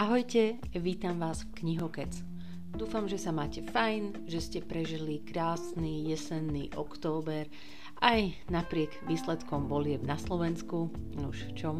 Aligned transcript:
Ahojte, 0.00 0.56
vítam 0.80 1.20
vás 1.20 1.44
v 1.44 1.60
Knihokec. 1.60 2.24
Dúfam, 2.72 3.04
že 3.04 3.20
sa 3.20 3.36
máte 3.36 3.60
fajn, 3.60 4.24
že 4.24 4.40
ste 4.40 4.58
prežili 4.64 5.20
krásny 5.20 6.08
jesenný 6.08 6.72
október 6.72 7.52
aj 8.00 8.32
napriek 8.48 8.96
výsledkom 9.04 9.68
volieb 9.68 10.00
na 10.00 10.16
Slovensku. 10.16 10.88
Už 11.20 11.52
v 11.52 11.52
čom? 11.52 11.76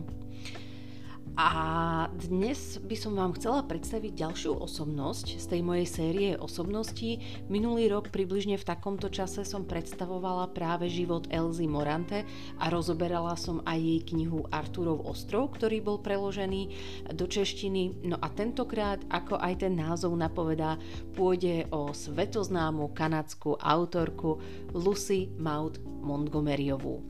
A 1.40 2.04
dnes 2.12 2.76
by 2.84 2.92
som 2.92 3.16
vám 3.16 3.32
chcela 3.32 3.64
predstaviť 3.64 4.12
ďalšiu 4.12 4.60
osobnosť 4.60 5.40
z 5.40 5.46
tej 5.48 5.64
mojej 5.64 5.88
série 5.88 6.30
osobností. 6.36 7.16
Minulý 7.48 7.88
rok 7.88 8.12
približne 8.12 8.60
v 8.60 8.68
takomto 8.68 9.08
čase 9.08 9.48
som 9.48 9.64
predstavovala 9.64 10.52
práve 10.52 10.92
život 10.92 11.24
Elzy 11.32 11.64
Morante 11.64 12.28
a 12.60 12.68
rozoberala 12.68 13.40
som 13.40 13.64
aj 13.64 13.80
jej 13.80 14.00
knihu 14.12 14.44
Arturov 14.52 15.08
ostrov, 15.08 15.56
ktorý 15.56 15.80
bol 15.80 16.04
preložený 16.04 16.76
do 17.16 17.24
češtiny. 17.24 18.04
No 18.04 18.20
a 18.20 18.28
tentokrát, 18.28 19.00
ako 19.08 19.40
aj 19.40 19.64
ten 19.64 19.80
názov 19.80 20.12
napovedá, 20.20 20.76
pôjde 21.16 21.64
o 21.72 21.88
svetoznámu 21.96 22.92
kanadskú 22.92 23.56
autorku 23.56 24.44
Lucy 24.76 25.32
Maud 25.40 25.80
Montgomeryovú. 26.04 27.00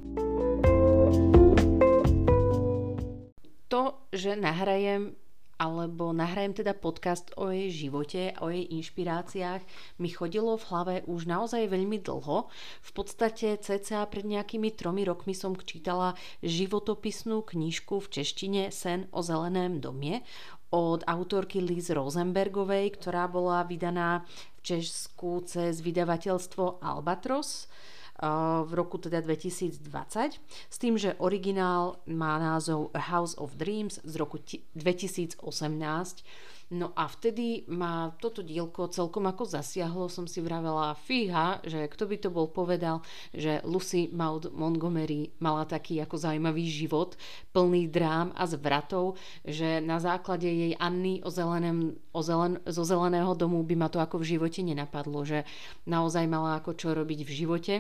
To, 3.71 3.95
že 4.11 4.35
nahrajem 4.35 5.15
alebo 5.61 6.17
nahrajem 6.17 6.57
teda 6.57 6.73
podcast 6.73 7.37
o 7.37 7.53
jej 7.53 7.69
živote, 7.69 8.33
o 8.41 8.49
jej 8.49 8.65
inšpiráciách, 8.81 9.61
mi 10.01 10.09
chodilo 10.09 10.57
v 10.57 10.67
hlave 10.73 10.95
už 11.05 11.29
naozaj 11.29 11.69
veľmi 11.69 12.01
dlho. 12.01 12.49
V 12.81 12.91
podstate 12.97 13.61
cca 13.61 14.09
pred 14.09 14.25
nejakými 14.25 14.73
tromi 14.73 15.05
rokmi 15.05 15.37
som 15.37 15.53
čítala 15.53 16.17
životopisnú 16.41 17.45
knižku 17.45 18.01
v 18.01 18.09
češtine 18.09 18.63
Sen 18.73 19.05
o 19.13 19.21
zeleném 19.21 19.85
domie 19.85 20.25
od 20.73 21.05
autorky 21.05 21.61
Liz 21.61 21.93
Rosenbergovej, 21.93 22.97
ktorá 22.97 23.29
bola 23.29 23.61
vydaná 23.69 24.25
v 24.57 24.61
Česku 24.65 25.45
cez 25.45 25.85
vydavateľstvo 25.85 26.81
Albatros 26.81 27.69
v 28.69 28.73
roku 28.77 29.01
teda 29.01 29.25
2020 29.25 29.81
s 30.69 30.77
tým, 30.77 31.01
že 31.01 31.17
originál 31.17 32.05
má 32.05 32.37
názov 32.37 32.93
A 32.93 33.01
House 33.01 33.33
of 33.41 33.57
Dreams 33.57 33.97
z 34.05 34.15
roku 34.21 34.37
2018 34.77 35.41
No 36.71 36.95
a 36.95 37.11
vtedy 37.11 37.67
ma 37.67 38.15
toto 38.23 38.47
dielko 38.47 38.87
celkom 38.95 39.27
ako 39.27 39.43
zasiahlo, 39.43 40.07
som 40.07 40.31
si 40.31 40.39
vravela, 40.39 40.95
fíha, 40.95 41.59
že 41.67 41.91
kto 41.91 42.07
by 42.07 42.17
to 42.23 42.31
bol 42.31 42.47
povedal, 42.47 43.03
že 43.35 43.59
Lucy 43.67 44.07
Maud 44.15 44.55
Montgomery 44.55 45.35
mala 45.43 45.67
taký 45.67 45.99
ako 45.99 46.15
zaujímavý 46.15 46.71
život, 46.71 47.19
plný 47.51 47.91
drám 47.91 48.31
a 48.39 48.47
zvratov, 48.47 49.19
že 49.43 49.83
na 49.83 49.99
základe 49.99 50.47
jej 50.47 50.79
Anny 50.79 51.19
o 51.27 51.31
zelenem, 51.35 51.99
o 52.15 52.23
zelen, 52.23 52.63
zo 52.63 52.87
zeleného 52.87 53.35
domu 53.35 53.67
by 53.67 53.75
ma 53.75 53.91
to 53.91 53.99
ako 53.99 54.23
v 54.23 54.39
živote 54.39 54.63
nenapadlo, 54.63 55.27
že 55.27 55.43
naozaj 55.91 56.31
mala 56.31 56.63
ako 56.63 56.79
čo 56.79 56.95
robiť 56.95 57.27
v 57.27 57.31
živote 57.35 57.75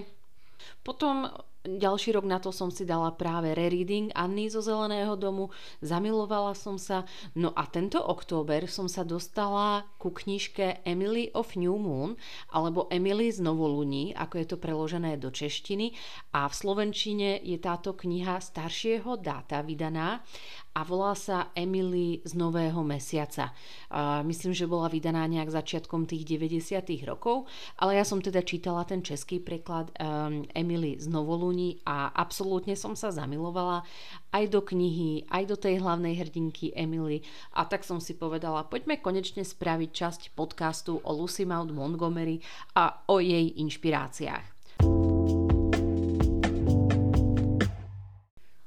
potom 0.82 1.28
ďalší 1.64 2.16
rok 2.16 2.24
na 2.24 2.40
to 2.40 2.48
som 2.48 2.72
si 2.72 2.88
dala 2.88 3.12
práve 3.12 3.52
rereading 3.52 4.08
Anny 4.16 4.48
zo 4.48 4.64
Zeleného 4.64 5.12
domu, 5.20 5.52
zamilovala 5.84 6.56
som 6.56 6.80
sa, 6.80 7.04
no 7.36 7.52
a 7.52 7.68
tento 7.68 8.00
október 8.00 8.64
som 8.64 8.88
sa 8.88 9.04
dostala 9.04 9.84
ku 10.00 10.08
knižke 10.08 10.80
Emily 10.88 11.28
of 11.36 11.52
New 11.60 11.76
Moon, 11.76 12.16
alebo 12.48 12.88
Emily 12.88 13.28
z 13.28 13.44
Novoluní, 13.44 14.16
ako 14.16 14.34
je 14.40 14.46
to 14.48 14.56
preložené 14.56 15.20
do 15.20 15.28
češtiny 15.28 15.92
a 16.32 16.48
v 16.48 16.54
slovenčine 16.56 17.44
je 17.44 17.60
táto 17.60 17.92
kniha 17.92 18.40
staršieho 18.40 19.20
dáta 19.20 19.60
vydaná 19.60 20.24
a 20.70 20.80
volá 20.86 21.12
sa 21.18 21.50
Emily 21.52 22.22
z 22.22 22.38
Nového 22.38 22.80
mesiaca. 22.86 23.50
Uh, 23.90 24.22
myslím, 24.22 24.54
že 24.54 24.70
bola 24.70 24.86
vydaná 24.86 25.26
nejak 25.26 25.50
začiatkom 25.50 26.06
tých 26.06 26.24
90. 26.24 26.78
rokov, 27.04 27.50
ale 27.74 27.98
ja 27.98 28.04
som 28.06 28.22
teda 28.22 28.40
čítala 28.46 28.86
ten 28.86 29.02
český 29.02 29.42
preklad 29.42 29.90
um, 29.98 30.46
Emily 30.54 30.94
z 31.02 31.10
Novoluní 31.10 31.49
a 31.82 32.14
absolútne 32.14 32.78
som 32.78 32.94
sa 32.94 33.10
zamilovala 33.10 33.82
aj 34.30 34.44
do 34.48 34.62
knihy, 34.62 35.26
aj 35.26 35.44
do 35.50 35.56
tej 35.58 35.82
hlavnej 35.82 36.14
hrdinky 36.14 36.70
Emily 36.72 37.26
a 37.52 37.66
tak 37.66 37.82
som 37.82 37.98
si 37.98 38.14
povedala, 38.14 38.68
poďme 38.70 39.02
konečne 39.02 39.42
spraviť 39.42 39.90
časť 39.90 40.22
podcastu 40.38 41.02
o 41.02 41.10
Lucy 41.10 41.42
Maud 41.42 41.74
Montgomery 41.74 42.38
a 42.78 43.02
o 43.10 43.18
jej 43.18 43.58
inšpiráciách. 43.58 45.09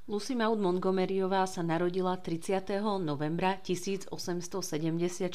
Lucy 0.04 0.36
Maud 0.36 0.60
Montgomeryová 0.60 1.48
sa 1.48 1.64
narodila 1.64 2.20
30. 2.20 2.84
novembra 3.00 3.56
1874, 3.64 5.32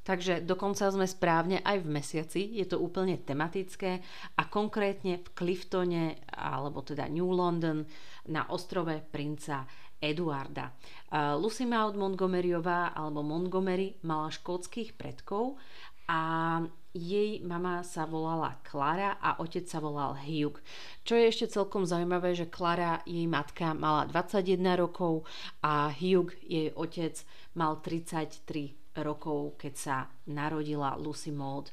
takže 0.00 0.40
dokonca 0.40 0.88
sme 0.88 1.04
správne 1.04 1.60
aj 1.60 1.84
v 1.84 1.88
mesiaci, 1.92 2.40
je 2.56 2.64
to 2.64 2.80
úplne 2.80 3.20
tematické 3.20 4.00
a 4.40 4.48
konkrétne 4.48 5.20
v 5.20 5.28
Cliftone, 5.36 6.24
alebo 6.32 6.80
teda 6.80 7.04
New 7.12 7.36
London, 7.36 7.84
na 8.32 8.48
ostrove 8.48 8.96
princa 9.12 9.68
Eduarda. 10.00 10.72
Lucy 11.36 11.68
Maud 11.68 11.92
Montgomeryová 11.92 12.96
alebo 12.96 13.20
Montgomery 13.20 14.00
mala 14.08 14.32
škótskych 14.32 14.96
predkov 14.96 15.60
a 16.12 16.20
jej 16.92 17.40
mama 17.40 17.80
sa 17.80 18.04
volala 18.04 18.60
Klara 18.60 19.16
a 19.16 19.40
otec 19.40 19.64
sa 19.64 19.80
volal 19.80 20.12
Hugh. 20.12 20.60
Čo 21.08 21.16
je 21.16 21.24
ešte 21.24 21.48
celkom 21.48 21.88
zaujímavé, 21.88 22.36
že 22.36 22.52
Klara, 22.52 23.00
jej 23.08 23.24
matka, 23.24 23.72
mala 23.72 24.04
21 24.04 24.76
rokov 24.76 25.24
a 25.64 25.88
Hugh, 25.88 26.36
jej 26.44 26.68
otec, 26.76 27.16
mal 27.56 27.80
33 27.80 28.76
rokov, 29.00 29.56
keď 29.56 29.72
sa 29.72 29.96
narodila 30.28 31.00
Lucy 31.00 31.32
Maud. 31.32 31.72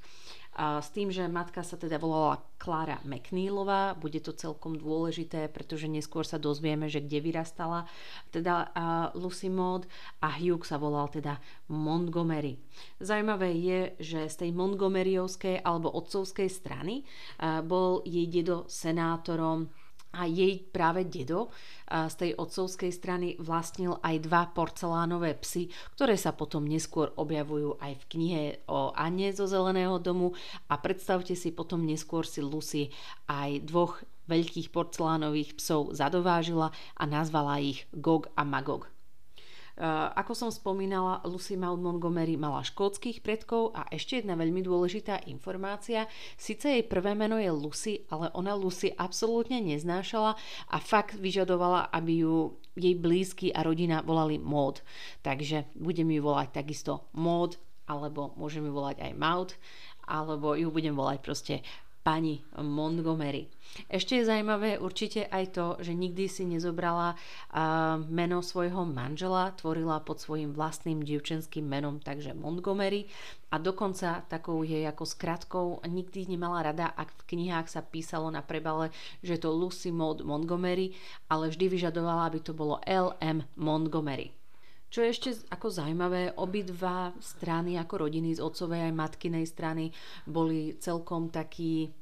S 0.58 0.92
tým, 0.92 1.08
že 1.08 1.24
matka 1.32 1.64
sa 1.64 1.80
teda 1.80 1.96
volala 1.96 2.44
Klára 2.60 3.00
McNeilová, 3.08 3.96
bude 3.96 4.20
to 4.20 4.36
celkom 4.36 4.76
dôležité, 4.76 5.48
pretože 5.48 5.88
neskôr 5.88 6.28
sa 6.28 6.36
dozvieme, 6.36 6.92
že 6.92 7.00
kde 7.00 7.24
vyrastala 7.24 7.88
teda 8.28 8.68
Lucy 9.16 9.48
Maud 9.48 9.88
a 10.20 10.28
Hugh 10.36 10.60
sa 10.68 10.76
volal 10.76 11.08
teda 11.08 11.40
Montgomery. 11.72 12.60
Zaujímavé 13.00 13.56
je, 13.56 13.80
že 14.04 14.28
z 14.28 14.36
tej 14.36 14.52
Montgomeryovskej 14.52 15.64
alebo 15.64 15.96
otcovskej 15.96 16.52
strany 16.52 17.08
bol 17.64 18.04
jej 18.04 18.28
dedo 18.28 18.68
senátorom 18.68 19.72
a 20.14 20.26
jej 20.26 20.62
práve 20.74 21.06
dedo 21.06 21.54
z 21.86 22.14
tej 22.18 22.32
otcovskej 22.38 22.92
strany 22.94 23.28
vlastnil 23.38 24.02
aj 24.02 24.16
dva 24.26 24.50
porcelánové 24.50 25.38
psy, 25.42 25.70
ktoré 25.94 26.18
sa 26.18 26.34
potom 26.34 26.66
neskôr 26.66 27.14
objavujú 27.14 27.78
aj 27.78 27.94
v 27.94 28.08
knihe 28.18 28.44
o 28.70 28.94
Anne 28.98 29.30
zo 29.34 29.46
Zeleného 29.46 30.02
domu 30.02 30.34
a 30.70 30.78
predstavte 30.82 31.38
si 31.38 31.54
potom 31.54 31.86
neskôr 31.86 32.26
si 32.26 32.42
Lucy 32.42 32.90
aj 33.30 33.66
dvoch 33.66 34.02
veľkých 34.30 34.70
porcelánových 34.70 35.58
psov 35.58 35.98
zadovážila 35.98 36.70
a 36.98 37.04
nazvala 37.10 37.58
ich 37.62 37.90
Gog 37.90 38.30
a 38.38 38.46
Magog. 38.46 38.99
Eh, 39.80 39.88
ako 40.12 40.36
som 40.36 40.52
spomínala, 40.52 41.24
Lucy 41.24 41.56
Maud 41.56 41.80
Montgomery 41.80 42.36
mala 42.36 42.68
škótskych 42.68 43.24
predkov 43.24 43.72
a 43.72 43.88
ešte 43.88 44.20
jedna 44.20 44.36
veľmi 44.36 44.60
dôležitá 44.60 45.24
informácia. 45.32 46.04
Sice 46.36 46.76
jej 46.76 46.84
prvé 46.84 47.16
meno 47.16 47.40
je 47.40 47.48
Lucy, 47.48 48.04
ale 48.12 48.28
ona 48.36 48.60
Lucy 48.60 48.92
absolútne 48.92 49.64
neznášala 49.64 50.36
a 50.68 50.78
fakt 50.84 51.16
vyžadovala, 51.16 51.96
aby 51.96 52.28
ju 52.28 52.60
jej 52.76 52.92
blízky 53.00 53.56
a 53.56 53.64
rodina 53.64 54.04
volali 54.04 54.36
Maud. 54.36 54.84
Takže 55.24 55.72
budem 55.80 56.12
ju 56.12 56.28
volať 56.28 56.60
takisto 56.60 57.08
Maud, 57.16 57.56
alebo 57.88 58.36
môžem 58.36 58.68
ju 58.68 58.76
volať 58.76 59.00
aj 59.00 59.12
Maud, 59.16 59.56
alebo 60.12 60.60
ju 60.60 60.76
budem 60.76 60.92
volať 60.92 61.18
proste 61.24 61.56
pani 62.10 62.42
Montgomery. 62.58 63.46
Ešte 63.86 64.18
je 64.18 64.26
zaujímavé 64.26 64.82
určite 64.82 65.30
aj 65.30 65.54
to, 65.54 65.78
že 65.78 65.94
nikdy 65.94 66.26
si 66.26 66.42
nezobrala 66.42 67.14
meno 68.10 68.42
svojho 68.42 68.82
manžela, 68.82 69.54
tvorila 69.54 70.02
pod 70.02 70.18
svojim 70.18 70.50
vlastným 70.50 71.06
dievčenským 71.06 71.62
menom, 71.62 72.02
takže 72.02 72.34
Montgomery 72.34 73.06
a 73.54 73.62
dokonca 73.62 74.26
takou 74.26 74.66
jej 74.66 74.90
ako 74.90 75.06
skratkou 75.06 75.68
nikdy 75.86 76.34
nemala 76.34 76.74
rada, 76.74 76.90
ak 76.98 77.14
v 77.14 77.38
knihách 77.38 77.70
sa 77.70 77.86
písalo 77.86 78.34
na 78.34 78.42
prebale, 78.42 78.90
že 79.22 79.38
je 79.38 79.46
to 79.46 79.54
Lucy 79.54 79.94
Maud 79.94 80.26
Montgomery, 80.26 80.98
ale 81.30 81.54
vždy 81.54 81.78
vyžadovala, 81.78 82.26
aby 82.26 82.42
to 82.42 82.58
bolo 82.58 82.82
L.M. 82.90 83.46
Montgomery. 83.54 84.34
Čo 84.90 85.06
je 85.06 85.14
ešte 85.14 85.30
ako 85.54 85.70
zaujímavé, 85.70 86.34
obidva 86.42 87.14
strany 87.22 87.78
ako 87.78 88.10
rodiny 88.10 88.34
z 88.34 88.42
otcovej 88.42 88.90
aj 88.90 88.98
matkinej 88.98 89.46
strany 89.46 89.94
boli 90.26 90.82
celkom 90.82 91.30
takí 91.30 91.94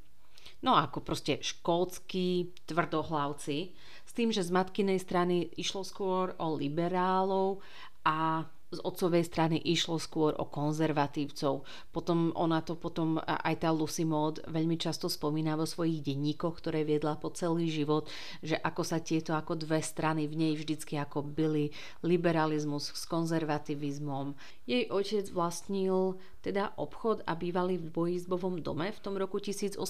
no 0.62 0.74
ako 0.74 1.04
proste 1.04 1.38
škótsky 1.38 2.54
tvrdohlavci, 2.66 3.72
s 4.08 4.12
tým, 4.16 4.34
že 4.34 4.42
z 4.42 4.50
matkinej 4.50 4.98
strany 4.98 5.52
išlo 5.54 5.86
skôr 5.86 6.34
o 6.40 6.56
liberálov 6.56 7.62
a 8.02 8.48
z 8.68 8.84
otcovej 8.84 9.24
strany 9.24 9.56
išlo 9.56 9.96
skôr 9.96 10.36
o 10.36 10.44
konzervatívcov. 10.44 11.64
Potom 11.88 12.36
ona 12.36 12.60
to 12.60 12.76
potom, 12.76 13.16
aj 13.24 13.64
tá 13.64 13.72
Lucy 13.72 14.04
Maud 14.04 14.44
veľmi 14.44 14.76
často 14.76 15.08
spomína 15.08 15.56
vo 15.56 15.64
svojich 15.64 16.04
denníkoch, 16.04 16.60
ktoré 16.60 16.84
viedla 16.84 17.16
po 17.16 17.32
celý 17.32 17.72
život, 17.72 18.04
že 18.44 18.60
ako 18.60 18.82
sa 18.84 19.00
tieto 19.00 19.32
ako 19.32 19.56
dve 19.56 19.80
strany 19.80 20.28
v 20.28 20.34
nej 20.36 20.52
vždycky 20.52 21.00
ako 21.00 21.24
byli 21.24 21.72
liberalizmus 22.04 22.92
s 22.92 23.08
konzervativizmom. 23.08 24.36
Jej 24.68 24.92
otec 24.92 25.24
vlastnil 25.32 26.20
teda 26.44 26.76
obchod 26.78 27.26
a 27.26 27.34
bývali 27.34 27.76
v 27.76 27.90
dvojizbovom 27.90 28.62
dome 28.62 28.88
v 28.94 29.00
tom 29.02 29.18
roku 29.18 29.42
1874, 29.42 29.84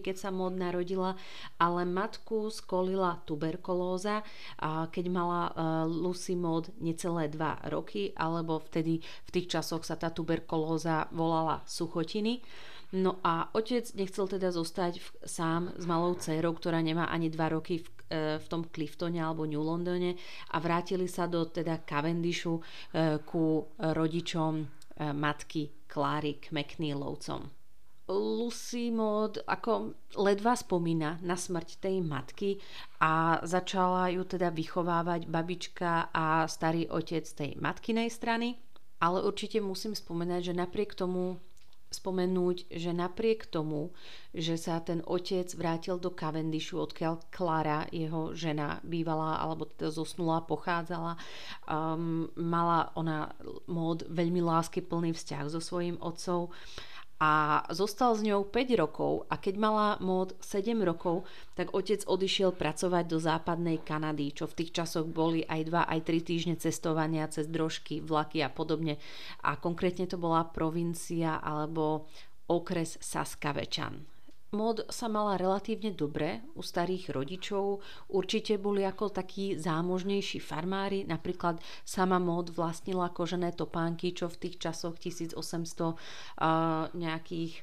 keď 0.00 0.16
sa 0.16 0.32
Maud 0.32 0.56
narodila, 0.56 1.14
ale 1.60 1.84
matku 1.84 2.48
skolila 2.48 3.20
tuberkulóza, 3.28 4.24
keď 4.90 5.04
mala 5.12 5.42
e, 5.46 5.52
Lucy 5.86 6.34
Maud 6.34 6.72
necelé 6.80 7.28
dva 7.30 7.39
dva 7.40 7.56
roky, 7.72 8.12
alebo 8.12 8.60
vtedy 8.60 9.00
v 9.00 9.30
tých 9.32 9.56
časoch 9.56 9.80
sa 9.88 9.96
tá 9.96 10.12
tuberkulóza 10.12 11.08
volala 11.16 11.64
suchotiny. 11.64 12.44
No 13.00 13.16
a 13.24 13.48
otec 13.56 13.88
nechcel 13.96 14.28
teda 14.28 14.52
zostať 14.52 15.00
v, 15.00 15.08
sám 15.24 15.72
s 15.78 15.88
malou 15.88 16.12
dcerou, 16.20 16.52
ktorá 16.52 16.84
nemá 16.84 17.08
ani 17.08 17.32
dva 17.32 17.48
roky 17.48 17.80
v, 17.80 17.88
e, 18.12 18.20
v 18.36 18.46
tom 18.50 18.68
Cliftone 18.68 19.22
alebo 19.22 19.48
New 19.48 19.62
Londone 19.62 20.18
a 20.52 20.56
vrátili 20.58 21.06
sa 21.06 21.30
do 21.30 21.46
teda 21.46 21.86
Cavendishu 21.86 22.58
e, 22.58 22.62
ku 23.22 23.62
rodičom 23.78 24.52
e, 24.58 24.64
matky 25.14 25.86
Clary 25.86 26.42
McNeilovcom. 26.50 27.59
Lucy 28.10 28.90
Maud 28.90 29.38
ako 29.46 29.94
ledva 30.18 30.58
spomína 30.58 31.22
na 31.22 31.38
smrť 31.38 31.78
tej 31.78 32.02
matky 32.02 32.58
a 32.98 33.38
začala 33.46 34.10
ju 34.10 34.26
teda 34.26 34.50
vychovávať 34.50 35.30
babička 35.30 36.10
a 36.10 36.44
starý 36.50 36.90
otec 36.90 37.22
tej 37.22 37.54
matkinej 37.62 38.10
strany. 38.10 38.58
Ale 39.00 39.24
určite 39.24 39.62
musím 39.64 39.96
spomenať, 39.96 40.52
že 40.52 40.54
napriek 40.58 40.92
tomu 40.92 41.40
spomenúť, 41.90 42.70
že 42.70 42.94
napriek 42.94 43.50
tomu, 43.50 43.90
že 44.30 44.54
sa 44.54 44.78
ten 44.78 45.02
otec 45.02 45.50
vrátil 45.58 45.98
do 45.98 46.14
Cavendishu, 46.14 46.78
odkiaľ 46.78 47.18
Klara, 47.34 47.90
jeho 47.90 48.30
žena, 48.30 48.78
bývala 48.86 49.42
alebo 49.42 49.66
teda 49.66 49.90
zosnula, 49.90 50.46
pochádzala, 50.46 51.18
um, 51.66 52.30
mala 52.38 52.94
ona 52.94 53.34
mód 53.66 54.06
veľmi 54.06 54.38
lásky 54.38 54.86
plný 54.86 55.18
vzťah 55.18 55.44
so 55.50 55.58
svojím 55.58 55.98
otcom 55.98 56.46
a 57.20 57.62
zostal 57.68 58.16
s 58.16 58.24
ňou 58.24 58.48
5 58.48 58.80
rokov 58.80 59.28
a 59.28 59.36
keď 59.36 59.54
mala 59.60 59.88
mód 60.00 60.32
7 60.40 60.72
rokov, 60.80 61.28
tak 61.52 61.76
otec 61.76 62.00
odišiel 62.08 62.56
pracovať 62.56 63.04
do 63.04 63.20
západnej 63.20 63.84
Kanady, 63.84 64.32
čo 64.32 64.48
v 64.48 64.56
tých 64.64 64.72
časoch 64.72 65.04
boli 65.04 65.44
aj 65.44 65.68
2 65.68 65.84
aj 65.84 66.00
3 66.00 66.24
týždne 66.24 66.54
cestovania 66.56 67.28
cez 67.28 67.44
drožky, 67.46 68.00
vlaky 68.00 68.40
a 68.40 68.48
podobne. 68.48 68.96
A 69.44 69.60
konkrétne 69.60 70.08
to 70.08 70.16
bola 70.16 70.48
provincia 70.48 71.38
alebo 71.44 72.08
okres 72.48 72.96
Saskavečan. 72.98 74.09
Mod 74.50 74.82
sa 74.90 75.06
mala 75.06 75.38
relatívne 75.38 75.94
dobre 75.94 76.42
u 76.58 76.62
starých 76.66 77.14
rodičov, 77.14 77.86
určite 78.10 78.58
boli 78.58 78.82
ako 78.82 79.14
takí 79.14 79.54
zámožnejší 79.54 80.42
farmári, 80.42 81.06
napríklad 81.06 81.62
sama 81.86 82.18
Mod 82.18 82.50
vlastnila 82.50 83.14
kožené 83.14 83.54
topánky, 83.54 84.10
čo 84.10 84.26
v 84.26 84.36
tých 84.42 84.58
časoch 84.58 84.98
1800 84.98 85.38
uh, 85.38 85.94
nejakých 86.98 87.62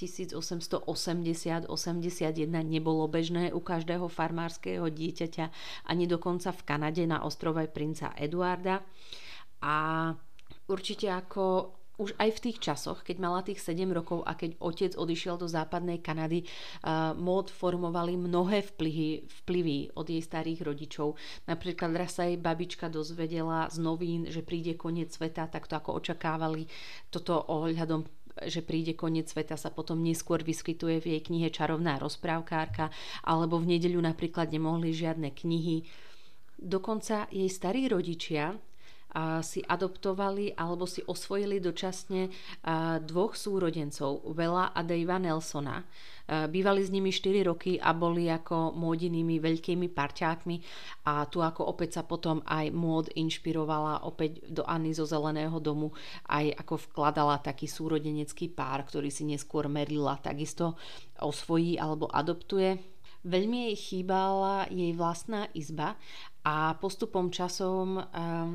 1880-81 0.00 1.68
nebolo 2.48 3.04
bežné 3.10 3.52
u 3.52 3.60
každého 3.60 4.08
farmárskeho 4.08 4.88
dieťaťa, 4.88 5.44
ani 5.90 6.08
dokonca 6.08 6.54
v 6.54 6.62
Kanade 6.64 7.04
na 7.04 7.26
ostrove 7.26 7.60
princa 7.68 8.14
Eduarda. 8.16 8.80
A 9.60 10.08
určite 10.72 11.12
ako 11.12 11.74
už 12.00 12.16
aj 12.16 12.40
v 12.40 12.42
tých 12.48 12.58
časoch, 12.64 13.04
keď 13.04 13.16
mala 13.20 13.44
tých 13.44 13.60
7 13.60 13.84
rokov 13.92 14.24
a 14.24 14.32
keď 14.32 14.56
otec 14.56 14.96
odišiel 14.96 15.36
do 15.36 15.44
západnej 15.44 16.00
Kanady, 16.00 16.48
uh, 16.48 17.12
mód 17.12 17.52
formovali 17.52 18.16
mnohé 18.16 18.64
vplyvy, 18.72 19.28
vplyvy 19.44 19.92
od 19.92 20.08
jej 20.08 20.24
starých 20.24 20.64
rodičov. 20.64 21.20
Napríklad 21.44 21.92
raz 21.92 22.16
sa 22.16 22.24
jej 22.24 22.40
babička 22.40 22.88
dozvedela 22.88 23.68
z 23.68 23.76
novín, 23.84 24.24
že 24.32 24.40
príde 24.40 24.80
koniec 24.80 25.12
sveta, 25.12 25.52
tak 25.52 25.68
to 25.68 25.76
ako 25.76 26.00
očakávali 26.00 26.64
toto 27.12 27.36
ohľadom 27.36 28.08
že 28.46 28.62
príde 28.64 28.94
koniec 28.94 29.28
sveta 29.28 29.58
sa 29.58 29.68
potom 29.74 30.00
neskôr 30.00 30.40
vyskytuje 30.40 31.02
v 31.02 31.06
jej 31.18 31.20
knihe 31.20 31.52
Čarovná 31.52 31.98
rozprávkárka 31.98 32.88
alebo 33.26 33.58
v 33.58 33.76
nedeľu 33.76 34.00
napríklad 34.00 34.48
nemohli 34.54 34.94
žiadne 34.94 35.34
knihy. 35.34 35.84
Dokonca 36.56 37.26
jej 37.28 37.50
starí 37.50 37.90
rodičia 37.90 38.54
si 39.42 39.60
adoptovali 39.62 40.54
alebo 40.54 40.86
si 40.86 41.02
osvojili 41.02 41.58
dočasne 41.58 42.30
dvoch 43.04 43.34
súrodencov, 43.34 44.22
Vela 44.32 44.70
a 44.70 44.80
Davea 44.86 45.18
Nelsona. 45.18 45.82
Bývali 46.30 46.86
s 46.86 46.94
nimi 46.94 47.10
4 47.10 47.42
roky 47.42 47.74
a 47.74 47.90
boli 47.90 48.30
ako 48.30 48.70
módinými 48.78 49.42
veľkými 49.42 49.90
parťákmi 49.90 50.56
a 51.10 51.26
tu 51.26 51.42
ako 51.42 51.74
opäť 51.74 51.98
sa 51.98 52.02
potom 52.06 52.38
aj 52.46 52.70
mód 52.70 53.10
inšpirovala 53.18 54.06
opäť 54.06 54.46
do 54.46 54.62
Anny 54.62 54.94
zo 54.94 55.10
Zeleného 55.10 55.58
domu 55.58 55.90
aj 56.30 56.54
ako 56.54 56.86
vkladala 56.86 57.42
taký 57.42 57.66
súrodenecký 57.66 58.46
pár, 58.46 58.86
ktorý 58.86 59.10
si 59.10 59.26
neskôr 59.26 59.66
merila 59.66 60.22
takisto 60.22 60.78
osvojí 61.18 61.74
alebo 61.74 62.06
adoptuje. 62.06 62.78
Veľmi 63.26 63.68
jej 63.68 63.76
chýbala 63.76 64.70
jej 64.70 64.94
vlastná 64.96 65.50
izba 65.52 65.98
a 66.40 66.72
postupom 66.80 67.28
časom 67.28 68.00
um, 68.00 68.04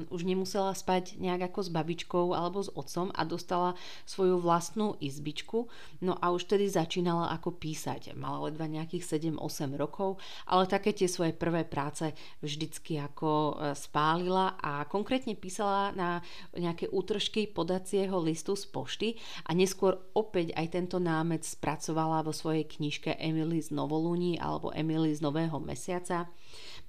už 0.10 0.26
nemusela 0.26 0.74
spať 0.74 1.22
nejak 1.22 1.54
ako 1.54 1.60
s 1.62 1.70
babičkou 1.70 2.26
alebo 2.34 2.66
s 2.66 2.74
otcom 2.74 3.14
a 3.14 3.22
dostala 3.22 3.78
svoju 4.10 4.42
vlastnú 4.42 4.98
izbičku. 4.98 5.70
No 6.02 6.18
a 6.18 6.34
už 6.34 6.50
tedy 6.50 6.66
začínala 6.66 7.30
ako 7.38 7.54
písať. 7.54 8.18
Mala 8.18 8.50
ledva 8.50 8.66
nejakých 8.66 9.22
7-8 9.38 9.78
rokov, 9.78 10.18
ale 10.50 10.66
také 10.66 10.98
tie 10.98 11.06
svoje 11.06 11.38
prvé 11.38 11.62
práce 11.62 12.10
vždycky 12.42 12.98
ako 12.98 13.30
e, 13.30 13.54
spálila 13.78 14.58
a 14.58 14.90
konkrétne 14.90 15.38
písala 15.38 15.94
na 15.94 16.26
nejaké 16.58 16.90
útržky 16.90 17.46
podacieho 17.46 18.18
listu 18.18 18.58
z 18.58 18.66
pošty 18.66 19.10
a 19.46 19.54
neskôr 19.54 20.02
opäť 20.18 20.58
aj 20.58 20.74
tento 20.74 20.98
námec 20.98 21.46
spracovala 21.46 22.26
vo 22.26 22.34
svojej 22.34 22.66
knižke 22.66 23.14
Emily 23.22 23.62
z 23.62 23.70
Novolúni 23.78 24.42
alebo 24.42 24.74
Emily 24.74 25.14
z 25.14 25.22
Nového 25.22 25.62
mesiaca 25.62 26.26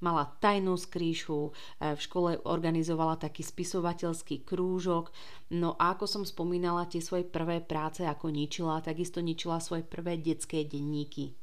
mala 0.01 0.29
tajnú 0.41 0.77
skrýšu, 0.77 1.41
e, 1.49 1.95
v 1.97 2.01
škole 2.01 2.31
organizovala 2.45 3.21
taký 3.21 3.45
spisovateľský 3.45 4.45
krúžok. 4.45 5.13
No 5.53 5.77
a 5.77 5.95
ako 5.97 6.05
som 6.09 6.23
spomínala, 6.27 6.91
tie 6.91 7.01
svoje 7.01 7.25
prvé 7.25 7.63
práce 7.65 8.03
ako 8.05 8.29
ničila, 8.33 8.85
takisto 8.85 9.23
ničila 9.23 9.63
svoje 9.63 9.87
prvé 9.87 10.19
detské 10.21 10.67
denníky. 10.67 11.37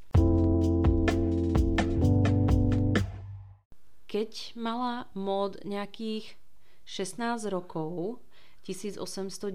Keď 4.05 4.53
mala 4.53 5.09
mod 5.17 5.57
nejakých 5.65 6.37
16 6.85 7.49
rokov, 7.49 8.21
1890 8.63 9.53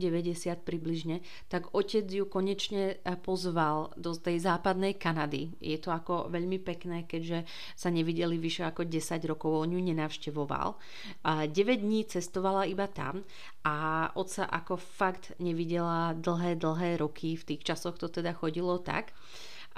približne, 0.63 1.25
tak 1.49 1.73
otec 1.73 2.05
ju 2.05 2.29
konečne 2.29 2.97
eh, 2.97 3.17
pozval 3.17 3.97
do 3.97 4.13
tej 4.13 4.45
západnej 4.45 5.01
Kanady. 5.01 5.57
Je 5.59 5.81
to 5.81 5.89
ako 5.91 6.29
veľmi 6.29 6.61
pekné, 6.61 7.09
keďže 7.09 7.49
sa 7.75 7.89
nevideli 7.89 8.37
vyše 8.37 8.69
ako 8.69 8.85
10 8.85 9.25
rokov, 9.25 9.65
on 9.65 9.73
ju 9.73 9.81
nenavštevoval. 9.81 10.77
A 11.25 11.49
9 11.49 11.81
dní 11.81 12.05
cestovala 12.05 12.69
iba 12.69 12.87
tam 12.87 13.25
a 13.65 14.09
otca 14.15 14.45
ako 14.45 14.77
fakt 14.77 15.33
nevidela 15.41 16.13
dlhé, 16.13 16.61
dlhé 16.61 17.01
roky. 17.01 17.35
V 17.37 17.55
tých 17.55 17.65
časoch 17.65 17.97
to 17.97 18.13
teda 18.13 18.37
chodilo 18.37 18.79
tak. 18.79 19.17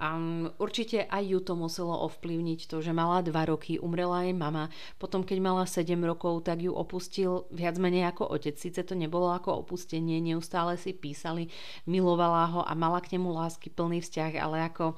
Um, 0.01 0.49
určite 0.57 1.05
aj 1.05 1.29
ju 1.29 1.39
to 1.45 1.53
muselo 1.53 1.93
ovplyvniť 2.09 2.73
to, 2.73 2.81
že 2.81 2.97
mala 2.97 3.21
2 3.21 3.37
roky, 3.53 3.77
umrela 3.77 4.25
jej 4.25 4.33
mama, 4.33 4.73
potom 4.97 5.21
keď 5.21 5.39
mala 5.45 5.69
7 5.69 5.93
rokov, 6.01 6.49
tak 6.49 6.65
ju 6.65 6.73
opustil 6.73 7.45
viac 7.53 7.77
menej 7.77 8.09
ako 8.09 8.33
otec. 8.33 8.57
Sice 8.57 8.81
to 8.81 8.97
nebolo 8.97 9.29
ako 9.29 9.61
opustenie, 9.61 10.17
neustále 10.25 10.81
si 10.81 10.97
písali, 10.97 11.53
milovala 11.85 12.49
ho 12.49 12.61
a 12.65 12.73
mala 12.73 13.05
k 13.05 13.21
nemu 13.21 13.29
lásky 13.29 13.69
plný 13.69 14.01
vzťah, 14.01 14.33
ale 14.41 14.73
ako 14.73 14.97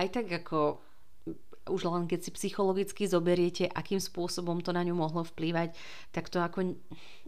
aj 0.00 0.06
tak 0.16 0.26
ako 0.32 0.80
už 1.68 1.84
len 1.84 2.08
keď 2.08 2.20
si 2.24 2.30
psychologicky 2.32 3.04
zoberiete, 3.04 3.68
akým 3.68 4.00
spôsobom 4.00 4.64
to 4.64 4.72
na 4.72 4.80
ňu 4.82 4.96
mohlo 4.96 5.22
vplývať, 5.22 5.76
tak 6.10 6.32
to 6.32 6.40
ako 6.40 6.74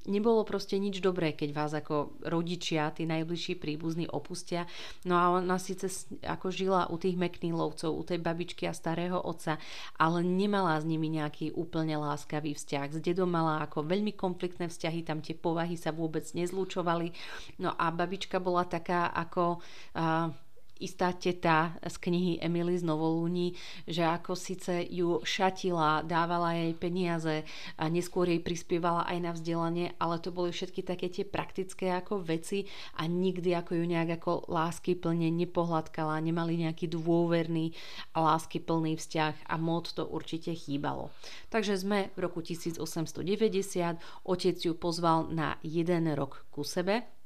nebolo 0.07 0.47
proste 0.47 0.79
nič 0.81 1.01
dobré, 1.05 1.33
keď 1.37 1.51
vás 1.53 1.73
ako 1.75 2.17
rodičia, 2.25 2.93
tí 2.95 3.05
najbližší 3.05 3.59
príbuzní 3.59 4.07
opustia. 4.09 4.65
No 5.05 5.19
a 5.19 5.41
ona 5.41 5.57
síce 5.61 5.91
ako 6.25 6.53
žila 6.53 6.89
u 6.89 6.97
tých 6.97 7.19
McNeilovcov, 7.19 7.91
u 7.91 8.03
tej 8.07 8.21
babičky 8.21 8.69
a 8.69 8.77
starého 8.77 9.19
otca, 9.21 9.61
ale 10.01 10.25
nemala 10.25 10.79
s 10.81 10.85
nimi 10.89 11.13
nejaký 11.13 11.53
úplne 11.53 11.99
láskavý 12.01 12.57
vzťah. 12.57 12.89
S 12.95 12.99
dedom 13.03 13.29
mala 13.29 13.61
ako 13.65 13.85
veľmi 13.85 14.15
konfliktné 14.17 14.71
vzťahy, 14.71 15.05
tam 15.05 15.21
tie 15.21 15.37
povahy 15.37 15.75
sa 15.77 15.91
vôbec 15.91 16.25
nezlúčovali. 16.33 17.13
No 17.59 17.75
a 17.75 17.91
babička 17.91 18.39
bola 18.39 18.65
taká 18.65 19.11
ako... 19.11 19.61
Uh, 19.97 20.31
istá 20.81 21.13
teta 21.13 21.77
z 21.85 21.97
knihy 22.01 22.33
Emily 22.41 22.81
z 22.81 22.85
Novolúni, 22.89 23.53
že 23.85 24.03
ako 24.03 24.33
síce 24.33 24.89
ju 24.89 25.21
šatila, 25.21 26.03
dávala 26.03 26.57
jej 26.57 26.73
peniaze 26.75 27.45
a 27.77 27.87
neskôr 27.93 28.27
jej 28.27 28.41
prispievala 28.41 29.05
aj 29.07 29.19
na 29.21 29.31
vzdelanie, 29.37 29.93
ale 30.01 30.17
to 30.19 30.33
boli 30.33 30.51
všetky 30.51 30.81
také 30.81 31.13
tie 31.13 31.29
praktické 31.29 31.93
ako 31.93 32.25
veci 32.25 32.65
a 32.97 33.05
nikdy 33.05 33.53
ako 33.53 33.77
ju 33.77 33.85
nejak 33.85 34.19
ako 34.19 34.49
lásky 34.49 34.97
plne 34.97 35.29
nepohľadkala, 35.29 36.17
nemali 36.25 36.65
nejaký 36.65 36.89
dôverný 36.89 37.77
a 38.17 38.25
lásky 38.25 38.59
plný 38.59 38.97
vzťah 38.97 39.47
a 39.47 39.55
mod 39.61 39.93
to 39.93 40.09
určite 40.09 40.57
chýbalo. 40.57 41.13
Takže 41.53 41.77
sme 41.77 42.09
v 42.17 42.19
roku 42.25 42.41
1890, 42.41 43.21
otec 44.25 44.57
ju 44.57 44.73
pozval 44.73 45.29
na 45.29 45.61
jeden 45.61 46.09
rok 46.17 46.49
ku 46.49 46.65
sebe, 46.65 47.20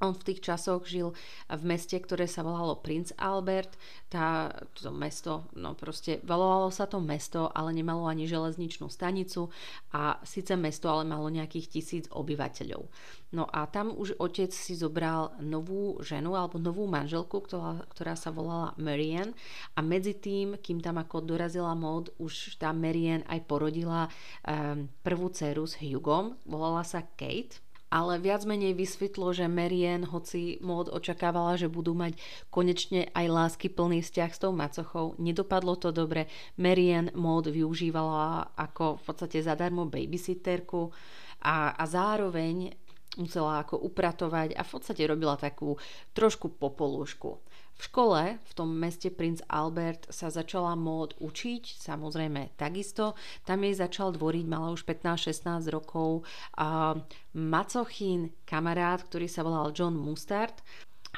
on 0.00 0.16
v 0.16 0.32
tých 0.32 0.40
časoch 0.40 0.88
žil 0.88 1.12
v 1.46 1.62
meste, 1.62 1.92
ktoré 1.92 2.24
sa 2.24 2.40
volalo 2.40 2.80
Prince 2.80 3.12
Albert. 3.20 3.76
Tá, 4.08 4.50
to 4.74 4.90
mesto, 4.90 5.46
no 5.54 5.76
proste, 5.76 6.18
volalo 6.26 6.72
sa 6.72 6.88
to 6.88 6.98
mesto, 6.98 7.52
ale 7.52 7.70
nemalo 7.76 8.08
ani 8.08 8.26
železničnú 8.26 8.90
stanicu 8.90 9.52
a 9.94 10.18
síce 10.26 10.56
mesto, 10.58 10.90
ale 10.90 11.06
malo 11.06 11.30
nejakých 11.30 11.78
tisíc 11.78 12.04
obyvateľov. 12.10 12.90
No 13.30 13.46
a 13.46 13.70
tam 13.70 13.94
už 13.94 14.18
otec 14.18 14.50
si 14.50 14.74
zobral 14.74 15.30
novú 15.38 16.02
ženu 16.02 16.34
alebo 16.34 16.58
novú 16.58 16.90
manželku, 16.90 17.46
ktorá, 17.46 17.86
ktorá 17.94 18.18
sa 18.18 18.34
volala 18.34 18.74
Marianne 18.74 19.36
a 19.78 19.84
medzi 19.84 20.18
tým, 20.18 20.58
kým 20.58 20.82
tam 20.82 20.98
ako 20.98 21.22
dorazila 21.22 21.70
mod, 21.78 22.10
už 22.18 22.58
tá 22.58 22.74
Marianne 22.74 23.22
aj 23.30 23.46
porodila 23.46 24.10
um, 24.10 24.90
prvú 25.06 25.30
dceru 25.30 25.62
s 25.70 25.78
Hugom, 25.78 26.34
volala 26.42 26.82
sa 26.82 27.06
Kate 27.14 27.69
ale 27.90 28.22
viac 28.22 28.46
menej 28.46 28.78
vysvetlo, 28.78 29.34
že 29.34 29.50
Marian, 29.50 30.06
hoci 30.06 30.62
mód 30.62 30.86
očakávala, 30.86 31.58
že 31.58 31.66
budú 31.66 31.92
mať 31.98 32.14
konečne 32.48 33.10
aj 33.10 33.26
lásky 33.26 33.66
plný 33.66 34.06
vzťah 34.06 34.30
s 34.30 34.38
tou 34.38 34.54
macochou, 34.54 35.18
nedopadlo 35.18 35.74
to 35.74 35.90
dobre. 35.90 36.30
Marian 36.54 37.10
mód 37.18 37.50
využívala 37.50 38.54
ako 38.54 38.96
v 38.96 39.02
podstate 39.02 39.42
zadarmo 39.42 39.90
babysitterku 39.90 40.94
a, 41.42 41.74
a 41.74 41.84
zároveň 41.90 42.78
musela 43.18 43.66
ako 43.66 43.82
upratovať 43.90 44.54
a 44.54 44.62
v 44.62 44.70
podstate 44.70 45.02
robila 45.10 45.34
takú 45.34 45.74
trošku 46.14 46.46
popolúšku. 46.54 47.42
V 47.80 47.88
škole 47.88 48.36
v 48.36 48.52
tom 48.52 48.76
meste 48.76 49.08
Prince 49.08 49.40
Albert 49.48 50.12
sa 50.12 50.28
začala 50.28 50.76
mód 50.76 51.16
učiť, 51.16 51.80
samozrejme 51.80 52.52
takisto. 52.60 53.16
Tam 53.48 53.64
jej 53.64 53.72
začal 53.72 54.12
dvoriť, 54.12 54.44
mala 54.44 54.68
už 54.68 54.84
15-16 54.84 55.72
rokov, 55.72 56.28
a 56.60 56.92
macochin 57.32 58.36
kamarát, 58.44 59.00
ktorý 59.00 59.24
sa 59.32 59.40
volal 59.40 59.72
John 59.72 59.96
Mustard 59.96 60.60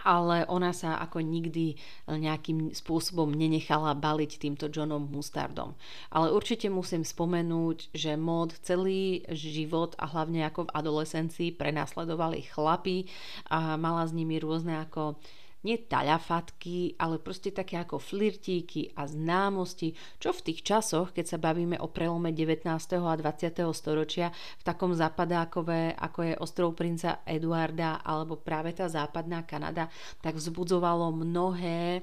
ale 0.09 0.49
ona 0.49 0.73
sa 0.73 0.97
ako 1.05 1.21
nikdy 1.21 1.77
nejakým 2.09 2.73
spôsobom 2.73 3.29
nenechala 3.29 3.93
baliť 3.93 4.41
týmto 4.41 4.73
Johnom 4.73 5.05
Mustardom. 5.05 5.77
Ale 6.09 6.33
určite 6.33 6.73
musím 6.73 7.05
spomenúť, 7.05 7.93
že 7.93 8.17
mod 8.17 8.57
celý 8.65 9.21
život 9.29 9.93
a 10.01 10.09
hlavne 10.09 10.49
ako 10.49 10.67
v 10.67 10.75
adolescencii 10.75 11.49
prenasledovali 11.55 12.41
chlapy 12.49 13.05
a 13.53 13.77
mala 13.77 14.09
s 14.09 14.17
nimi 14.17 14.41
rôzne 14.41 14.81
ako 14.81 15.21
nie 15.63 15.79
taľafatky, 15.79 16.99
ale 16.99 17.23
proste 17.23 17.55
také 17.55 17.79
ako 17.79 18.03
flirtíky 18.03 18.91
a 18.99 19.07
známosti, 19.07 19.95
čo 20.19 20.35
v 20.35 20.45
tých 20.51 20.61
časoch, 20.67 21.15
keď 21.15 21.25
sa 21.35 21.39
bavíme 21.39 21.79
o 21.79 21.91
prelome 21.91 22.35
19. 22.35 22.67
a 22.69 23.15
20. 23.15 23.63
storočia, 23.75 24.35
v 24.59 24.63
takom 24.67 24.91
zapadákové, 24.93 25.95
ako 25.95 26.19
je 26.27 26.35
ostrov 26.39 26.75
princa 26.75 27.23
Eduarda 27.23 28.03
alebo 28.03 28.39
práve 28.39 28.75
tá 28.75 28.91
západná 28.91 29.47
Kanada, 29.47 29.87
tak 30.19 30.35
vzbudzovalo 30.39 31.15
mnohé 31.15 32.03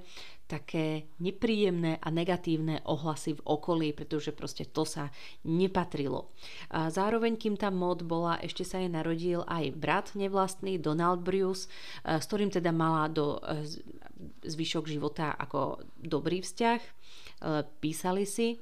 také 0.50 1.14
nepríjemné 1.22 2.02
a 2.02 2.10
negatívne 2.10 2.82
ohlasy 2.90 3.38
v 3.38 3.46
okolí, 3.46 3.94
pretože 3.94 4.34
proste 4.34 4.66
to 4.66 4.82
sa 4.82 5.14
nepatrilo. 5.46 6.34
A 6.74 6.90
zároveň, 6.90 7.38
kým 7.38 7.54
tá 7.54 7.70
mod 7.70 8.02
bola, 8.02 8.42
ešte 8.42 8.66
sa 8.66 8.82
jej 8.82 8.90
narodil 8.90 9.46
aj 9.46 9.78
brat 9.78 10.08
nevlastný, 10.18 10.82
Donald 10.82 11.22
Bruce, 11.22 11.70
s 12.02 12.26
ktorým 12.26 12.50
teda 12.50 12.74
mala 12.74 13.06
do 13.14 13.38
e, 13.38 13.62
zvyšok 14.50 14.90
života 14.90 15.38
ako 15.38 15.86
dobrý 16.02 16.42
vzťah. 16.42 16.82
E, 16.82 16.92
písali 17.78 18.26
si. 18.26 18.58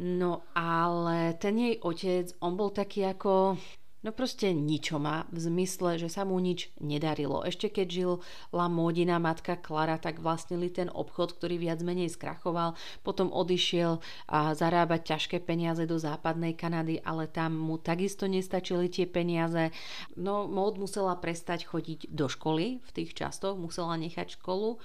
No 0.00 0.48
ale 0.56 1.38
ten 1.38 1.54
jej 1.54 1.76
otec, 1.78 2.34
on 2.42 2.58
bol 2.58 2.74
taký 2.74 3.06
ako 3.06 3.60
No 4.00 4.16
proste 4.16 4.56
ničoma, 4.56 5.28
v 5.28 5.44
zmysle, 5.44 6.00
že 6.00 6.08
sa 6.08 6.24
mu 6.24 6.40
nič 6.40 6.72
nedarilo. 6.80 7.44
Ešte 7.44 7.68
keď 7.68 7.88
žila 7.92 8.66
módina 8.72 9.20
matka 9.20 9.60
Klara, 9.60 10.00
tak 10.00 10.24
vlastnili 10.24 10.72
ten 10.72 10.88
obchod, 10.88 11.36
ktorý 11.36 11.60
viac 11.60 11.84
menej 11.84 12.08
skrachoval. 12.08 12.80
Potom 13.04 13.28
odišiel 13.28 14.00
a 14.32 14.56
zarábať 14.56 15.04
ťažké 15.04 15.44
peniaze 15.44 15.84
do 15.84 16.00
západnej 16.00 16.56
Kanady, 16.56 17.04
ale 17.04 17.28
tam 17.28 17.60
mu 17.60 17.76
takisto 17.76 18.24
nestačili 18.24 18.88
tie 18.88 19.04
peniaze. 19.04 19.68
No 20.16 20.48
mód 20.48 20.80
musela 20.80 21.12
prestať 21.20 21.68
chodiť 21.68 22.08
do 22.08 22.24
školy 22.24 22.80
v 22.80 22.90
tých 22.96 23.12
častoch, 23.12 23.60
musela 23.60 24.00
nechať 24.00 24.40
školu 24.40 24.80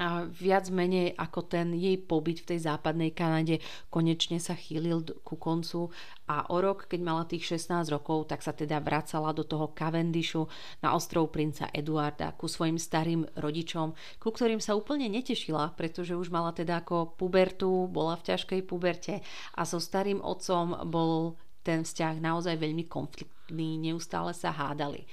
a 0.00 0.24
viac 0.24 0.72
menej 0.72 1.12
ako 1.12 1.44
ten 1.44 1.76
jej 1.76 2.00
pobyt 2.00 2.40
v 2.40 2.56
tej 2.56 2.72
západnej 2.72 3.12
Kanade 3.12 3.60
konečne 3.92 4.40
sa 4.40 4.56
chýlil 4.56 5.04
ku 5.20 5.36
koncu 5.36 5.92
a 6.24 6.48
o 6.48 6.56
rok, 6.56 6.88
keď 6.88 7.00
mala 7.04 7.28
tých 7.28 7.44
16 7.60 7.92
rokov, 7.92 8.32
tak 8.32 8.40
sa 8.40 8.56
teda 8.56 8.80
vracala 8.80 9.36
do 9.36 9.44
toho 9.44 9.76
Cavendishu 9.76 10.48
na 10.80 10.96
ostrov 10.96 11.28
princa 11.28 11.68
Eduarda 11.68 12.32
ku 12.32 12.48
svojim 12.48 12.80
starým 12.80 13.28
rodičom, 13.36 13.92
ku 14.16 14.32
ktorým 14.32 14.64
sa 14.64 14.72
úplne 14.72 15.12
netešila, 15.12 15.76
pretože 15.76 16.16
už 16.16 16.32
mala 16.32 16.56
teda 16.56 16.80
ako 16.80 17.20
pubertu, 17.20 17.84
bola 17.92 18.16
v 18.16 18.32
ťažkej 18.32 18.60
puberte 18.64 19.20
a 19.52 19.62
so 19.68 19.76
starým 19.76 20.24
otcom 20.24 20.88
bol 20.88 21.36
ten 21.60 21.84
vzťah 21.84 22.24
naozaj 22.24 22.56
veľmi 22.56 22.88
konfliktný, 22.88 23.76
neustále 23.76 24.32
sa 24.32 24.48
hádali. 24.48 25.04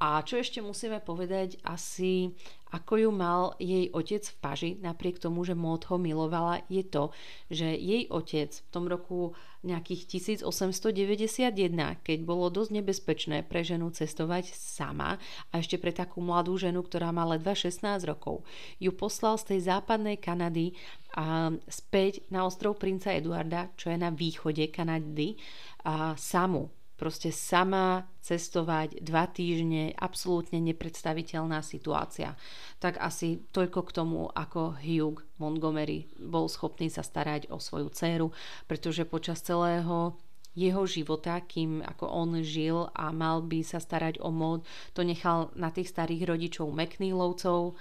A 0.00 0.24
čo 0.24 0.40
ešte 0.40 0.64
musíme 0.64 0.96
povedať, 1.04 1.60
asi 1.60 2.32
ako 2.72 3.04
ju 3.04 3.10
mal 3.12 3.52
jej 3.60 3.92
otec 3.92 4.24
v 4.24 4.36
paži, 4.40 4.70
napriek 4.80 5.20
tomu, 5.20 5.44
že 5.44 5.52
Mód 5.52 5.84
ho 5.92 6.00
milovala, 6.00 6.64
je 6.72 6.80
to, 6.88 7.12
že 7.52 7.68
jej 7.68 8.08
otec 8.08 8.48
v 8.48 8.68
tom 8.72 8.88
roku 8.88 9.36
nejakých 9.60 10.08
1891, 10.40 11.52
keď 12.00 12.18
bolo 12.24 12.48
dosť 12.48 12.80
nebezpečné 12.80 13.44
pre 13.44 13.60
ženu 13.60 13.92
cestovať 13.92 14.56
sama 14.56 15.20
a 15.52 15.60
ešte 15.60 15.76
pre 15.76 15.92
takú 15.92 16.24
mladú 16.24 16.56
ženu, 16.56 16.80
ktorá 16.80 17.12
má 17.12 17.28
ledva 17.28 17.52
16 17.52 17.84
rokov, 18.08 18.40
ju 18.80 18.96
poslal 18.96 19.36
z 19.36 19.52
tej 19.52 19.68
západnej 19.68 20.16
Kanady 20.16 20.72
a 21.12 21.52
späť 21.68 22.24
na 22.32 22.48
ostrov 22.48 22.80
princa 22.80 23.12
Eduarda, 23.12 23.68
čo 23.76 23.92
je 23.92 24.00
na 24.00 24.08
východe 24.08 24.72
Kanady, 24.72 25.36
a 25.84 26.16
samu 26.16 26.79
proste 27.00 27.32
sama 27.32 28.04
cestovať 28.20 29.00
dva 29.00 29.24
týždne, 29.24 29.96
absolútne 29.96 30.60
nepredstaviteľná 30.60 31.64
situácia. 31.64 32.36
Tak 32.76 33.00
asi 33.00 33.40
toľko 33.56 33.80
k 33.88 33.94
tomu, 33.96 34.20
ako 34.28 34.76
Hugh 34.76 35.24
Montgomery 35.40 36.12
bol 36.20 36.52
schopný 36.52 36.92
sa 36.92 37.00
starať 37.00 37.48
o 37.48 37.56
svoju 37.56 37.88
dceru, 37.88 38.28
pretože 38.68 39.08
počas 39.08 39.40
celého 39.40 40.20
jeho 40.52 40.82
života, 40.84 41.40
kým 41.40 41.80
ako 41.80 42.04
on 42.04 42.30
žil 42.44 42.92
a 42.92 43.08
mal 43.16 43.40
by 43.40 43.64
sa 43.64 43.80
starať 43.80 44.20
o 44.20 44.28
mód, 44.28 44.66
to 44.92 45.00
nechal 45.00 45.48
na 45.56 45.72
tých 45.72 45.88
starých 45.88 46.36
rodičov 46.36 46.68
McNeilovcov 46.68 47.78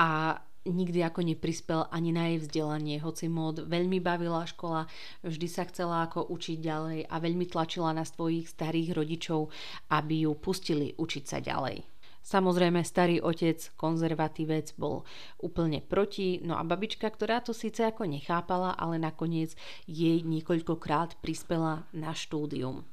a 0.00 0.40
nikdy 0.64 1.04
ako 1.04 1.20
neprispel 1.22 1.86
ani 1.92 2.10
na 2.10 2.32
jej 2.32 2.44
vzdelanie, 2.44 2.96
hoci 3.00 3.28
mód 3.28 3.68
veľmi 3.68 4.00
bavila 4.00 4.48
škola, 4.48 4.88
vždy 5.20 5.46
sa 5.48 5.68
chcela 5.68 6.08
ako 6.08 6.32
učiť 6.32 6.58
ďalej 6.60 6.98
a 7.08 7.14
veľmi 7.20 7.46
tlačila 7.48 7.92
na 7.92 8.08
svojich 8.08 8.48
starých 8.48 8.96
rodičov, 8.96 9.52
aby 9.92 10.24
ju 10.24 10.32
pustili 10.36 10.96
učiť 10.96 11.24
sa 11.24 11.38
ďalej. 11.44 11.84
Samozrejme, 12.24 12.80
starý 12.80 13.20
otec, 13.20 13.60
konzervatívec, 13.76 14.72
bol 14.80 15.04
úplne 15.44 15.84
proti, 15.84 16.40
no 16.40 16.56
a 16.56 16.64
babička, 16.64 17.04
ktorá 17.04 17.44
to 17.44 17.52
síce 17.52 17.84
ako 17.84 18.08
nechápala, 18.08 18.72
ale 18.80 18.96
nakoniec 18.96 19.52
jej 19.84 20.24
niekoľkokrát 20.24 21.20
prispela 21.20 21.84
na 21.92 22.16
štúdium. 22.16 22.88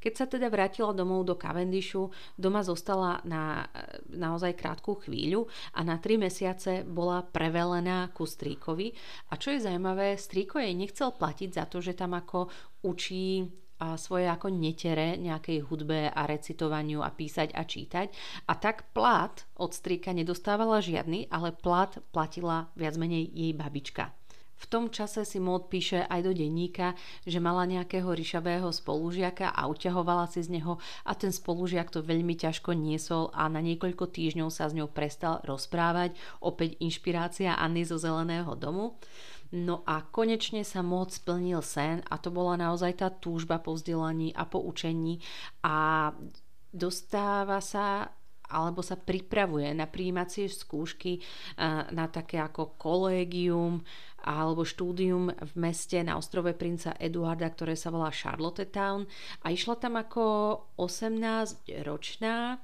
Keď 0.00 0.12
sa 0.16 0.24
teda 0.26 0.48
vrátila 0.48 0.96
domov 0.96 1.28
do 1.28 1.36
Cavendishu, 1.36 2.08
doma 2.34 2.64
zostala 2.64 3.20
na 3.28 3.68
naozaj 4.08 4.56
krátku 4.56 4.96
chvíľu 5.04 5.46
a 5.76 5.84
na 5.84 6.00
tri 6.00 6.16
mesiace 6.16 6.82
bola 6.82 7.20
prevelená 7.20 8.08
ku 8.16 8.24
strýkovi. 8.24 8.96
A 9.30 9.36
čo 9.36 9.52
je 9.52 9.62
zaujímavé, 9.62 10.16
strýko 10.16 10.58
jej 10.58 10.72
nechcel 10.72 11.12
platiť 11.12 11.50
za 11.52 11.64
to, 11.68 11.84
že 11.84 11.92
tam 11.92 12.16
ako 12.16 12.48
učí 12.82 13.44
a 13.80 13.96
svoje 13.96 14.28
ako 14.28 14.52
netere 14.52 15.16
nejakej 15.16 15.64
hudbe 15.64 16.12
a 16.12 16.28
recitovaniu 16.28 17.00
a 17.00 17.08
písať 17.08 17.56
a 17.56 17.64
čítať. 17.64 18.12
A 18.44 18.52
tak 18.60 18.92
plat 18.92 19.32
od 19.56 19.72
strýka 19.72 20.12
nedostávala 20.12 20.84
žiadny, 20.84 21.32
ale 21.32 21.56
plat 21.56 21.96
platila 22.12 22.68
viac 22.76 23.00
menej 23.00 23.32
jej 23.32 23.56
babička. 23.56 24.19
V 24.60 24.68
tom 24.68 24.92
čase 24.92 25.24
si 25.24 25.40
Maud 25.40 25.72
píše 25.72 26.04
aj 26.04 26.20
do 26.20 26.36
denníka, 26.36 26.92
že 27.24 27.40
mala 27.40 27.64
nejakého 27.64 28.12
ryšavého 28.12 28.68
spolužiaka 28.68 29.48
a 29.48 29.64
uťahovala 29.72 30.28
si 30.28 30.44
z 30.44 30.60
neho 30.60 30.76
a 31.08 31.16
ten 31.16 31.32
spolužiak 31.32 31.88
to 31.88 32.04
veľmi 32.04 32.36
ťažko 32.36 32.76
niesol 32.76 33.32
a 33.32 33.48
na 33.48 33.64
niekoľko 33.64 34.12
týždňov 34.12 34.52
sa 34.52 34.68
s 34.68 34.76
ňou 34.76 34.92
prestal 34.92 35.40
rozprávať. 35.48 36.12
Opäť 36.44 36.76
inšpirácia 36.84 37.56
Anny 37.56 37.88
zo 37.88 37.96
Zeleného 37.96 38.52
domu. 38.52 39.00
No 39.50 39.82
a 39.82 40.04
konečne 40.06 40.62
sa 40.62 40.84
moc 40.84 41.10
splnil 41.10 41.64
sen 41.64 42.04
a 42.06 42.20
to 42.20 42.30
bola 42.30 42.54
naozaj 42.54 43.02
tá 43.02 43.08
túžba 43.10 43.58
po 43.58 43.74
vzdelaní 43.74 44.30
a 44.36 44.46
po 44.46 44.62
učení 44.62 45.18
a 45.66 46.12
dostáva 46.70 47.58
sa 47.58 48.14
alebo 48.50 48.82
sa 48.82 48.98
pripravuje 48.98 49.70
na 49.72 49.86
príjímacie 49.86 50.50
skúšky 50.50 51.22
na 51.94 52.10
také 52.10 52.42
ako 52.42 52.74
kolégium 52.76 53.80
alebo 54.20 54.68
štúdium 54.68 55.32
v 55.32 55.52
meste 55.56 55.96
na 56.04 56.20
ostrove 56.20 56.52
princa 56.52 56.92
Eduarda, 57.00 57.48
ktoré 57.48 57.72
sa 57.72 57.88
volá 57.88 58.12
Charlottetown. 58.12 59.08
A 59.40 59.54
išla 59.54 59.80
tam 59.80 59.96
ako 59.96 60.24
18 60.76 61.86
ročná 61.88 62.60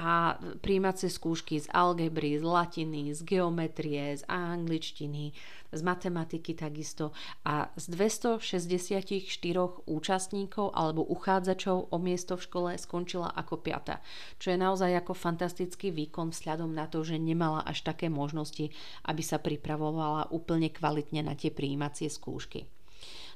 a 0.00 0.40
príjmacie 0.64 1.12
skúšky 1.12 1.60
z 1.60 1.68
algebry, 1.76 2.40
z 2.40 2.44
latiny, 2.48 3.12
z 3.12 3.20
geometrie, 3.20 4.16
z 4.16 4.24
angličtiny, 4.32 5.36
z 5.68 5.80
matematiky 5.84 6.56
takisto 6.56 7.12
a 7.44 7.68
z 7.76 7.84
264 7.92 9.20
účastníkov 9.84 10.72
alebo 10.72 11.04
uchádzačov 11.04 11.92
o 11.92 11.96
miesto 12.00 12.40
v 12.40 12.44
škole 12.48 12.70
skončila 12.80 13.28
ako 13.28 13.60
piata, 13.60 14.00
čo 14.40 14.56
je 14.56 14.58
naozaj 14.58 15.04
ako 15.04 15.12
fantastický 15.12 15.92
výkon 15.92 16.32
vzhľadom 16.32 16.72
na 16.72 16.88
to, 16.88 17.04
že 17.04 17.20
nemala 17.20 17.60
až 17.68 17.84
také 17.84 18.08
možnosti, 18.08 18.72
aby 19.04 19.20
sa 19.20 19.36
pripravovala 19.36 20.32
úplne 20.32 20.72
kvalitne 20.72 21.28
na 21.28 21.36
tie 21.36 21.52
príjmacie 21.52 22.08
skúšky. 22.08 22.64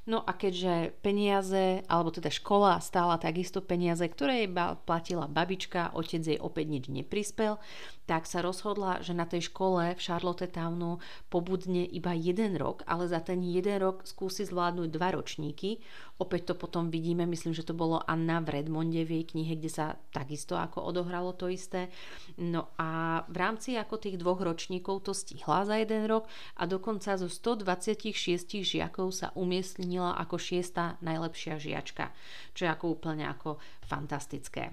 No 0.05 0.21
a 0.21 0.37
keďže 0.37 0.93
peniaze, 1.01 1.81
alebo 1.89 2.13
teda 2.13 2.29
škola 2.29 2.77
stála 2.85 3.17
takisto 3.17 3.65
peniaze, 3.65 4.05
ktoré 4.05 4.45
jej 4.45 4.51
platila 4.85 5.25
babička, 5.25 5.97
otec 5.97 6.21
jej 6.21 6.37
opäť 6.37 6.67
nič 6.69 6.85
neprispel, 6.93 7.57
tak 8.05 8.29
sa 8.29 8.45
rozhodla, 8.45 9.01
že 9.01 9.17
na 9.17 9.25
tej 9.25 9.49
škole 9.49 9.97
v 9.97 10.01
Charlottetownu 10.01 11.01
pobudne 11.33 11.89
iba 11.89 12.13
jeden 12.13 12.61
rok, 12.61 12.85
ale 12.85 13.09
za 13.09 13.25
ten 13.25 13.41
jeden 13.41 13.81
rok 13.81 14.05
skúsi 14.05 14.45
zvládnuť 14.45 14.89
dva 14.93 15.17
ročníky. 15.17 15.81
Opäť 16.21 16.53
to 16.53 16.55
potom 16.55 16.93
vidíme, 16.93 17.25
myslím, 17.27 17.57
že 17.57 17.67
to 17.67 17.75
bolo 17.75 17.99
Anna 18.05 18.39
v 18.45 18.61
Redmonde 18.61 19.03
v 19.03 19.19
jej 19.19 19.25
knihe, 19.35 19.57
kde 19.57 19.73
sa 19.73 19.87
takisto 20.13 20.55
ako 20.55 20.85
odohralo 20.85 21.33
to 21.35 21.49
isté. 21.49 21.89
No 22.37 22.71
a 22.77 23.25
v 23.27 23.37
rámci 23.41 23.75
ako 23.75 23.99
tých 23.99 24.21
dvoch 24.21 24.39
ročníkov 24.39 25.09
to 25.09 25.13
stihla 25.17 25.65
za 25.65 25.81
jeden 25.81 26.05
rok 26.07 26.29
a 26.61 26.69
dokonca 26.69 27.17
zo 27.17 27.27
126 27.27 28.15
žiakov 28.63 29.11
sa 29.11 29.33
umiestnila 29.35 30.15
ako 30.21 30.37
šiesta 30.39 31.01
najlepšia 31.01 31.57
žiačka, 31.59 32.13
čo 32.53 32.69
je 32.69 32.71
ako 32.71 32.85
úplne 32.95 33.27
ako 33.27 33.59
fantastické. 33.87 34.73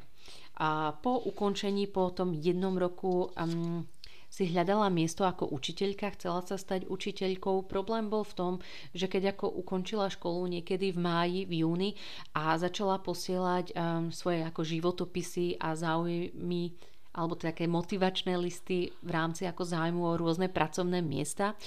A 0.62 0.94
po 1.00 1.18
ukončení, 1.18 1.90
po 1.90 2.14
tom 2.14 2.38
jednom 2.38 2.78
roku 2.78 3.34
um, 3.34 3.84
si 4.32 4.48
hľadala 4.48 4.88
miesto 4.88 5.28
ako 5.28 5.52
učiteľka, 5.52 6.16
chcela 6.16 6.40
sa 6.48 6.56
stať 6.56 6.88
učiteľkou. 6.88 7.68
Problém 7.68 8.08
bol 8.08 8.24
v 8.24 8.38
tom, 8.38 8.54
že 8.96 9.12
keď 9.12 9.36
ako 9.36 9.52
ukončila 9.60 10.08
školu 10.08 10.48
niekedy 10.48 10.96
v 10.96 11.00
máji, 11.04 11.40
v 11.44 11.68
júni 11.68 11.90
a 12.32 12.56
začala 12.56 13.02
posielať 13.04 13.76
um, 13.76 14.08
svoje 14.14 14.48
ako 14.48 14.62
životopisy 14.64 15.60
a 15.60 15.76
záujmy 15.76 16.72
alebo 17.12 17.36
také 17.36 17.68
motivačné 17.68 18.40
listy 18.40 18.96
v 19.04 19.10
rámci 19.12 19.44
ako 19.44 19.68
zájmu 19.68 20.00
o 20.00 20.16
rôzne 20.16 20.48
pracovné 20.48 21.04
miesta. 21.04 21.60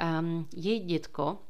Um, 0.00 0.48
jej 0.54 0.80
detko, 0.80 1.44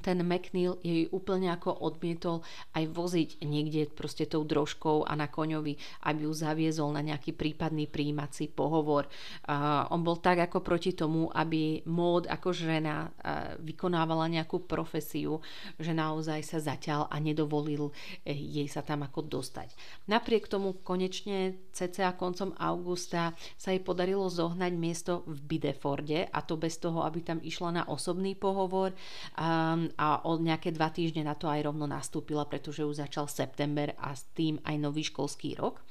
ten 0.00 0.24
McNeil 0.24 0.80
jej 0.80 1.04
úplne 1.12 1.52
ako 1.52 1.84
odmietol 1.84 2.40
aj 2.72 2.88
voziť 2.88 3.30
niekde 3.44 3.92
proste 3.92 4.24
tou 4.24 4.40
drožkou 4.40 5.04
a 5.04 5.12
na 5.12 5.28
koňovi, 5.28 5.76
aby 6.08 6.20
ju 6.24 6.32
zaviezol 6.32 6.96
na 6.96 7.04
nejaký 7.04 7.36
prípadný 7.36 7.84
príjímací 7.84 8.48
pohovor. 8.48 9.04
Uh, 9.44 9.84
on 9.92 10.00
bol 10.00 10.16
tak 10.16 10.40
ako 10.40 10.64
proti 10.64 10.96
tomu, 10.96 11.28
aby 11.28 11.84
mód 11.84 12.24
ako 12.24 12.56
žena 12.56 13.12
uh, 13.12 13.52
vykonávala 13.60 14.32
nejakú 14.32 14.64
profesiu, 14.64 15.44
že 15.76 15.92
naozaj 15.92 16.40
sa 16.40 16.58
zaťal 16.62 17.12
a 17.12 17.16
nedovolil 17.20 17.92
eh, 18.24 18.32
jej 18.32 18.68
sa 18.70 18.80
tam 18.80 19.04
ako 19.04 19.28
dostať. 19.28 19.76
Napriek 20.08 20.48
tomu 20.48 20.80
konečne 20.80 21.68
cca 21.76 22.16
koncom 22.16 22.56
augusta 22.56 23.36
sa 23.58 23.68
jej 23.74 23.82
podarilo 23.82 24.28
zohnať 24.30 24.72
miesto 24.72 25.12
v 25.28 25.56
Bideforde 25.56 26.30
a 26.30 26.38
to 26.40 26.56
bez 26.56 26.78
toho, 26.78 27.04
aby 27.04 27.20
tam 27.20 27.38
išla 27.42 27.82
na 27.82 27.82
osobný 27.88 28.32
pohovor. 28.38 28.94
Um, 29.36 29.81
a 29.98 30.22
o 30.28 30.38
nejaké 30.38 30.70
dva 30.70 30.92
týždne 30.92 31.26
na 31.26 31.34
to 31.34 31.50
aj 31.50 31.66
rovno 31.66 31.88
nastúpila, 31.88 32.46
pretože 32.46 32.86
už 32.86 33.02
začal 33.02 33.26
september 33.26 33.96
a 33.98 34.14
s 34.14 34.28
tým 34.36 34.60
aj 34.62 34.76
nový 34.78 35.02
školský 35.02 35.58
rok. 35.58 35.82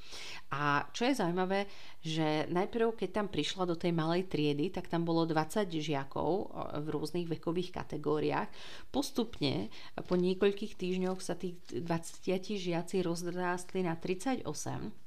A 0.52 0.88
čo 0.92 1.08
je 1.08 1.18
zaujímavé, 1.18 1.66
že 2.00 2.46
najprv, 2.48 2.96
keď 2.96 3.10
tam 3.10 3.26
prišla 3.28 3.64
do 3.68 3.76
tej 3.76 3.92
malej 3.92 4.28
triedy, 4.28 4.70
tak 4.70 4.88
tam 4.88 5.02
bolo 5.02 5.28
20 5.28 5.68
žiakov 5.68 6.52
v 6.80 6.86
rôznych 6.88 7.26
vekových 7.26 7.72
kategóriách. 7.72 8.48
Postupne 8.88 9.68
po 10.06 10.14
niekoľkých 10.14 10.76
týždňoch 10.78 11.20
sa 11.20 11.34
tých 11.34 11.58
20 11.72 12.22
žiaci 12.56 13.02
rozrástli 13.02 13.84
na 13.84 13.98
38 13.98 15.01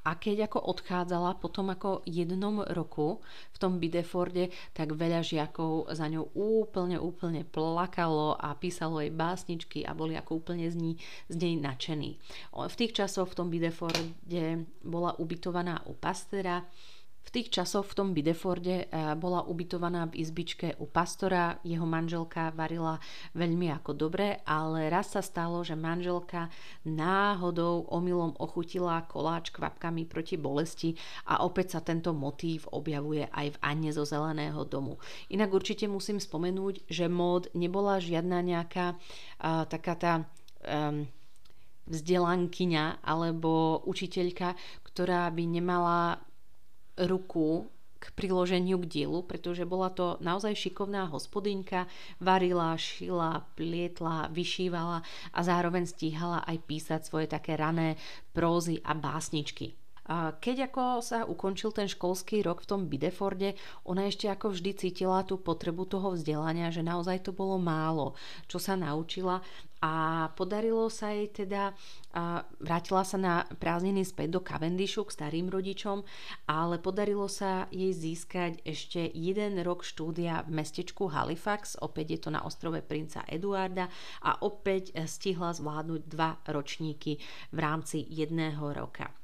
a 0.00 0.16
keď 0.16 0.48
ako 0.48 0.58
odchádzala 0.72 1.36
potom 1.36 1.68
ako 1.68 2.00
jednom 2.08 2.64
roku 2.72 3.20
v 3.52 3.56
tom 3.60 3.76
Bideforde, 3.76 4.48
tak 4.72 4.96
veľa 4.96 5.20
žiakov 5.20 5.92
za 5.92 6.08
ňou 6.08 6.32
úplne, 6.32 6.96
úplne 6.96 7.44
plakalo 7.44 8.32
a 8.40 8.56
písalo 8.56 9.04
jej 9.04 9.12
básničky 9.12 9.84
a 9.84 9.92
boli 9.92 10.16
ako 10.16 10.40
úplne 10.40 10.72
z, 10.72 10.76
ní, 10.76 10.92
z 11.28 11.36
nej 11.36 11.54
nadšení. 11.60 12.16
V 12.52 12.74
tých 12.78 12.96
časoch 12.96 13.28
v 13.28 13.36
tom 13.36 13.48
Bideforde 13.52 14.64
bola 14.80 15.12
ubytovaná 15.20 15.84
u 15.84 15.92
pastera, 15.92 16.64
v 17.20 17.28
tých 17.30 17.52
časoch 17.52 17.86
v 17.86 17.96
tom 17.96 18.08
Bideforde 18.16 18.76
eh, 18.84 19.14
bola 19.14 19.44
ubytovaná 19.46 20.08
v 20.08 20.24
izbičke 20.24 20.74
u 20.80 20.88
pastora, 20.88 21.60
jeho 21.62 21.84
manželka 21.84 22.50
varila 22.56 22.98
veľmi 23.36 23.70
ako 23.76 23.92
dobre, 23.94 24.40
ale 24.48 24.88
raz 24.88 25.14
sa 25.14 25.22
stalo, 25.22 25.60
že 25.62 25.76
manželka 25.76 26.48
náhodou 26.88 27.86
omylom 27.92 28.34
ochutila 28.40 29.04
koláč 29.06 29.52
kvapkami 29.52 30.08
proti 30.08 30.40
bolesti 30.40 30.96
a 31.28 31.44
opäť 31.44 31.78
sa 31.78 31.80
tento 31.84 32.10
motív 32.16 32.66
objavuje 32.72 33.28
aj 33.30 33.56
v 33.56 33.60
Anne 33.62 33.90
zo 33.92 34.02
Zeleného 34.02 34.64
domu. 34.66 34.96
Inak 35.28 35.52
určite 35.52 35.86
musím 35.86 36.18
spomenúť, 36.18 36.88
že 36.88 37.06
mód 37.06 37.52
nebola 37.52 38.02
žiadna 38.02 38.42
nejaká 38.42 38.96
uh, 38.96 39.64
taká 39.68 39.94
tá 39.94 40.12
um, 40.66 41.06
vzdelankyňa 41.90 43.02
alebo 43.02 43.82
učiteľka, 43.84 44.54
ktorá 44.86 45.30
by 45.34 45.44
nemala 45.46 46.22
ruku 47.06 47.68
k 48.00 48.08
priloženiu 48.16 48.80
k 48.80 48.88
dielu, 48.88 49.20
pretože 49.28 49.68
bola 49.68 49.92
to 49.92 50.16
naozaj 50.24 50.56
šikovná 50.56 51.12
hospodynka, 51.12 51.84
varila, 52.16 52.72
šila, 52.72 53.44
plietla, 53.52 54.32
vyšívala 54.32 55.04
a 55.36 55.38
zároveň 55.44 55.84
stíhala 55.84 56.40
aj 56.48 56.64
písať 56.64 57.00
svoje 57.04 57.28
také 57.28 57.60
rané 57.60 58.00
prózy 58.32 58.80
a 58.80 58.96
básničky. 58.96 59.76
Keď 60.40 60.74
ako 60.74 61.06
sa 61.06 61.22
ukončil 61.22 61.70
ten 61.70 61.86
školský 61.86 62.42
rok 62.42 62.66
v 62.66 62.68
tom 62.72 62.80
Bideforde, 62.90 63.54
ona 63.86 64.10
ešte 64.10 64.26
ako 64.26 64.58
vždy 64.58 64.74
cítila 64.74 65.22
tú 65.22 65.38
potrebu 65.38 65.86
toho 65.86 66.18
vzdelania, 66.18 66.74
že 66.74 66.82
naozaj 66.82 67.22
to 67.22 67.30
bolo 67.30 67.62
málo, 67.62 68.18
čo 68.50 68.58
sa 68.58 68.74
naučila 68.74 69.38
a 69.80 70.28
podarilo 70.36 70.92
sa 70.92 71.12
jej 71.12 71.32
teda, 71.32 71.72
vrátila 72.60 73.00
sa 73.00 73.16
na 73.16 73.48
prázdniny 73.48 74.04
späť 74.04 74.36
do 74.36 74.40
Cavendishu 74.44 75.08
k 75.08 75.14
starým 75.16 75.48
rodičom, 75.48 76.04
ale 76.48 76.76
podarilo 76.76 77.28
sa 77.28 77.64
jej 77.72 77.92
získať 77.92 78.60
ešte 78.64 79.00
jeden 79.12 79.56
rok 79.64 79.80
štúdia 79.84 80.44
v 80.44 80.60
mestečku 80.60 81.08
Halifax, 81.08 81.80
opäť 81.80 82.06
je 82.16 82.20
to 82.24 82.30
na 82.32 82.44
ostrove 82.44 82.80
princa 82.84 83.24
Eduarda 83.24 83.88
a 84.24 84.40
opäť 84.44 84.92
stihla 85.08 85.56
zvládnuť 85.56 86.02
dva 86.08 86.36
ročníky 86.48 87.20
v 87.52 87.58
rámci 87.58 88.04
jedného 88.04 88.72
roka. 88.76 89.19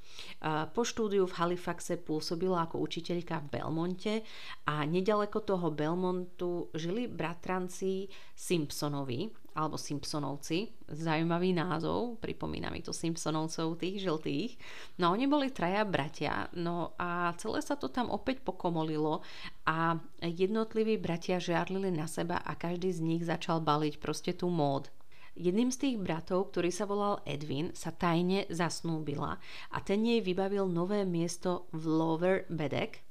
Po 0.47 0.83
štúdiu 0.87 1.27
v 1.27 1.37
Halifaxe 1.37 2.01
pôsobila 2.01 2.65
ako 2.65 2.81
učiteľka 2.81 3.43
v 3.45 3.61
Belmonte 3.61 4.15
a 4.69 4.85
nedaleko 4.87 5.43
toho 5.43 5.73
Belmontu 5.73 6.71
žili 6.73 7.09
bratranci 7.11 8.09
Simpsonovi, 8.33 9.29
alebo 9.57 9.81
Simpsonovci, 9.81 10.69
zaujímavý 10.93 11.57
názov, 11.57 12.21
pripomína 12.21 12.69
mi 12.69 12.85
to 12.85 12.93
Simpsonovcov, 12.93 13.81
tých 13.81 14.05
žltých. 14.05 14.53
No 15.01 15.17
oni 15.17 15.25
boli 15.25 15.49
traja 15.49 15.81
bratia, 15.89 16.53
no 16.53 16.93
a 17.01 17.33
celé 17.41 17.65
sa 17.65 17.73
to 17.81 17.89
tam 17.89 18.13
opäť 18.13 18.45
pokomolilo 18.45 19.25
a 19.65 19.97
jednotliví 20.21 21.01
bratia 21.01 21.41
žiarlili 21.41 21.89
na 21.89 22.05
seba 22.05 22.37
a 22.45 22.53
každý 22.53 22.93
z 22.93 23.01
nich 23.01 23.25
začal 23.25 23.65
baliť 23.65 23.97
proste 23.97 24.37
tú 24.37 24.53
mód. 24.53 24.93
Jedným 25.37 25.69
z 25.69 25.79
tých 25.85 25.97
bratov, 26.01 26.49
ktorý 26.49 26.73
sa 26.73 26.89
volal 26.89 27.21
Edwin, 27.29 27.77
sa 27.77 27.93
tajne 27.93 28.49
zasnúbila 28.49 29.37
a 29.69 29.79
ten 29.85 30.01
jej 30.01 30.25
vybavil 30.25 30.65
nové 30.65 31.05
miesto 31.05 31.69
v 31.77 31.85
Lower 31.85 32.49
Bedek 32.49 33.05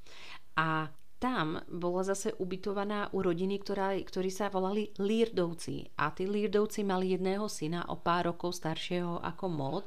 a 0.58 0.90
tam 1.16 1.58
bola 1.72 2.04
zase 2.04 2.36
ubytovaná 2.38 3.10
u 3.16 3.24
rodiny, 3.24 3.58
ktorá, 3.58 3.96
ktorí 3.98 4.30
sa 4.30 4.52
volali 4.52 4.92
Lírdovci. 5.00 5.96
A 5.98 6.12
tí 6.12 6.28
Lírdovci 6.28 6.84
mali 6.84 7.16
jedného 7.16 7.48
syna 7.48 7.88
o 7.88 7.98
pár 7.98 8.30
rokov 8.30 8.54
staršieho 8.60 9.24
ako 9.24 9.46
Mod, 9.48 9.84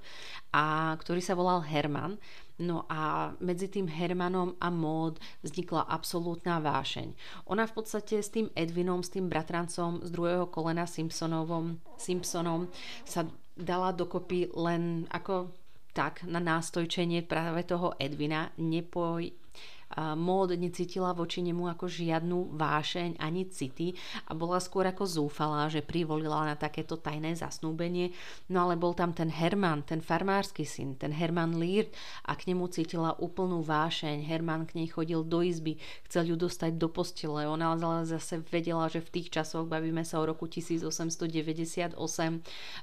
a 0.57 0.97
ktorý 0.97 1.21
sa 1.21 1.37
volal 1.37 1.63
Herman. 1.63 2.17
No 2.59 2.91
a 2.91 3.33
medzi 3.39 3.71
tým 3.71 3.87
Hermanom 3.87 4.59
a 4.59 4.67
Mód 4.67 5.23
vznikla 5.47 5.87
absolútna 5.87 6.59
vášeň. 6.59 7.15
Ona 7.47 7.71
v 7.71 7.75
podstate 7.79 8.19
s 8.19 8.35
tým 8.35 8.51
Edvinom, 8.59 9.07
s 9.07 9.15
tým 9.15 9.31
bratrancom 9.31 10.03
z 10.03 10.11
druhého 10.11 10.51
kolena 10.51 10.83
Simpsonovom, 10.83 11.79
Simpsonom 11.95 12.67
sa 13.07 13.31
dala 13.55 13.95
dokopy 13.95 14.51
len 14.59 15.07
ako 15.11 15.55
tak 15.95 16.23
na 16.27 16.39
nástojčenie 16.39 17.27
práve 17.27 17.67
toho 17.67 17.95
Edvina. 17.99 18.55
Nepoj, 18.59 19.35
mód 19.97 20.53
necítila 20.55 21.17
voči 21.17 21.41
nemu 21.41 21.65
ako 21.73 21.89
žiadnu 21.89 22.53
vášeň 22.55 23.17
ani 23.17 23.49
city 23.49 23.97
a 24.29 24.37
bola 24.37 24.61
skôr 24.61 24.85
ako 24.85 25.09
zúfalá, 25.09 25.67
že 25.73 25.81
privolila 25.81 26.45
na 26.45 26.57
takéto 26.61 27.01
tajné 27.01 27.33
zasnúbenie. 27.33 28.13
No 28.53 28.69
ale 28.69 28.77
bol 28.77 28.93
tam 28.93 29.17
ten 29.17 29.33
Herman, 29.33 29.83
ten 29.89 30.05
farmársky 30.05 30.69
syn, 30.69 31.01
ten 31.01 31.11
Herman 31.11 31.57
Lear 31.57 31.89
a 32.29 32.37
k 32.37 32.53
nemu 32.53 32.69
cítila 32.69 33.17
úplnú 33.17 33.65
vášeň. 33.65 34.29
Herman 34.29 34.69
k 34.69 34.77
nej 34.77 34.89
chodil 34.93 35.25
do 35.25 35.41
izby, 35.41 35.81
chcel 36.05 36.33
ju 36.33 36.37
dostať 36.37 36.77
do 36.77 36.93
postele. 36.93 37.49
Ona 37.49 37.73
ale 37.73 38.05
zase 38.05 38.45
vedela, 38.53 38.93
že 38.93 39.01
v 39.01 39.13
tých 39.21 39.29
časoch, 39.41 39.65
bavíme 39.65 40.05
sa 40.05 40.21
o 40.21 40.29
roku 40.29 40.45
1898, 40.45 41.97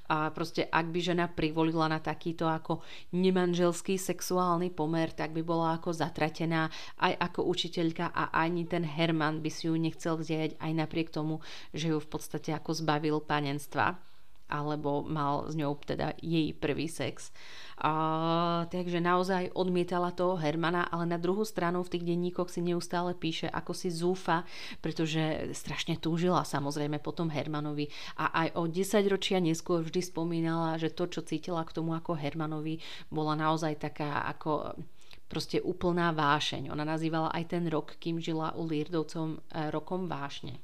a 0.10 0.30
proste 0.34 0.66
ak 0.70 0.86
by 0.90 1.00
žena 1.02 1.26
privolila 1.30 1.86
na 1.86 2.00
takýto 2.02 2.50
ako 2.50 2.82
nemanželský 3.14 3.98
sexuálny 3.98 4.74
pomer, 4.74 5.14
tak 5.14 5.32
by 5.32 5.42
bola 5.46 5.78
ako 5.78 5.94
zatratená 5.94 6.70
aj 7.00 7.14
ako 7.20 7.48
učiteľka 7.52 8.12
a 8.12 8.32
ani 8.32 8.64
ten 8.64 8.88
Herman 8.88 9.44
by 9.44 9.50
si 9.52 9.68
ju 9.68 9.76
nechcel 9.76 10.16
vziať 10.16 10.60
aj 10.60 10.72
napriek 10.72 11.12
tomu, 11.12 11.44
že 11.76 11.92
ju 11.92 11.98
v 12.00 12.10
podstate 12.10 12.56
ako 12.56 12.72
zbavil 12.72 13.20
panenstva 13.20 14.00
alebo 14.46 15.02
mal 15.02 15.50
s 15.50 15.58
ňou 15.58 15.74
teda 15.82 16.14
jej 16.22 16.54
prvý 16.54 16.86
sex. 16.86 17.34
A, 17.82 18.70
takže 18.72 19.04
naozaj 19.04 19.52
odmietala 19.52 20.14
toho 20.14 20.40
Hermana, 20.40 20.88
ale 20.88 21.10
na 21.10 21.20
druhú 21.20 21.44
stranu 21.44 21.84
v 21.84 21.92
tých 21.98 22.08
denníkoch 22.08 22.48
si 22.48 22.62
neustále 22.64 23.18
píše, 23.18 23.50
ako 23.52 23.74
si 23.76 23.90
zúfa, 23.92 24.46
pretože 24.80 25.52
strašne 25.52 26.00
túžila 26.00 26.46
samozrejme 26.46 27.02
potom 27.02 27.28
Hermanovi 27.28 27.92
a 28.16 28.46
aj 28.46 28.48
o 28.56 28.64
10 28.70 29.12
ročia 29.12 29.42
neskôr 29.42 29.84
vždy 29.84 30.02
spomínala, 30.06 30.80
že 30.80 30.94
to, 30.94 31.10
čo 31.10 31.26
cítila 31.26 31.66
k 31.68 31.76
tomu 31.76 31.98
ako 31.98 32.16
Hermanovi, 32.16 32.80
bola 33.12 33.36
naozaj 33.36 33.82
taká 33.82 34.24
ako 34.30 34.78
proste 35.26 35.62
úplná 35.62 36.14
vášeň. 36.14 36.70
Ona 36.70 36.86
nazývala 36.86 37.34
aj 37.34 37.44
ten 37.50 37.66
rok, 37.68 37.98
kým 37.98 38.22
žila 38.22 38.54
u 38.56 38.66
Lírdovcom, 38.66 39.38
e, 39.38 39.70
rokom 39.74 40.06
vášne. 40.06 40.62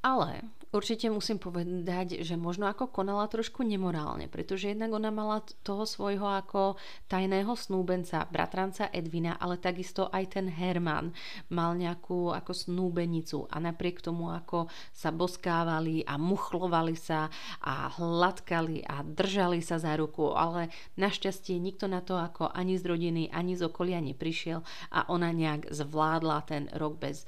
Ale 0.00 0.59
určite 0.70 1.10
musím 1.10 1.42
povedať, 1.42 2.22
že 2.22 2.38
možno 2.38 2.70
ako 2.70 2.90
konala 2.90 3.26
trošku 3.26 3.66
nemorálne, 3.66 4.30
pretože 4.30 4.70
jednak 4.70 4.94
ona 4.94 5.10
mala 5.10 5.42
toho 5.66 5.84
svojho 5.86 6.26
ako 6.26 6.78
tajného 7.10 7.52
snúbenca, 7.58 8.26
bratranca 8.30 8.90
Edvina, 8.94 9.36
ale 9.38 9.58
takisto 9.58 10.06
aj 10.10 10.38
ten 10.38 10.46
Herman 10.46 11.10
mal 11.50 11.74
nejakú 11.74 12.30
ako 12.30 12.52
snúbenicu. 12.54 13.50
A 13.50 13.58
napriek 13.58 14.02
tomu 14.02 14.30
ako 14.30 14.70
sa 14.94 15.10
boskávali 15.10 16.06
a 16.06 16.14
muchlovali 16.16 16.94
sa 16.94 17.26
a 17.62 17.90
hladkali 17.90 18.86
a 18.86 19.02
držali 19.02 19.60
sa 19.60 19.82
za 19.82 19.98
ruku, 19.98 20.32
ale 20.32 20.70
našťastie 20.96 21.58
nikto 21.58 21.90
na 21.90 22.00
to 22.00 22.14
ako 22.14 22.50
ani 22.50 22.78
z 22.78 22.86
rodiny, 22.86 23.22
ani 23.30 23.58
z 23.58 23.66
okolia 23.66 23.98
neprišiel 23.98 24.62
a 24.94 25.06
ona 25.10 25.34
nejak 25.34 25.70
zvládla 25.74 26.38
ten 26.46 26.70
rok 26.74 26.98
bez 27.02 27.26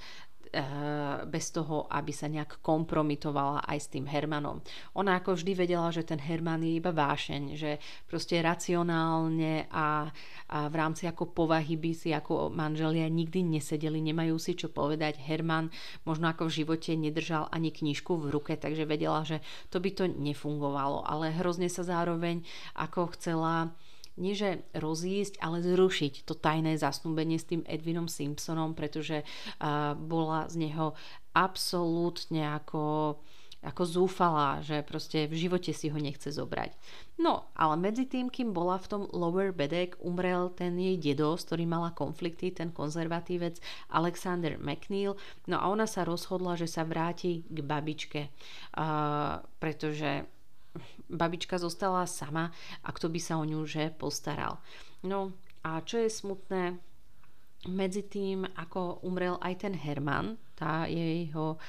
bez 1.32 1.48
toho, 1.48 1.88
aby 1.88 2.12
sa 2.12 2.28
nejak 2.28 2.60
kompromitovala 2.60 3.64
aj 3.64 3.78
s 3.80 3.88
tým 3.88 4.04
Hermanom. 4.04 4.60
Ona 5.00 5.16
ako 5.16 5.40
vždy 5.40 5.52
vedela, 5.56 5.88
že 5.88 6.04
ten 6.04 6.20
Herman 6.20 6.60
je 6.60 6.76
iba 6.76 6.92
vášeň, 6.92 7.42
že 7.56 7.80
proste 8.04 8.36
racionálne 8.36 9.64
a, 9.72 10.12
a 10.52 10.58
v 10.68 10.74
rámci 10.76 11.08
ako 11.08 11.32
povahy 11.32 11.80
by 11.80 11.92
si 11.96 12.12
ako 12.12 12.52
manželia 12.52 13.08
nikdy 13.08 13.40
nesedeli, 13.40 14.04
nemajú 14.04 14.36
si 14.36 14.52
čo 14.52 14.68
povedať. 14.68 15.16
Herman 15.24 15.72
možno 16.04 16.28
ako 16.28 16.52
v 16.52 16.56
živote 16.60 16.92
nedržal 17.00 17.48
ani 17.48 17.72
knižku 17.72 18.12
v 18.20 18.28
ruke, 18.28 18.52
takže 18.60 18.84
vedela, 18.84 19.24
že 19.24 19.40
to 19.72 19.80
by 19.80 19.88
to 19.96 20.04
nefungovalo, 20.04 21.00
ale 21.08 21.32
hrozne 21.32 21.72
sa 21.72 21.80
zároveň 21.80 22.44
ako 22.76 23.16
chcela 23.16 23.72
nie 24.16 24.36
že 24.36 24.64
rozísť, 24.76 25.40
ale 25.40 25.64
zrušiť 25.64 26.28
to 26.28 26.36
tajné 26.36 26.76
zasnúbenie 26.76 27.40
s 27.40 27.48
tým 27.48 27.62
Edvinom 27.64 28.08
Simpsonom, 28.10 28.76
pretože 28.76 29.24
uh, 29.24 29.96
bola 29.96 30.48
z 30.52 30.68
neho 30.68 30.92
absolútne 31.32 32.44
ako 32.52 33.16
ako 33.62 33.82
zúfala, 33.86 34.58
že 34.58 34.82
proste 34.82 35.30
v 35.30 35.46
živote 35.46 35.70
si 35.70 35.86
ho 35.86 35.94
nechce 35.94 36.34
zobrať. 36.34 36.74
No, 37.22 37.46
ale 37.54 37.78
medzi 37.78 38.10
tým, 38.10 38.26
kým 38.26 38.50
bola 38.50 38.74
v 38.74 38.90
tom 38.90 39.02
Lower 39.14 39.54
Bedek, 39.54 39.94
umrel 40.02 40.50
ten 40.50 40.74
jej 40.74 40.98
dedo, 40.98 41.38
s 41.38 41.46
ktorým 41.46 41.70
mala 41.70 41.94
konflikty, 41.94 42.50
ten 42.50 42.74
konzervatívec 42.74 43.62
Alexander 43.94 44.58
McNeil. 44.58 45.14
No 45.46 45.62
a 45.62 45.70
ona 45.70 45.86
sa 45.86 46.02
rozhodla, 46.02 46.58
že 46.58 46.66
sa 46.66 46.82
vráti 46.82 47.46
k 47.46 47.58
babičke, 47.62 48.34
uh, 48.74 49.38
pretože 49.62 50.26
babička 51.12 51.60
zostala 51.60 52.08
sama 52.08 52.50
a 52.82 52.88
kto 52.90 53.12
by 53.12 53.20
sa 53.20 53.36
o 53.38 53.44
ňu 53.44 53.68
že 53.68 53.92
postaral. 53.92 54.58
No 55.04 55.36
a 55.62 55.84
čo 55.84 56.00
je 56.02 56.10
smutné, 56.10 56.80
medzi 57.70 58.02
tým, 58.02 58.42
ako 58.58 59.06
umrel 59.06 59.38
aj 59.38 59.62
ten 59.62 59.74
Herman, 59.78 60.34
tá 60.58 60.90
jeho 60.90 61.62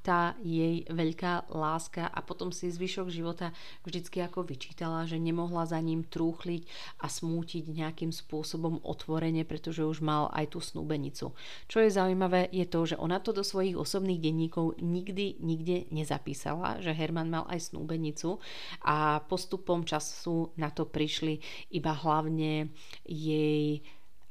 tá 0.00 0.32
jej 0.40 0.88
veľká 0.88 1.52
láska 1.52 2.08
a 2.08 2.20
potom 2.24 2.48
si 2.50 2.72
zvyšok 2.72 3.12
života 3.12 3.52
vždycky 3.84 4.24
ako 4.24 4.48
vyčítala, 4.48 5.04
že 5.04 5.20
nemohla 5.20 5.68
za 5.68 5.76
ním 5.78 6.04
trúchliť 6.08 6.64
a 7.04 7.06
smútiť 7.06 7.68
nejakým 7.68 8.08
spôsobom 8.08 8.80
otvorene, 8.80 9.44
pretože 9.44 9.84
už 9.84 10.00
mal 10.00 10.32
aj 10.32 10.56
tú 10.56 10.58
snúbenicu. 10.64 11.36
Čo 11.68 11.78
je 11.84 11.90
zaujímavé 11.92 12.48
je 12.48 12.64
to, 12.64 12.80
že 12.88 12.96
ona 12.96 13.20
to 13.20 13.36
do 13.36 13.44
svojich 13.44 13.76
osobných 13.76 14.20
denníkov 14.20 14.80
nikdy 14.80 15.36
nikde 15.40 15.88
nezapísala, 15.92 16.80
že 16.80 16.96
Herman 16.96 17.28
mal 17.28 17.44
aj 17.46 17.72
snúbenicu 17.72 18.40
a 18.84 19.20
postupom 19.24 19.84
času 19.84 20.52
na 20.56 20.72
to 20.72 20.88
prišli 20.88 21.38
iba 21.76 21.92
hlavne 21.92 22.72
jej 23.04 23.84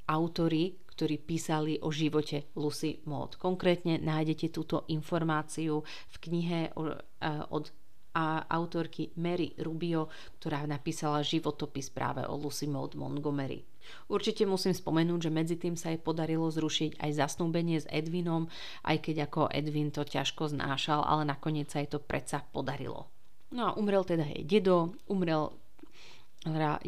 autory, 0.09 0.73
ktorí 0.99 1.15
písali 1.23 1.79
o 1.79 1.95
živote 1.95 2.51
Lucy 2.59 2.99
Maud. 3.07 3.39
Konkrétne 3.39 4.03
nájdete 4.03 4.51
túto 4.51 4.83
informáciu 4.91 5.79
v 5.87 6.15
knihe 6.19 6.75
od 6.75 7.71
a 8.09 8.41
autorky 8.49 9.13
Mary 9.21 9.53
Rubio, 9.61 10.09
ktorá 10.41 10.65
napísala 10.65 11.21
životopis 11.21 11.93
práve 11.93 12.25
o 12.25 12.35
Lucy 12.35 12.65
Maud 12.65 12.97
Montgomery. 12.97 13.63
Určite 14.09 14.49
musím 14.49 14.73
spomenúť, 14.73 15.29
že 15.29 15.31
medzi 15.31 15.55
tým 15.61 15.77
sa 15.77 15.93
jej 15.93 16.01
podarilo 16.01 16.49
zrušiť 16.49 16.97
aj 16.99 17.11
zasnúbenie 17.15 17.77
s 17.77 17.85
Edvinom, 17.87 18.49
aj 18.81 18.97
keď 19.05 19.29
ako 19.29 19.53
Edwin 19.53 19.93
to 19.93 20.01
ťažko 20.01 20.49
znášal, 20.51 21.05
ale 21.05 21.29
nakoniec 21.29 21.69
sa 21.69 21.85
jej 21.85 21.87
to 21.87 22.01
predsa 22.01 22.41
podarilo. 22.49 23.07
No 23.53 23.71
a 23.71 23.75
umrel 23.77 24.01
teda 24.01 24.25
jej 24.25 24.41
dedo, 24.41 24.97
umrel 25.05 25.53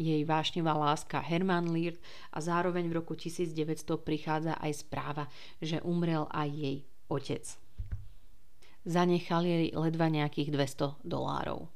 jej 0.00 0.22
vášnevá 0.24 0.72
láska 0.72 1.20
Herman 1.20 1.68
Lear 1.68 1.92
a 2.32 2.40
zároveň 2.40 2.88
v 2.88 2.96
roku 3.04 3.12
1900 3.12 4.00
prichádza 4.00 4.56
aj 4.56 4.72
správa, 4.80 5.28
že 5.60 5.84
umrel 5.84 6.24
aj 6.32 6.48
jej 6.48 6.76
otec. 7.12 7.44
Zanechal 8.82 9.44
jej 9.44 9.70
ledva 9.76 10.08
nejakých 10.08 10.50
200 10.56 11.04
dolárov. 11.04 11.68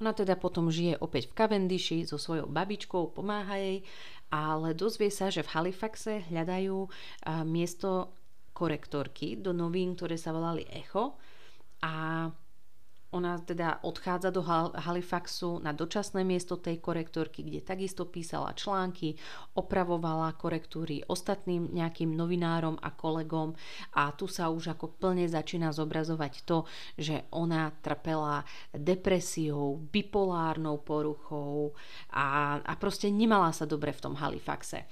Ona 0.00 0.16
teda 0.16 0.34
potom 0.40 0.72
žije 0.72 0.96
opäť 0.98 1.28
v 1.30 1.36
Cavendishi 1.36 2.08
so 2.08 2.16
svojou 2.16 2.48
babičkou, 2.48 3.12
pomáha 3.12 3.60
jej, 3.60 3.84
ale 4.32 4.72
dozvie 4.72 5.12
sa, 5.12 5.28
že 5.28 5.44
v 5.44 5.52
Halifaxe 5.54 6.24
hľadajú 6.32 6.88
miesto 7.44 8.16
korektorky 8.56 9.38
do 9.38 9.52
novín, 9.52 9.94
ktoré 9.94 10.16
sa 10.16 10.32
volali 10.32 10.64
Echo 10.72 11.20
a 11.84 12.26
ona 13.10 13.42
teda 13.42 13.82
odchádza 13.82 14.30
do 14.30 14.42
Halifaxu 14.78 15.58
na 15.58 15.74
dočasné 15.74 16.22
miesto 16.22 16.54
tej 16.54 16.78
korektorky, 16.78 17.42
kde 17.42 17.60
takisto 17.60 18.06
písala 18.06 18.54
články, 18.54 19.18
opravovala 19.58 20.38
korektúry 20.38 21.02
ostatným 21.10 21.74
nejakým 21.74 22.14
novinárom 22.14 22.78
a 22.78 22.94
kolegom 22.94 23.58
a 23.98 24.14
tu 24.14 24.30
sa 24.30 24.48
už 24.48 24.78
ako 24.78 24.94
plne 25.02 25.26
začína 25.26 25.74
zobrazovať 25.74 26.46
to, 26.46 26.64
že 26.94 27.26
ona 27.34 27.74
trpela 27.82 28.46
depresiou, 28.70 29.82
bipolárnou 29.90 30.78
poruchou 30.78 31.74
a, 32.14 32.58
a 32.62 32.72
proste 32.78 33.10
nemala 33.10 33.50
sa 33.50 33.66
dobre 33.66 33.90
v 33.90 34.02
tom 34.06 34.14
Halifaxe. 34.14 34.86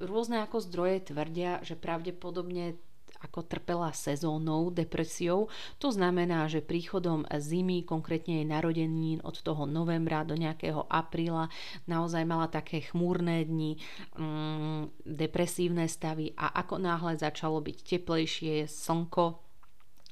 Rôzne 0.00 0.40
ako 0.48 0.64
zdroje 0.64 1.12
tvrdia, 1.12 1.60
že 1.60 1.76
pravdepodobne 1.76 2.87
ako 3.18 3.46
trpela 3.46 3.90
sezónnou 3.90 4.70
depresiou. 4.70 5.50
To 5.82 5.88
znamená, 5.90 6.46
že 6.46 6.62
príchodom 6.62 7.26
zimy, 7.26 7.82
konkrétne 7.82 8.42
jej 8.42 8.46
narodenín 8.46 9.18
od 9.26 9.38
toho 9.42 9.66
novembra 9.66 10.22
do 10.22 10.38
nejakého 10.38 10.86
apríla, 10.86 11.50
naozaj 11.90 12.22
mala 12.22 12.46
také 12.46 12.84
chmúrne 12.84 13.42
dni, 13.42 13.80
mm, 14.14 15.06
depresívne 15.06 15.90
stavy 15.90 16.36
a 16.38 16.52
ako 16.62 16.78
náhle 16.78 17.18
začalo 17.18 17.58
byť 17.58 17.76
teplejšie, 17.82 18.70
slnko, 18.70 19.47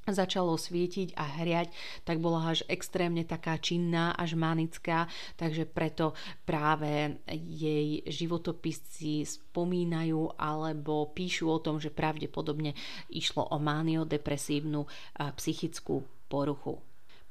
začalo 0.06 0.54
svietiť 0.54 1.18
a 1.18 1.42
hriať, 1.42 1.74
tak 2.06 2.22
bola 2.22 2.54
až 2.54 2.62
extrémne 2.70 3.26
taká 3.26 3.58
činná, 3.58 4.14
až 4.14 4.38
manická, 4.38 5.10
takže 5.34 5.66
preto 5.66 6.14
práve 6.46 7.18
jej 7.34 8.06
životopisci 8.06 9.26
spomínajú 9.26 10.38
alebo 10.38 11.10
píšu 11.10 11.50
o 11.50 11.58
tom, 11.58 11.82
že 11.82 11.90
pravdepodobne 11.90 12.78
išlo 13.10 13.50
o 13.50 13.58
mánio-depresívnu 13.58 14.86
psychickú 15.34 16.06
poruchu. 16.30 16.85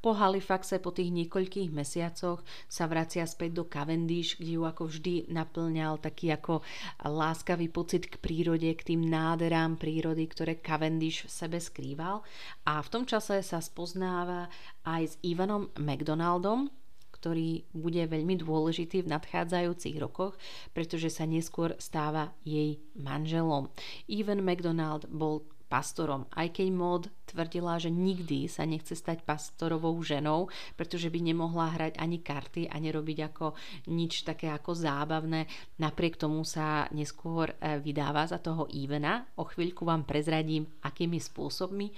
Po 0.05 0.13
Halifaxe 0.13 0.77
po 0.77 0.93
tých 0.93 1.09
niekoľkých 1.09 1.73
mesiacoch 1.73 2.45
sa 2.69 2.85
vracia 2.85 3.25
späť 3.25 3.57
do 3.57 3.63
Cavendish, 3.65 4.37
kde 4.37 4.61
ju 4.61 4.63
ako 4.69 4.85
vždy 4.85 5.33
naplňal 5.33 5.97
taký 5.97 6.29
ako 6.29 6.61
láskavý 7.01 7.73
pocit 7.73 8.05
k 8.05 8.21
prírode, 8.21 8.69
k 8.77 8.93
tým 8.93 9.01
nádherám 9.01 9.81
prírody, 9.81 10.29
ktoré 10.29 10.61
Cavendish 10.61 11.25
v 11.25 11.33
sebe 11.33 11.57
skrýval. 11.57 12.21
A 12.69 12.85
v 12.85 12.91
tom 12.93 13.09
čase 13.09 13.41
sa 13.41 13.57
spoznáva 13.65 14.45
aj 14.85 15.01
s 15.09 15.13
Ivanom 15.25 15.73
McDonaldom, 15.73 16.69
ktorý 17.09 17.65
bude 17.73 18.05
veľmi 18.05 18.45
dôležitý 18.45 19.01
v 19.01 19.09
nadchádzajúcich 19.09 19.97
rokoch, 19.97 20.37
pretože 20.77 21.09
sa 21.09 21.25
neskôr 21.25 21.73
stáva 21.81 22.29
jej 22.45 22.77
manželom. 22.93 23.73
Ivan 24.05 24.45
McDonald 24.45 25.09
bol 25.09 25.49
pastorom, 25.75 26.23
aj 26.31 26.55
keď 26.55 26.67
Mod 26.71 27.03
tvrdila, 27.27 27.75
že 27.75 27.91
nikdy 27.91 28.47
sa 28.47 28.63
nechce 28.63 28.95
stať 28.95 29.27
pastorovou 29.27 29.91
ženou, 29.99 30.47
pretože 30.79 31.11
by 31.11 31.19
nemohla 31.19 31.75
hrať 31.75 31.99
ani 31.99 32.23
karty 32.23 32.71
a 32.71 32.79
nerobiť 32.79 33.17
ako 33.27 33.51
nič 33.91 34.23
také 34.23 34.47
ako 34.55 34.71
zábavné. 34.71 35.51
Napriek 35.83 36.15
tomu 36.15 36.47
sa 36.47 36.87
neskôr 36.95 37.51
e, 37.59 37.83
vydáva 37.83 38.23
za 38.23 38.39
toho 38.39 38.71
Ivena. 38.71 39.27
O 39.35 39.43
chvíľku 39.43 39.83
vám 39.83 40.07
prezradím, 40.07 40.63
akými 40.79 41.19
spôsobmi 41.19 41.91
e, 41.91 41.93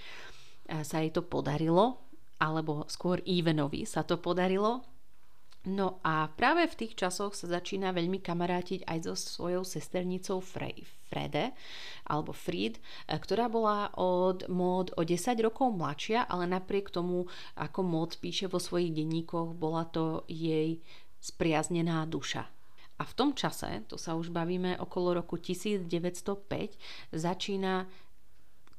sa 0.81 0.97
jej 0.97 1.13
to 1.13 1.21
podarilo, 1.21 2.01
alebo 2.41 2.89
skôr 2.89 3.21
Ivenovi 3.29 3.85
sa 3.85 4.01
to 4.01 4.17
podarilo 4.17 4.96
No 5.67 5.99
a 5.99 6.31
práve 6.31 6.63
v 6.63 6.79
tých 6.79 6.95
časoch 6.95 7.35
sa 7.35 7.59
začína 7.59 7.91
veľmi 7.91 8.23
kamarátiť 8.23 8.87
aj 8.87 8.99
so 9.03 9.13
svojou 9.19 9.67
sesternicou 9.67 10.39
Frey, 10.39 10.87
Frede, 11.11 11.51
alebo 12.07 12.31
Fried, 12.31 12.79
e, 12.79 12.81
ktorá 13.19 13.51
bola 13.51 13.91
od 13.99 14.47
mód 14.47 14.95
o 14.95 15.03
10 15.03 15.35
rokov 15.43 15.75
mladšia, 15.75 16.23
ale 16.31 16.47
napriek 16.47 16.87
tomu, 16.87 17.27
ako 17.59 17.83
mód 17.83 18.15
píše 18.23 18.47
vo 18.47 18.63
svojich 18.63 18.95
denníkoch, 18.95 19.59
bola 19.59 19.83
to 19.91 20.23
jej 20.31 20.79
spriaznená 21.19 22.07
duša. 22.07 22.47
A 22.97 23.03
v 23.03 23.13
tom 23.13 23.35
čase, 23.35 23.83
to 23.91 23.99
sa 23.99 24.15
už 24.15 24.31
bavíme 24.31 24.79
okolo 24.79 25.19
roku 25.19 25.35
1905, 25.35 26.79
začína 27.11 27.91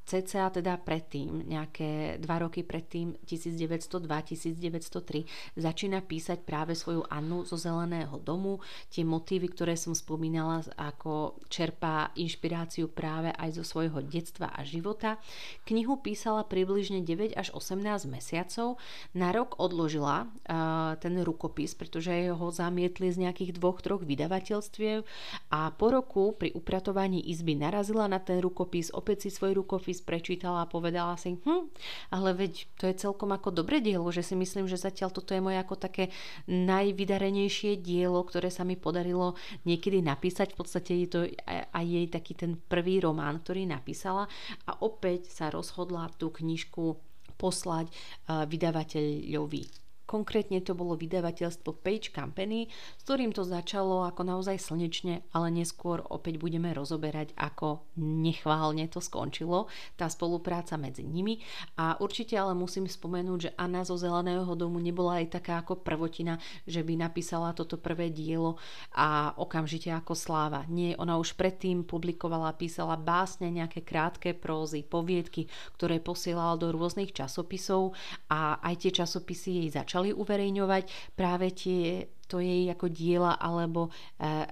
cca 0.08 0.48
teda 0.48 0.80
predtým, 0.80 1.44
nejaké 1.44 2.16
dva 2.16 2.40
roky 2.40 2.64
predtým, 2.64 3.12
1902-1903, 3.28 5.60
začína 5.60 6.00
písať 6.00 6.48
práve 6.48 6.72
svoju 6.72 7.04
Annu 7.12 7.44
zo 7.44 7.60
Zeleného 7.60 8.16
domu. 8.16 8.64
Tie 8.88 9.04
motívy, 9.04 9.52
ktoré 9.52 9.76
som 9.76 9.92
spomínala, 9.92 10.64
ako 10.80 11.36
čerpá 11.52 12.08
inšpiráciu 12.16 12.88
práve 12.88 13.36
aj 13.36 13.60
zo 13.60 13.64
svojho 13.68 14.00
detstva 14.00 14.48
a 14.48 14.64
života. 14.64 15.20
Knihu 15.68 16.00
písala 16.00 16.40
približne 16.48 17.04
9 17.04 17.36
až 17.36 17.52
18 17.52 18.08
mesiacov. 18.08 18.80
Na 19.12 19.28
rok 19.36 19.60
odložila 19.60 20.24
uh, 20.24 20.96
ten 20.96 21.20
rukopis, 21.20 21.76
pretože 21.76 22.32
ho 22.32 22.48
zamietli 22.48 23.12
z 23.12 23.28
nejakých 23.28 23.60
dvoch, 23.60 23.84
troch 23.84 24.08
vydavateľstiev 24.08 25.04
a 25.52 25.68
po 25.76 25.92
roku 25.92 26.32
pri 26.32 26.56
upratovaní 26.56 27.20
izby 27.28 27.58
narazila 27.58 28.08
na 28.08 28.22
ten 28.22 28.40
rukopis, 28.40 28.94
opäť 28.94 29.26
si 29.26 29.34
svoj 29.34 29.58
rukopis 29.60 29.97
spis 29.98 30.06
prečítala 30.06 30.62
a 30.62 30.70
povedala 30.70 31.18
si, 31.18 31.34
hm, 31.34 31.66
ale 32.14 32.30
veď 32.38 32.70
to 32.78 32.86
je 32.86 32.94
celkom 32.94 33.34
ako 33.34 33.50
dobre 33.50 33.82
dielo, 33.82 34.06
že 34.14 34.22
si 34.22 34.38
myslím, 34.38 34.70
že 34.70 34.78
zatiaľ 34.78 35.10
toto 35.10 35.34
je 35.34 35.42
moje 35.42 35.58
ako 35.58 35.74
také 35.74 36.14
najvydarenejšie 36.46 37.82
dielo, 37.82 38.22
ktoré 38.22 38.54
sa 38.54 38.62
mi 38.62 38.78
podarilo 38.78 39.34
niekedy 39.66 39.98
napísať. 39.98 40.54
V 40.54 40.58
podstate 40.62 40.94
je 40.94 41.08
to 41.10 41.20
aj 41.50 41.84
jej 41.84 42.06
taký 42.06 42.38
ten 42.38 42.54
prvý 42.54 43.02
román, 43.02 43.42
ktorý 43.42 43.66
napísala 43.66 44.30
a 44.70 44.78
opäť 44.86 45.34
sa 45.34 45.50
rozhodla 45.50 46.06
tú 46.14 46.30
knižku 46.30 46.94
poslať 47.34 47.90
eh, 47.90 48.46
vydavateľovi 48.46 49.87
Konkrétne 50.08 50.64
to 50.64 50.72
bolo 50.72 50.96
vydavateľstvo 50.96 51.84
Page 51.84 52.16
Company, 52.16 52.72
s 52.96 53.04
ktorým 53.04 53.36
to 53.36 53.44
začalo 53.44 54.08
ako 54.08 54.24
naozaj 54.24 54.56
slnečne, 54.56 55.20
ale 55.36 55.52
neskôr 55.52 56.00
opäť 56.00 56.40
budeme 56.40 56.72
rozoberať, 56.72 57.36
ako 57.36 57.84
nechválne 58.00 58.88
to 58.88 59.04
skončilo, 59.04 59.68
tá 60.00 60.08
spolupráca 60.08 60.80
medzi 60.80 61.04
nimi. 61.04 61.44
A 61.76 62.00
určite 62.00 62.40
ale 62.40 62.56
musím 62.56 62.88
spomenúť, 62.88 63.38
že 63.38 63.54
Anna 63.60 63.84
zo 63.84 64.00
Zeleného 64.00 64.48
domu 64.56 64.80
nebola 64.80 65.20
aj 65.20 65.36
taká 65.36 65.60
ako 65.60 65.84
prvotina, 65.84 66.40
že 66.64 66.80
by 66.80 66.96
napísala 66.96 67.52
toto 67.52 67.76
prvé 67.76 68.08
dielo 68.08 68.56
a 68.96 69.36
okamžite 69.36 69.92
ako 69.92 70.16
sláva. 70.16 70.64
Nie, 70.72 70.96
ona 70.96 71.20
už 71.20 71.36
predtým 71.36 71.84
publikovala, 71.84 72.56
písala 72.56 72.96
básne, 72.96 73.52
nejaké 73.52 73.84
krátke 73.84 74.32
prózy, 74.32 74.80
poviedky, 74.80 75.52
ktoré 75.76 76.00
posielala 76.00 76.56
do 76.56 76.72
rôznych 76.72 77.12
časopisov 77.12 77.92
a 78.32 78.56
aj 78.64 78.88
tie 78.88 79.04
časopisy 79.04 79.60
jej 79.60 79.68
začali 79.68 79.97
začali 79.98 80.14
uverejňovať 80.14 80.84
práve 81.18 81.50
tie 81.50 82.06
to 82.30 82.38
jej 82.38 82.70
ako 82.70 82.86
diela 82.86 83.34
alebo 83.34 83.88
e, 83.88 83.90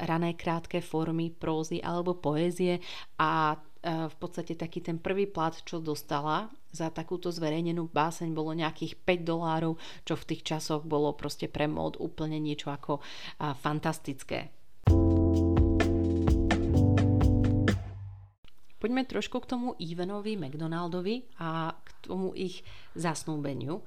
rané 0.09 0.35
krátke 0.35 0.83
formy 0.83 1.31
prózy 1.31 1.79
alebo 1.79 2.19
poézie 2.19 2.83
a 3.21 3.55
e, 3.55 3.57
v 4.11 4.17
podstate 4.19 4.59
taký 4.59 4.83
ten 4.83 4.99
prvý 4.99 5.31
plat, 5.31 5.55
čo 5.55 5.79
dostala 5.79 6.51
za 6.75 6.91
takúto 6.91 7.31
zverejnenú 7.31 7.87
báseň 7.93 8.35
bolo 8.35 8.59
nejakých 8.59 8.99
5 9.07 9.23
dolárov, 9.23 9.79
čo 10.03 10.19
v 10.19 10.27
tých 10.35 10.43
časoch 10.43 10.83
bolo 10.83 11.15
proste 11.15 11.47
pre 11.47 11.71
mód 11.71 11.95
úplne 12.03 12.43
niečo 12.43 12.75
ako 12.75 12.99
fantastické. 13.63 14.56
Poďme 18.87 19.03
trošku 19.03 19.43
k 19.43 19.51
tomu 19.51 19.75
Ivanovi 19.83 20.39
McDonaldovi 20.39 21.43
a 21.43 21.75
k 21.75 21.89
tomu 22.07 22.31
ich 22.39 22.63
zasnúbeniu. 22.95 23.83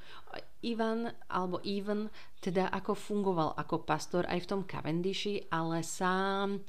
Ivan 0.59 1.07
alebo 1.31 1.63
Ivan 1.63 2.12
teda 2.43 2.67
ako 2.67 2.99
fungoval 2.99 3.55
ako 3.55 3.88
pastor 3.88 4.27
aj 4.27 4.43
v 4.43 4.49
tom 4.51 4.62
Cavendishi, 4.67 5.39
ale 5.55 5.88
sám 5.88 6.59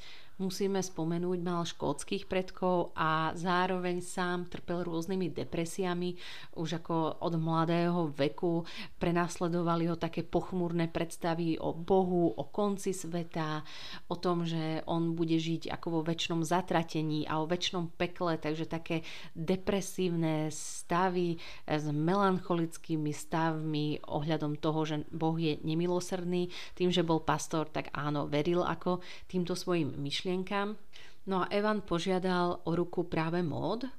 musíme 0.40 0.81
spomenúť, 0.81 1.38
mal 1.44 1.68
škótskych 1.68 2.24
predkov 2.24 2.96
a 2.96 3.37
zároveň 3.37 4.00
sám 4.00 4.48
trpel 4.48 4.88
rôznymi 4.88 5.37
depresiami. 5.37 6.16
Už 6.57 6.81
ako 6.81 7.20
od 7.20 7.37
mladého 7.37 8.09
veku 8.16 8.64
prenasledovali 8.96 9.92
ho 9.92 10.00
také 10.00 10.24
pochmúrne 10.24 10.88
predstavy 10.88 11.61
o 11.61 11.76
Bohu, 11.76 12.33
o 12.33 12.44
konci 12.48 12.96
sveta, 12.96 13.61
o 14.09 14.16
tom, 14.16 14.48
že 14.48 14.81
on 14.88 15.12
bude 15.12 15.37
žiť 15.37 15.68
ako 15.68 15.87
vo 15.92 16.03
väčšnom 16.09 16.40
zatratení 16.40 17.29
a 17.29 17.44
o 17.44 17.46
väčšnom 17.46 17.92
pekle, 18.00 18.40
takže 18.40 18.64
také 18.64 19.05
depresívne 19.37 20.48
stavy 20.48 21.37
s 21.68 21.85
melancholickými 21.85 23.12
stavmi 23.12 24.00
ohľadom 24.09 24.57
toho, 24.57 24.81
že 24.88 24.96
Boh 25.12 25.37
je 25.37 25.61
nemilosrdný. 25.61 26.48
Tým, 26.72 26.88
že 26.88 27.05
bol 27.05 27.20
pastor, 27.20 27.68
tak 27.68 27.92
áno, 27.92 28.24
veril 28.24 28.64
ako 28.64 29.05
týmto 29.29 29.53
svojim 29.53 29.92
myšlienkam 30.00 30.30
myšlienkam. 30.31 30.79
No 31.27 31.43
a 31.43 31.51
Evan 31.51 31.83
požiadal 31.83 32.62
o 32.64 32.71
ruku 32.79 33.03
práve 33.05 33.43
mód, 33.43 33.90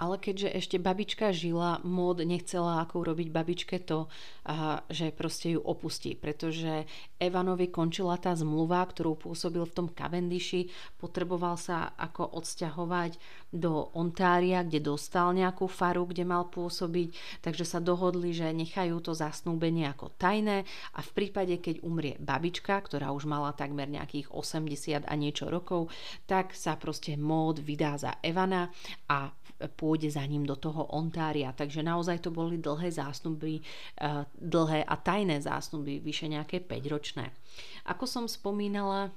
ale 0.00 0.16
keďže 0.16 0.52
ešte 0.52 0.76
babička 0.76 1.32
žila, 1.32 1.80
mód 1.84 2.24
nechcela 2.24 2.84
ako 2.84 3.04
urobiť 3.04 3.28
babičke 3.32 3.76
to, 3.84 4.08
že 4.90 5.14
proste 5.14 5.54
ju 5.54 5.60
opustí, 5.62 6.18
pretože 6.18 6.88
Evanovi 7.20 7.70
končila 7.70 8.18
tá 8.18 8.34
zmluva, 8.34 8.82
ktorú 8.82 9.14
pôsobil 9.16 9.62
v 9.62 9.76
tom 9.76 9.88
Cavendishi, 9.92 10.72
potreboval 10.98 11.54
sa 11.60 11.94
ako 11.94 12.40
odsťahovať 12.40 13.20
do 13.54 13.90
Ontária, 13.94 14.62
kde 14.62 14.82
dostal 14.82 15.34
nejakú 15.34 15.66
faru, 15.66 16.06
kde 16.06 16.26
mal 16.26 16.48
pôsobiť, 16.48 17.40
takže 17.44 17.66
sa 17.66 17.78
dohodli, 17.82 18.30
že 18.34 18.50
nechajú 18.50 18.98
to 19.02 19.12
zasnúbenie 19.14 19.86
ako 19.90 20.14
tajné. 20.18 20.66
A 20.94 21.00
v 21.02 21.10
prípade, 21.14 21.58
keď 21.58 21.82
umrie 21.82 22.14
babička, 22.18 22.78
ktorá 22.80 23.10
už 23.14 23.26
mala 23.26 23.54
takmer 23.54 23.90
nejakých 23.90 24.30
80 24.32 25.06
a 25.06 25.14
niečo 25.18 25.50
rokov, 25.50 25.90
tak 26.26 26.54
sa 26.54 26.74
proste 26.78 27.14
mód 27.18 27.62
vydá 27.62 27.98
za 27.98 28.18
Evana 28.22 28.70
a 29.10 29.30
pôjde 29.68 30.08
za 30.08 30.24
ním 30.24 30.48
do 30.48 30.56
toho 30.56 30.88
Ontária. 30.96 31.52
Takže 31.52 31.84
naozaj 31.84 32.24
to 32.24 32.30
boli 32.32 32.56
dlhé 32.56 32.88
zásnuby, 32.88 33.60
eh, 33.60 34.24
dlhé 34.40 34.88
a 34.88 34.96
tajné 34.96 35.44
zásnuby, 35.44 36.00
vyše 36.00 36.26
nejaké 36.26 36.64
5 36.64 36.92
ročné. 36.92 37.30
Ako 37.84 38.08
som 38.08 38.24
spomínala, 38.24 39.12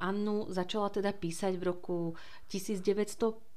Annu 0.00 0.48
začala 0.48 0.88
teda 0.88 1.12
písať 1.12 1.60
v 1.60 1.64
roku 1.72 1.98
1905 2.48 3.51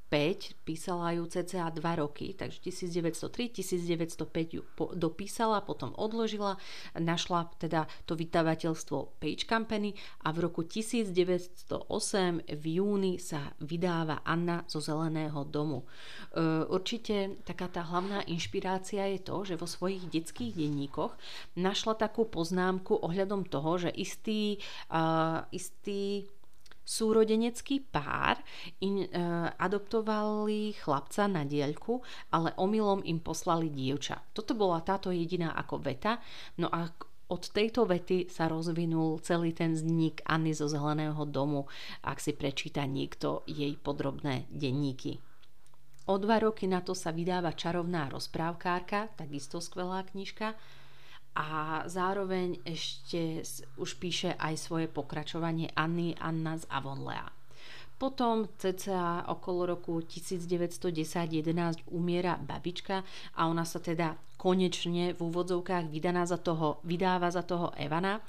písala 0.64 1.12
ju 1.18 1.26
cca 1.26 1.70
2 1.70 1.96
roky, 1.96 2.34
takže 2.38 2.62
1903, 2.62 3.50
1905 3.50 4.54
ju 4.54 4.62
dopísala, 4.94 5.62
potom 5.62 5.92
odložila, 5.98 6.58
našla 6.96 7.52
teda 7.58 7.90
to 8.06 8.16
vydavateľstvo 8.16 9.20
Page 9.20 9.44
Company 9.50 9.98
a 10.24 10.32
v 10.32 10.38
roku 10.46 10.64
1908 10.64 12.48
v 12.48 12.66
júni 12.80 13.18
sa 13.20 13.52
vydáva 13.60 14.22
Anna 14.24 14.64
zo 14.70 14.80
Zeleného 14.80 15.44
domu. 15.44 15.84
E, 15.84 15.86
určite 16.70 17.42
taká 17.44 17.68
tá 17.68 17.84
hlavná 17.84 18.24
inšpirácia 18.30 19.10
je 19.12 19.20
to, 19.20 19.44
že 19.44 19.60
vo 19.60 19.68
svojich 19.68 20.08
detských 20.08 20.56
denníkoch 20.56 21.18
našla 21.58 21.98
takú 21.98 22.30
poznámku 22.30 23.02
ohľadom 23.02 23.48
toho, 23.48 23.78
že 23.78 23.92
istý, 23.92 24.60
uh, 24.92 25.48
istý 25.52 26.28
súrodenecký 26.86 27.82
pár 27.90 28.40
in, 28.86 29.04
e, 29.04 29.08
adoptovali 29.58 30.78
chlapca 30.78 31.26
na 31.26 31.42
diaľku, 31.42 32.00
ale 32.30 32.54
omylom 32.56 33.02
im 33.04 33.18
poslali 33.20 33.74
dievča. 33.74 34.22
Toto 34.32 34.54
bola 34.54 34.86
táto 34.86 35.10
jediná 35.10 35.58
ako 35.58 35.82
veta, 35.82 36.22
no 36.62 36.70
a 36.70 36.86
od 37.26 37.42
tejto 37.50 37.90
vety 37.90 38.30
sa 38.30 38.46
rozvinul 38.46 39.18
celý 39.26 39.50
ten 39.50 39.74
zník 39.74 40.22
Anny 40.30 40.54
zo 40.54 40.70
Zeleného 40.70 41.26
domu, 41.26 41.66
ak 42.06 42.22
si 42.22 42.38
prečíta 42.38 42.86
niekto 42.86 43.42
jej 43.50 43.74
podrobné 43.82 44.46
denníky. 44.54 45.18
O 46.06 46.22
dva 46.22 46.38
roky 46.38 46.70
na 46.70 46.86
to 46.86 46.94
sa 46.94 47.10
vydáva 47.10 47.58
čarovná 47.58 48.14
rozprávkárka, 48.14 49.18
takisto 49.18 49.58
skvelá 49.58 50.06
knižka, 50.06 50.54
a 51.36 51.84
zároveň 51.86 52.64
ešte 52.64 53.44
už 53.76 54.00
píše 54.00 54.32
aj 54.40 54.56
svoje 54.56 54.88
pokračovanie 54.88 55.68
Anny 55.76 56.16
Anna 56.16 56.56
z 56.56 56.64
Avonlea. 56.72 57.28
Potom 57.96 58.48
cca 58.60 59.24
okolo 59.32 59.76
roku 59.76 60.04
1910-11 60.04 61.92
umiera 61.96 62.36
babička 62.36 63.04
a 63.40 63.48
ona 63.48 63.64
sa 63.64 63.80
teda 63.80 64.16
konečne 64.46 65.18
v 65.18 65.20
úvodzovkách 65.26 65.90
vydaná 65.90 66.22
za 66.30 66.38
toho, 66.38 66.78
vydáva 66.86 67.34
za 67.34 67.42
toho 67.42 67.74
Evana, 67.82 68.22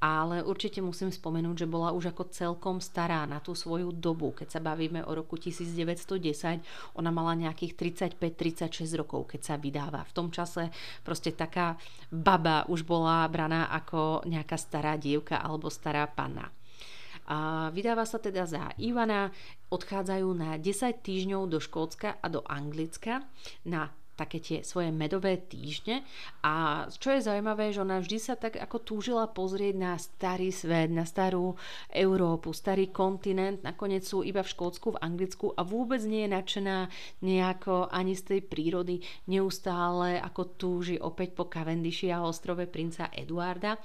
ale 0.00 0.40
určite 0.40 0.80
musím 0.80 1.12
spomenúť, 1.12 1.60
že 1.60 1.68
bola 1.68 1.92
už 1.92 2.16
ako 2.16 2.32
celkom 2.32 2.80
stará 2.80 3.28
na 3.28 3.36
tú 3.36 3.52
svoju 3.52 3.92
dobu. 3.92 4.32
Keď 4.32 4.48
sa 4.48 4.60
bavíme 4.64 5.04
o 5.04 5.12
roku 5.12 5.36
1910, 5.36 6.64
ona 6.96 7.12
mala 7.12 7.36
nejakých 7.36 8.00
35-36 8.16 8.96
rokov, 8.96 9.28
keď 9.36 9.40
sa 9.44 9.54
vydáva. 9.60 10.08
V 10.08 10.16
tom 10.16 10.32
čase 10.32 10.72
proste 11.04 11.36
taká 11.36 11.76
baba 12.08 12.64
už 12.72 12.88
bola 12.88 13.28
braná 13.28 13.68
ako 13.68 14.24
nejaká 14.24 14.56
stará 14.56 14.96
dievka 14.96 15.36
alebo 15.36 15.68
stará 15.68 16.08
panna. 16.08 16.48
A 17.28 17.68
vydáva 17.76 18.08
sa 18.08 18.16
teda 18.16 18.48
za 18.48 18.72
Ivana, 18.80 19.28
odchádzajú 19.68 20.28
na 20.32 20.56
10 20.56 21.04
týždňov 21.04 21.44
do 21.52 21.60
Škótska 21.60 22.16
a 22.24 22.26
do 22.32 22.40
Anglicka 22.48 23.20
na 23.68 23.92
také 24.18 24.42
tie 24.42 24.66
svoje 24.66 24.90
medové 24.90 25.38
týždne. 25.38 26.02
A 26.42 26.84
čo 26.90 27.14
je 27.14 27.22
zaujímavé, 27.22 27.70
že 27.70 27.86
ona 27.86 28.02
vždy 28.02 28.18
sa 28.18 28.34
tak 28.34 28.58
ako 28.58 28.82
túžila 28.82 29.30
pozrieť 29.30 29.74
na 29.78 29.94
starý 29.94 30.50
svet, 30.50 30.90
na 30.90 31.06
starú 31.06 31.54
Európu, 31.94 32.50
starý 32.50 32.90
kontinent, 32.90 33.62
nakoniec 33.62 34.02
sú 34.02 34.26
iba 34.26 34.42
v 34.42 34.50
Škótsku, 34.50 34.98
v 34.98 35.00
Anglicku 35.06 35.54
a 35.54 35.62
vôbec 35.62 36.02
nie 36.02 36.26
je 36.26 36.34
nadšená 36.34 36.76
nejako 37.22 37.86
ani 37.94 38.18
z 38.18 38.34
tej 38.34 38.40
prírody, 38.42 38.98
neustále 39.30 40.18
ako 40.18 40.58
túži 40.58 40.98
opäť 40.98 41.38
po 41.38 41.46
Cavendishi 41.46 42.10
a 42.10 42.26
ostrove 42.26 42.66
princa 42.66 43.14
Eduarda 43.14 43.78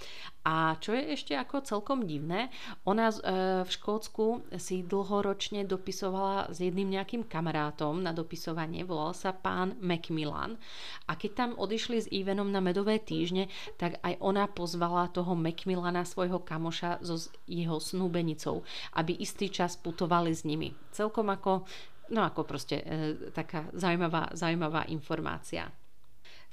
a 0.43 0.75
čo 0.75 0.91
je 0.91 1.15
ešte 1.15 1.33
ako 1.39 1.63
celkom 1.63 2.03
divné, 2.03 2.51
ona 2.83 3.07
e, 3.07 3.15
v 3.63 3.69
Škótsku 3.71 4.51
si 4.59 4.83
dlhoročne 4.83 5.63
dopisovala 5.63 6.51
s 6.51 6.59
jedným 6.59 6.91
nejakým 6.91 7.23
kamarátom 7.31 8.03
na 8.03 8.11
dopisovanie, 8.11 8.83
volal 8.83 9.15
sa 9.15 9.31
pán 9.31 9.79
Macmillan. 9.79 10.59
A 11.07 11.15
keď 11.15 11.31
tam 11.31 11.51
odišli 11.55 11.97
s 12.03 12.11
Evenom 12.11 12.51
na 12.51 12.59
medové 12.59 12.99
týždne, 12.99 13.47
tak 13.79 14.03
aj 14.03 14.19
ona 14.19 14.51
pozvala 14.51 15.07
toho 15.15 15.31
Macmillana, 15.31 16.03
svojho 16.03 16.43
kamoša, 16.43 16.99
so 16.99 17.15
jeho 17.47 17.79
snúbenicou, 17.79 18.67
aby 18.99 19.15
istý 19.15 19.47
čas 19.47 19.79
putovali 19.79 20.35
s 20.35 20.43
nimi. 20.43 20.75
Celkom 20.91 21.31
ako, 21.31 21.63
no 22.11 22.19
ako 22.19 22.43
proste 22.43 22.83
e, 22.83 22.85
taká 23.31 23.71
zaujímavá, 23.71 24.35
zaujímavá 24.35 24.91
informácia. 24.91 25.71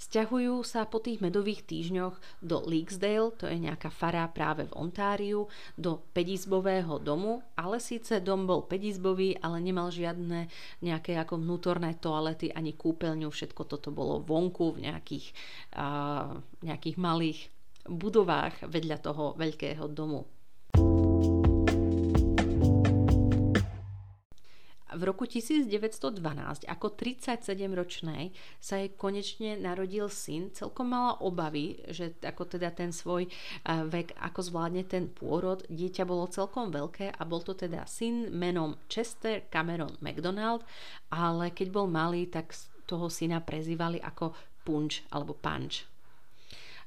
Sťahujú 0.01 0.65
sa 0.65 0.89
po 0.89 0.97
tých 0.97 1.21
medových 1.21 1.69
týždňoch 1.69 2.41
do 2.41 2.65
Leaksdale, 2.65 3.37
to 3.37 3.45
je 3.45 3.61
nejaká 3.61 3.93
fara 3.93 4.25
práve 4.33 4.65
v 4.65 4.73
Ontáriu, 4.73 5.45
do 5.77 6.01
5 6.17 7.05
domu, 7.05 7.45
ale 7.53 7.77
síce 7.85 8.17
dom 8.25 8.49
bol 8.49 8.65
5 8.65 8.97
ale 9.45 9.57
nemal 9.61 9.93
žiadne 9.93 10.49
nejaké 10.81 11.21
ako 11.21 11.45
vnútorné 11.45 12.01
toalety 12.01 12.49
ani 12.49 12.73
kúpeľňu, 12.73 13.29
všetko 13.29 13.63
toto 13.69 13.93
bolo 13.93 14.25
vonku 14.25 14.81
v 14.81 14.89
nejakých, 14.89 15.37
uh, 15.77 16.33
nejakých 16.65 16.97
malých 16.97 17.53
budovách 17.85 18.73
vedľa 18.73 19.05
toho 19.05 19.37
veľkého 19.37 19.85
domu. 19.93 20.25
V 24.91 25.03
roku 25.07 25.23
1912 25.23 26.11
ako 26.67 26.87
37-ročnej 26.99 28.35
sa 28.59 28.83
jej 28.83 28.91
konečne 28.99 29.55
narodil 29.55 30.11
syn. 30.11 30.51
Celkom 30.51 30.91
mala 30.91 31.15
obavy, 31.23 31.79
že 31.95 32.19
ako 32.19 32.59
teda 32.59 32.75
ten 32.75 32.91
svoj 32.91 33.31
vek, 33.67 34.19
ako 34.19 34.41
zvládne 34.43 34.83
ten 34.91 35.07
pôrod. 35.07 35.63
Dieťa 35.71 36.03
bolo 36.03 36.27
celkom 36.27 36.75
veľké 36.75 37.15
a 37.15 37.23
bol 37.23 37.39
to 37.39 37.55
teda 37.55 37.87
syn 37.87 38.35
menom 38.35 38.75
Chester 38.91 39.47
Cameron 39.47 39.95
McDonald, 40.03 40.67
ale 41.15 41.55
keď 41.55 41.69
bol 41.71 41.87
malý, 41.87 42.27
tak 42.27 42.51
toho 42.91 43.07
syna 43.07 43.39
prezývali 43.39 44.03
ako 44.03 44.35
Punch 44.67 45.07
alebo 45.15 45.39
Punch. 45.39 45.87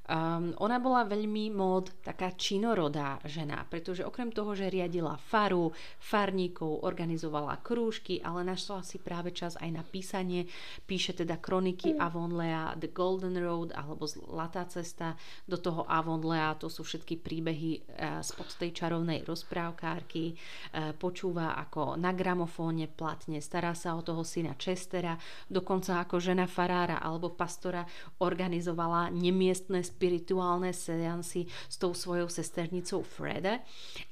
Um, 0.03 0.51
ona 0.59 0.83
bola 0.83 1.07
veľmi 1.07 1.47
mód 1.55 1.95
taká 2.03 2.35
činorodá 2.35 3.23
žena, 3.23 3.63
pretože 3.63 4.03
okrem 4.03 4.35
toho, 4.35 4.51
že 4.51 4.67
riadila 4.67 5.15
faru, 5.15 5.71
farníkov, 5.95 6.83
organizovala 6.83 7.63
krúžky, 7.63 8.19
ale 8.19 8.43
našla 8.43 8.83
si 8.83 8.99
práve 8.99 9.31
čas 9.31 9.55
aj 9.63 9.69
na 9.71 9.79
písanie. 9.79 10.43
Píše 10.83 11.23
teda 11.23 11.39
kroniky 11.39 11.95
mm. 11.95 12.03
Avonlea, 12.03 12.75
The 12.75 12.91
Golden 12.91 13.39
Road 13.39 13.71
alebo 13.71 14.03
Zlatá 14.03 14.67
cesta. 14.67 15.15
Do 15.47 15.55
toho 15.55 15.87
Avonlea 15.87 16.59
to 16.59 16.67
sú 16.67 16.83
všetky 16.83 17.23
príbehy 17.23 17.71
uh, 17.79 18.19
spod 18.19 18.59
tej 18.59 18.75
čarovnej 18.75 19.23
rozprávkárky. 19.23 20.35
Uh, 20.75 20.91
počúva 20.99 21.55
ako 21.55 21.95
na 21.95 22.11
gramofóne 22.11 22.91
platne, 22.91 23.39
stará 23.39 23.71
sa 23.71 23.95
o 23.95 24.03
toho 24.03 24.27
syna 24.27 24.59
Chestera, 24.59 25.15
dokonca 25.47 26.03
ako 26.03 26.19
žena 26.19 26.43
farára 26.43 26.99
alebo 26.99 27.31
pastora 27.31 27.87
organizovala 28.19 29.07
nemiestne 29.07 29.92
spirituálne 29.93 30.73
seansy 30.73 31.45
s 31.45 31.75
tou 31.77 31.93
svojou 31.93 32.25
sesternicou 32.25 33.05
Frede 33.05 33.61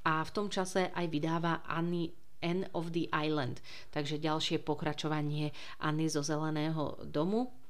a 0.05 0.21
v 0.21 0.29
tom 0.29 0.47
čase 0.47 0.93
aj 0.93 1.05
vydáva 1.09 1.65
Anny 1.65 2.13
End 2.41 2.69
of 2.73 2.89
the 2.93 3.05
Island, 3.13 3.61
takže 3.93 4.17
ďalšie 4.17 4.65
pokračovanie 4.65 5.53
Anny 5.81 6.09
zo 6.09 6.25
Zeleného 6.25 7.01
domu 7.05 7.60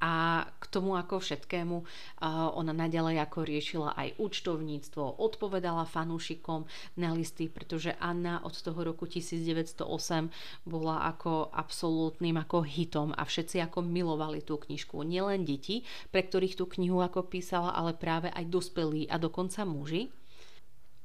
a 0.00 0.44
k 0.60 0.64
tomu 0.68 0.92
ako 0.96 1.24
všetkému 1.24 1.76
ona 2.56 2.72
naďalej 2.76 3.20
ako 3.24 3.38
riešila 3.48 3.96
aj 3.96 4.20
účtovníctvo, 4.20 5.16
odpovedala 5.16 5.88
fanúšikom 5.88 6.68
na 7.00 7.16
listy, 7.16 7.48
pretože 7.48 7.96
Anna 7.96 8.44
od 8.44 8.52
toho 8.52 8.76
roku 8.84 9.08
1908 9.08 9.80
bola 10.68 11.08
ako 11.08 11.48
absolútnym 11.48 12.36
ako 12.40 12.64
hitom 12.64 13.16
a 13.16 13.24
všetci 13.24 13.64
ako 13.64 13.80
milovali 13.80 14.44
tú 14.44 14.60
knižku. 14.60 15.00
Nielen 15.00 15.48
deti, 15.48 15.84
pre 16.12 16.24
ktorých 16.24 16.60
tú 16.60 16.68
knihu 16.76 17.00
ako 17.00 17.24
písala, 17.24 17.72
ale 17.72 17.96
práve 17.96 18.28
aj 18.28 18.44
dospelí 18.52 19.08
a 19.08 19.16
dokonca 19.16 19.64
muži 19.64 20.12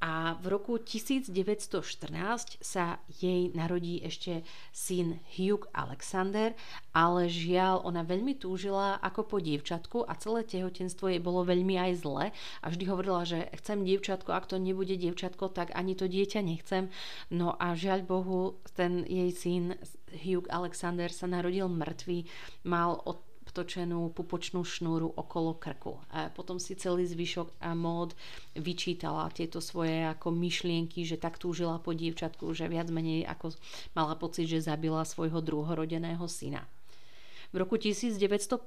a 0.04 0.38
v 0.38 0.46
roku 0.52 0.78
1914 0.78 1.32
sa 2.60 3.00
jej 3.10 3.50
narodí 3.58 4.04
ešte 4.04 4.46
syn 4.70 5.18
Hugh 5.34 5.66
Alexander, 5.74 6.54
ale 6.94 7.32
žiaľ, 7.32 7.82
ona 7.82 8.06
veľmi 8.06 8.38
túžila 8.38 9.02
ako 9.02 9.22
po 9.26 9.38
dievčatku 9.42 10.06
a 10.06 10.14
celé 10.20 10.46
tehotenstvo 10.46 11.10
jej 11.10 11.20
bolo 11.24 11.48
veľmi 11.48 11.80
aj 11.80 11.92
zle 12.06 12.26
a 12.36 12.66
vždy 12.70 12.86
hovorila, 12.86 13.26
že 13.26 13.50
chcem 13.58 13.82
dievčatko, 13.82 14.30
ak 14.30 14.46
to 14.52 14.62
nebude 14.62 14.94
dievčatko, 14.94 15.50
tak 15.50 15.74
ani 15.74 15.98
to 15.98 16.06
dieťa 16.06 16.40
nechcem. 16.46 16.94
No 17.34 17.58
a 17.58 17.74
žiaľ 17.74 18.06
Bohu, 18.06 18.62
ten 18.78 19.02
jej 19.10 19.34
syn 19.34 19.74
Hugh 20.22 20.46
Alexander 20.54 21.10
sa 21.10 21.26
narodil 21.26 21.66
mŕtvý, 21.66 22.30
mal 22.64 23.02
od 23.10 23.25
vtočenú 23.56 24.12
pupočnú 24.12 24.68
šnúru 24.68 25.16
okolo 25.16 25.56
krku. 25.56 25.96
A 26.12 26.28
potom 26.28 26.60
si 26.60 26.76
celý 26.76 27.08
zvyšok 27.08 27.64
a 27.64 27.72
mód 27.72 28.12
vyčítala 28.52 29.32
tieto 29.32 29.64
svoje 29.64 30.04
ako 30.04 30.36
myšlienky, 30.36 31.08
že 31.08 31.16
tak 31.16 31.40
túžila 31.40 31.80
po 31.80 31.96
dievčatku, 31.96 32.52
že 32.52 32.68
viac 32.68 32.92
menej 32.92 33.24
ako 33.24 33.56
mala 33.96 34.20
pocit, 34.20 34.52
že 34.52 34.68
zabila 34.68 35.08
svojho 35.08 35.40
druhorodeného 35.40 36.28
syna. 36.28 36.68
V 37.54 37.56
roku 37.62 37.78
1915 37.78 38.58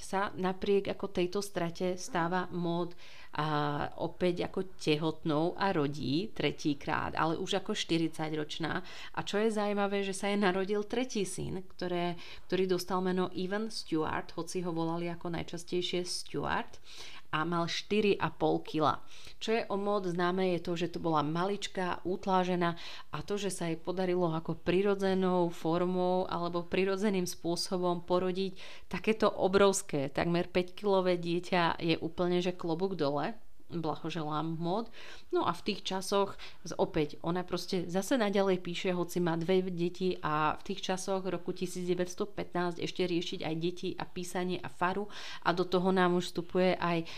sa 0.00 0.32
napriek 0.36 0.92
ako 0.92 1.06
tejto 1.08 1.40
strate 1.40 1.96
stáva 1.96 2.48
mód 2.52 2.96
a 3.30 3.86
opäť 4.02 4.50
ako 4.50 4.74
tehotnou 4.74 5.54
a 5.54 5.70
rodí 5.70 6.34
tretíkrát, 6.34 7.14
ale 7.14 7.38
už 7.38 7.62
ako 7.62 7.78
40-ročná. 7.78 8.82
A 9.14 9.20
čo 9.22 9.38
je 9.38 9.54
zaujímavé, 9.54 10.02
že 10.02 10.10
sa 10.10 10.26
jej 10.26 10.40
narodil 10.40 10.82
tretí 10.82 11.22
syn, 11.22 11.62
ktoré, 11.78 12.18
ktorý 12.50 12.66
dostal 12.66 12.98
meno 12.98 13.30
Ivan 13.38 13.70
Stewart, 13.70 14.34
hoci 14.34 14.66
ho 14.66 14.74
volali 14.74 15.06
ako 15.06 15.30
najčastejšie 15.30 16.02
Stewart 16.02 16.82
a 17.30 17.46
mal 17.46 17.66
4,5 17.66 18.18
kg. 18.66 18.98
Čo 19.40 19.50
je 19.56 19.62
o 19.70 19.76
mód 19.80 20.10
známe 20.10 20.54
je 20.54 20.60
to, 20.60 20.72
že 20.76 20.92
to 20.92 20.98
bola 21.00 21.24
maličká, 21.24 22.04
utlážená 22.04 22.76
a 23.14 23.18
to, 23.24 23.40
že 23.40 23.50
sa 23.50 23.70
jej 23.70 23.78
podarilo 23.80 24.28
ako 24.30 24.58
prirodzenou 24.60 25.48
formou 25.48 26.28
alebo 26.28 26.66
prirodzeným 26.66 27.24
spôsobom 27.24 28.04
porodiť 28.04 28.58
takéto 28.92 29.30
obrovské, 29.30 30.12
takmer 30.12 30.50
5-kilové 30.50 31.16
dieťa 31.16 31.80
je 31.80 31.96
úplne, 31.98 32.44
že 32.44 32.52
klobúk 32.52 32.94
dole 32.94 33.32
blahoželám 33.70 34.58
mod. 34.58 34.90
No 35.30 35.46
a 35.46 35.54
v 35.54 35.62
tých 35.72 35.86
časoch, 35.86 36.34
opäť, 36.76 37.16
ona 37.22 37.46
proste 37.46 37.86
zase 37.86 38.18
naďalej 38.18 38.58
píše, 38.60 38.90
hoci 38.92 39.22
má 39.22 39.38
dve 39.38 39.62
deti 39.70 40.18
a 40.20 40.58
v 40.58 40.62
tých 40.74 40.84
časoch 40.92 41.22
roku 41.24 41.56
1915 41.56 42.82
ešte 42.82 43.02
riešiť 43.06 43.40
aj 43.46 43.54
deti 43.56 43.94
a 43.94 44.04
písanie 44.04 44.60
a 44.60 44.68
faru 44.68 45.08
a 45.46 45.54
do 45.54 45.64
toho 45.64 45.88
nám 45.94 46.20
už 46.20 46.34
vstupuje 46.34 46.76
aj 46.76 47.08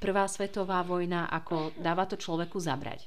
prvá 0.00 0.24
svetová 0.30 0.80
vojna, 0.86 1.28
ako 1.28 1.76
dáva 1.76 2.08
to 2.08 2.16
človeku 2.16 2.56
zabrať. 2.56 3.04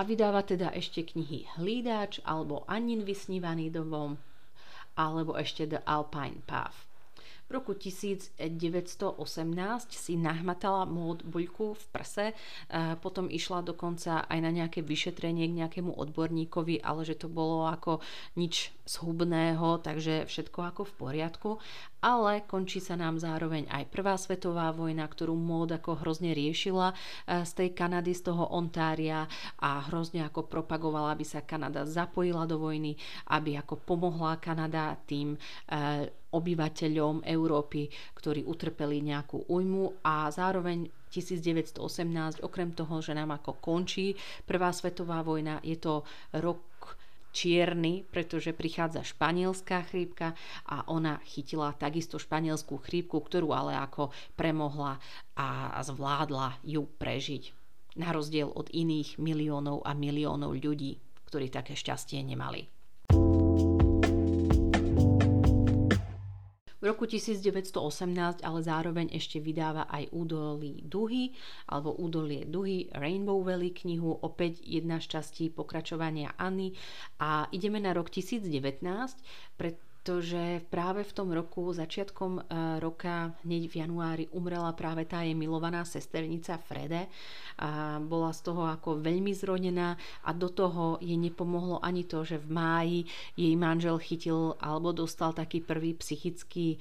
A 0.00 0.04
vydáva 0.04 0.40
teda 0.40 0.72
ešte 0.72 1.04
knihy 1.04 1.44
Hlídač 1.60 2.24
alebo 2.24 2.64
Anin 2.64 3.04
vysnívaný 3.04 3.68
domom 3.68 4.16
alebo 4.96 5.38
ešte 5.38 5.70
The 5.70 5.86
Alpine 5.86 6.42
Path. 6.48 6.89
V 7.50 7.58
roku 7.58 7.74
1918 7.74 8.38
si 9.90 10.14
nahmatala 10.14 10.86
mód 10.86 11.26
buľku 11.26 11.74
v 11.74 11.84
prse, 11.90 12.26
potom 13.02 13.26
išla 13.26 13.66
dokonca 13.66 14.22
aj 14.30 14.38
na 14.38 14.54
nejaké 14.54 14.86
vyšetrenie 14.86 15.50
k 15.50 15.58
nejakému 15.58 15.90
odborníkovi, 15.98 16.78
ale 16.78 17.02
že 17.02 17.18
to 17.18 17.26
bolo 17.26 17.66
ako 17.66 17.98
nič 18.38 18.70
zhubného, 18.90 19.78
takže 19.78 20.26
všetko 20.26 20.58
ako 20.74 20.82
v 20.82 20.92
poriadku. 20.98 21.50
Ale 22.02 22.42
končí 22.48 22.82
sa 22.82 22.98
nám 22.98 23.22
zároveň 23.22 23.70
aj 23.70 23.92
Prvá 23.92 24.16
svetová 24.18 24.72
vojna, 24.74 25.06
ktorú 25.06 25.36
mód 25.36 25.70
ako 25.76 26.00
hrozne 26.02 26.34
riešila 26.34 26.90
e, 26.90 26.94
z 27.46 27.52
tej 27.54 27.68
Kanady, 27.76 28.16
z 28.16 28.32
toho 28.32 28.50
Ontária 28.50 29.28
a 29.60 29.84
hrozne 29.86 30.26
ako 30.26 30.48
propagovala, 30.48 31.14
aby 31.14 31.22
sa 31.22 31.44
Kanada 31.44 31.86
zapojila 31.86 32.48
do 32.48 32.58
vojny, 32.58 32.96
aby 33.30 33.60
ako 33.60 33.78
pomohla 33.84 34.40
Kanada 34.42 34.96
tým 35.06 35.36
e, 35.36 35.38
obyvateľom 36.32 37.22
Európy, 37.26 37.86
ktorí 38.16 38.48
utrpeli 38.48 39.04
nejakú 39.04 39.46
újmu 39.46 40.02
a 40.02 40.32
zároveň 40.32 40.88
1918, 41.10 41.82
okrem 42.46 42.70
toho, 42.70 43.02
že 43.02 43.12
nám 43.18 43.34
ako 43.34 43.58
končí 43.58 44.14
Prvá 44.46 44.70
svetová 44.70 45.26
vojna, 45.26 45.58
je 45.66 45.74
to 45.74 46.06
rok 46.38 46.69
čierny, 47.30 48.06
pretože 48.10 48.54
prichádza 48.54 49.06
španielská 49.06 49.86
chrípka 49.86 50.34
a 50.66 50.86
ona 50.90 51.22
chytila 51.26 51.74
takisto 51.74 52.18
španielskú 52.18 52.78
chrípku, 52.82 53.18
ktorú 53.22 53.54
ale 53.54 53.78
ako 53.78 54.10
premohla 54.34 54.98
a 55.38 55.78
zvládla 55.82 56.60
ju 56.66 56.86
prežiť. 56.86 57.54
Na 57.98 58.14
rozdiel 58.14 58.50
od 58.50 58.70
iných 58.70 59.18
miliónov 59.18 59.82
a 59.82 59.94
miliónov 59.98 60.54
ľudí, 60.54 61.02
ktorí 61.26 61.50
také 61.50 61.74
šťastie 61.74 62.22
nemali. 62.22 62.79
V 66.80 66.88
roku 66.88 67.04
1918 67.04 68.40
ale 68.40 68.60
zároveň 68.64 69.12
ešte 69.12 69.36
vydáva 69.36 69.84
aj 69.92 70.16
údolí 70.16 70.80
Duhy 70.80 71.36
alebo 71.68 71.92
údolie 71.92 72.48
Duhy 72.48 72.88
Rainbow 72.96 73.44
Valley 73.44 73.76
knihu, 73.76 74.16
opäť 74.24 74.64
jedna 74.64 74.96
z 74.96 75.12
častí 75.12 75.52
pokračovania 75.52 76.32
Anny. 76.40 76.72
A 77.20 77.52
ideme 77.52 77.84
na 77.84 77.92
rok 77.92 78.08
2019, 78.08 78.80
pred 79.60 79.76
pretože 80.10 80.66
práve 80.74 81.06
v 81.06 81.12
tom 81.14 81.30
roku, 81.30 81.70
začiatkom 81.70 82.32
e, 82.34 82.42
roka, 82.82 83.30
hneď 83.46 83.62
v 83.70 83.74
januári, 83.78 84.24
umrela 84.34 84.74
práve 84.74 85.06
tá 85.06 85.22
jej 85.22 85.38
milovaná 85.38 85.86
sesternica 85.86 86.58
Frede 86.66 87.06
a 87.62 88.02
bola 88.02 88.34
z 88.34 88.50
toho 88.50 88.66
ako 88.66 88.98
veľmi 88.98 89.30
zronená 89.30 89.94
a 90.26 90.34
do 90.34 90.50
toho 90.50 90.98
jej 90.98 91.14
nepomohlo 91.14 91.78
ani 91.78 92.10
to, 92.10 92.26
že 92.26 92.42
v 92.42 92.48
máji 92.50 92.98
jej 93.38 93.54
manžel 93.54 94.02
chytil 94.02 94.58
alebo 94.58 94.90
dostal 94.90 95.30
taký 95.30 95.62
prvý 95.62 95.94
psychický 95.94 96.74
e, 96.74 96.78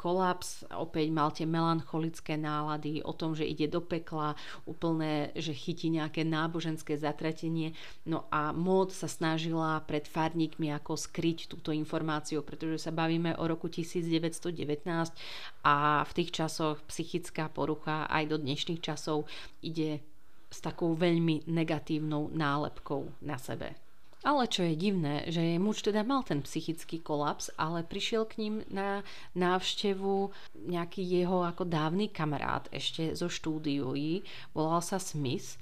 kolaps, 0.00 0.64
opäť 0.72 1.12
mal 1.12 1.36
tie 1.36 1.44
melancholické 1.44 2.40
nálady 2.40 3.04
o 3.04 3.12
tom, 3.12 3.36
že 3.36 3.44
ide 3.44 3.68
do 3.68 3.84
pekla, 3.84 4.40
úplne, 4.64 5.36
že 5.36 5.52
chytí 5.52 5.92
nejaké 5.92 6.24
náboženské 6.24 6.96
zatratenie. 6.96 7.76
No 8.08 8.24
a 8.32 8.56
mód 8.56 8.96
sa 8.96 9.04
snažila 9.04 9.84
pred 9.84 10.08
farníkmi 10.08 10.72
ako 10.72 10.96
skryť 10.96 11.52
túto 11.52 11.68
informáciu 11.68 12.40
pretože 12.54 12.86
sa 12.86 12.94
bavíme 12.94 13.34
o 13.34 13.44
roku 13.50 13.66
1919 13.66 14.86
a 15.66 16.06
v 16.06 16.12
tých 16.14 16.30
časoch 16.30 16.78
psychická 16.86 17.50
porucha 17.50 18.06
aj 18.06 18.30
do 18.30 18.38
dnešných 18.38 18.78
časov 18.78 19.26
ide 19.58 19.98
s 20.54 20.62
takou 20.62 20.94
veľmi 20.94 21.50
negatívnou 21.50 22.30
nálepkou 22.30 23.10
na 23.26 23.34
sebe. 23.42 23.74
Ale 24.24 24.48
čo 24.48 24.64
je 24.64 24.72
divné, 24.72 25.28
že 25.28 25.42
jej 25.42 25.60
muž 25.60 25.84
teda 25.84 26.00
mal 26.00 26.24
ten 26.24 26.40
psychický 26.40 27.02
kolaps, 27.02 27.52
ale 27.60 27.84
prišiel 27.84 28.24
k 28.24 28.40
ním 28.40 28.54
na 28.72 29.04
návštevu 29.36 30.32
nejaký 30.64 31.04
jeho 31.04 31.44
ako 31.44 31.68
dávny 31.68 32.08
kamarát 32.08 32.64
ešte 32.72 33.12
zo 33.12 33.28
štúdií, 33.28 34.24
volal 34.56 34.80
sa 34.80 34.96
Smith 34.96 35.60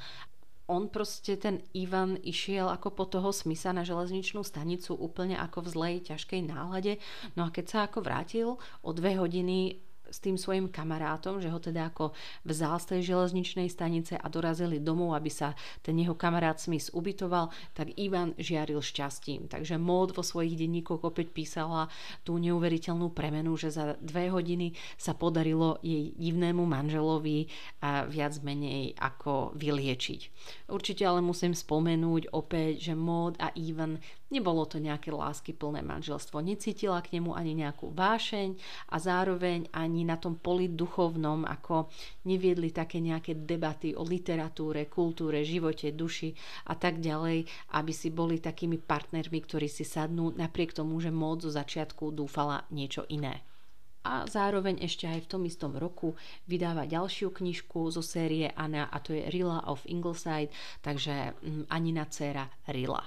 on 0.71 0.89
proste, 0.89 1.35
ten 1.37 1.61
Ivan 1.75 2.19
išiel 2.23 2.71
ako 2.71 2.89
po 2.95 3.05
toho 3.07 3.35
smisa 3.35 3.75
na 3.75 3.83
železničnú 3.83 4.47
stanicu 4.47 4.95
úplne 4.95 5.35
ako 5.39 5.67
v 5.67 5.69
zlej, 5.69 5.95
ťažkej 6.15 6.41
nálade. 6.47 7.03
No 7.35 7.49
a 7.49 7.53
keď 7.55 7.65
sa 7.67 7.79
ako 7.87 7.99
vrátil 8.03 8.49
o 8.83 8.91
dve 8.95 9.19
hodiny 9.19 9.83
s 10.13 10.21
tým 10.21 10.37
svojim 10.37 10.69
kamarátom, 10.69 11.41
že 11.41 11.49
ho 11.49 11.57
teda 11.57 11.89
ako 11.89 12.13
vzal 12.45 12.77
z 12.77 12.87
tej 12.93 13.01
železničnej 13.17 13.73
stanice 13.73 14.21
a 14.21 14.27
dorazili 14.29 14.77
domov, 14.77 15.17
aby 15.17 15.33
sa 15.33 15.57
ten 15.81 15.97
jeho 15.97 16.13
kamarát 16.13 16.61
Smith 16.61 16.93
ubytoval, 16.93 17.49
tak 17.73 17.97
Ivan 17.97 18.37
žiaril 18.37 18.85
šťastím. 18.85 19.49
Takže 19.49 19.81
mód 19.81 20.13
vo 20.13 20.21
svojich 20.21 20.61
denníkoch 20.61 21.01
opäť 21.01 21.33
písala 21.33 21.89
tú 22.29 22.37
neuveriteľnú 22.37 23.09
premenu, 23.17 23.57
že 23.57 23.73
za 23.73 23.97
dve 24.05 24.29
hodiny 24.29 24.77
sa 25.01 25.17
podarilo 25.17 25.81
jej 25.81 26.13
divnému 26.13 26.69
manželovi 26.69 27.49
viac 28.13 28.35
menej 28.45 28.93
ako 29.01 29.57
vyliečiť. 29.57 30.21
Určite 30.69 31.09
ale 31.09 31.25
musím 31.25 31.57
spomenúť 31.57 32.37
opäť, 32.37 32.93
že 32.93 32.95
mód 32.99 33.41
a 33.41 33.49
Ivan 33.57 33.97
Nebolo 34.33 34.65
to 34.65 34.81
nejaké 34.81 35.13
lásky 35.13 35.53
plné 35.53 35.85
manželstvo. 35.85 36.41
Necítila 36.41 37.05
k 37.05 37.21
nemu 37.21 37.37
ani 37.37 37.53
nejakú 37.53 37.93
vášeň 37.93 38.57
a 38.89 38.97
zároveň 38.97 39.69
ani 39.77 40.09
na 40.09 40.17
tom 40.17 40.41
poli 40.41 40.73
duchovnom, 40.73 41.45
ako 41.45 41.93
neviedli 42.25 42.73
také 42.73 43.05
nejaké 43.05 43.45
debaty 43.45 43.93
o 43.93 44.01
literatúre, 44.01 44.89
kultúre, 44.89 45.45
živote, 45.45 45.93
duši 45.93 46.33
a 46.73 46.75
tak 46.81 47.05
ďalej, 47.05 47.45
aby 47.77 47.93
si 47.93 48.09
boli 48.09 48.41
takými 48.41 48.81
partnermi, 48.81 49.37
ktorí 49.45 49.69
si 49.69 49.85
sadnú 49.85 50.33
napriek 50.33 50.73
tomu, 50.73 50.97
že 50.97 51.13
mód 51.13 51.45
zo 51.45 51.53
začiatku 51.53 52.09
dúfala 52.17 52.65
niečo 52.73 53.05
iné 53.13 53.45
a 54.03 54.27
zároveň 54.27 54.83
ešte 54.83 55.07
aj 55.07 55.27
v 55.27 55.31
tom 55.31 55.43
istom 55.47 55.73
roku 55.79 56.19
vydáva 56.51 56.91
ďalšiu 56.91 57.31
knižku 57.31 57.87
zo 57.95 58.03
série 58.03 58.51
Anna 58.51 58.91
a 58.91 58.99
to 58.99 59.15
je 59.15 59.31
Rilla 59.31 59.63
of 59.71 59.87
Ingleside, 59.87 60.51
takže 60.83 61.39
mm, 61.39 61.71
Anina 61.71 62.07
dcera 62.11 62.51
Rilla. 62.67 63.03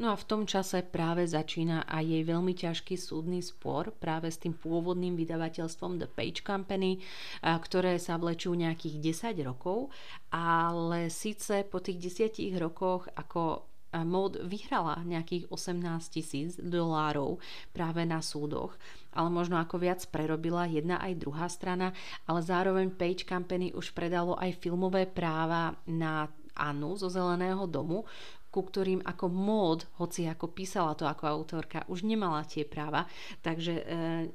No 0.00 0.12
a 0.12 0.16
v 0.16 0.24
tom 0.24 0.48
čase 0.48 0.80
práve 0.80 1.28
začína 1.28 1.84
aj 1.84 2.04
jej 2.08 2.24
veľmi 2.24 2.56
ťažký 2.56 2.96
súdny 2.96 3.44
spor 3.44 3.92
práve 3.92 4.32
s 4.32 4.40
tým 4.40 4.56
pôvodným 4.56 5.12
vydavateľstvom 5.12 6.00
The 6.00 6.08
Page 6.08 6.40
Company, 6.40 7.04
ktoré 7.44 8.00
sa 8.00 8.16
vlečú 8.16 8.56
nejakých 8.56 8.96
10 9.36 9.44
rokov, 9.44 9.92
ale 10.32 11.12
síce 11.12 11.68
po 11.68 11.84
tých 11.84 12.00
10 12.32 12.56
rokoch 12.56 13.12
ako 13.12 13.68
Mod 13.90 14.38
vyhrala 14.46 15.02
nejakých 15.02 15.50
18 15.50 15.82
tisíc 16.14 16.54
dolárov 16.62 17.42
práve 17.74 18.06
na 18.06 18.22
súdoch, 18.22 18.78
ale 19.10 19.28
možno 19.34 19.58
ako 19.58 19.82
viac 19.82 20.06
prerobila 20.14 20.62
jedna 20.70 21.02
aj 21.02 21.18
druhá 21.18 21.50
strana, 21.50 21.90
ale 22.22 22.38
zároveň 22.38 22.94
Page 22.94 23.26
Company 23.26 23.74
už 23.74 23.90
predalo 23.90 24.38
aj 24.38 24.62
filmové 24.62 25.10
práva 25.10 25.74
na 25.90 26.30
Anu 26.54 26.94
zo 26.94 27.10
Zeleného 27.10 27.66
domu, 27.66 28.06
ku 28.50 28.66
ktorým 28.66 29.00
ako 29.06 29.30
mód, 29.30 29.86
hoci 30.02 30.26
ako 30.26 30.50
písala 30.50 30.98
to 30.98 31.06
ako 31.06 31.30
autorka, 31.30 31.86
už 31.86 32.02
nemala 32.02 32.42
tie 32.42 32.66
práva, 32.66 33.06
takže 33.46 33.74
e, 33.78 33.84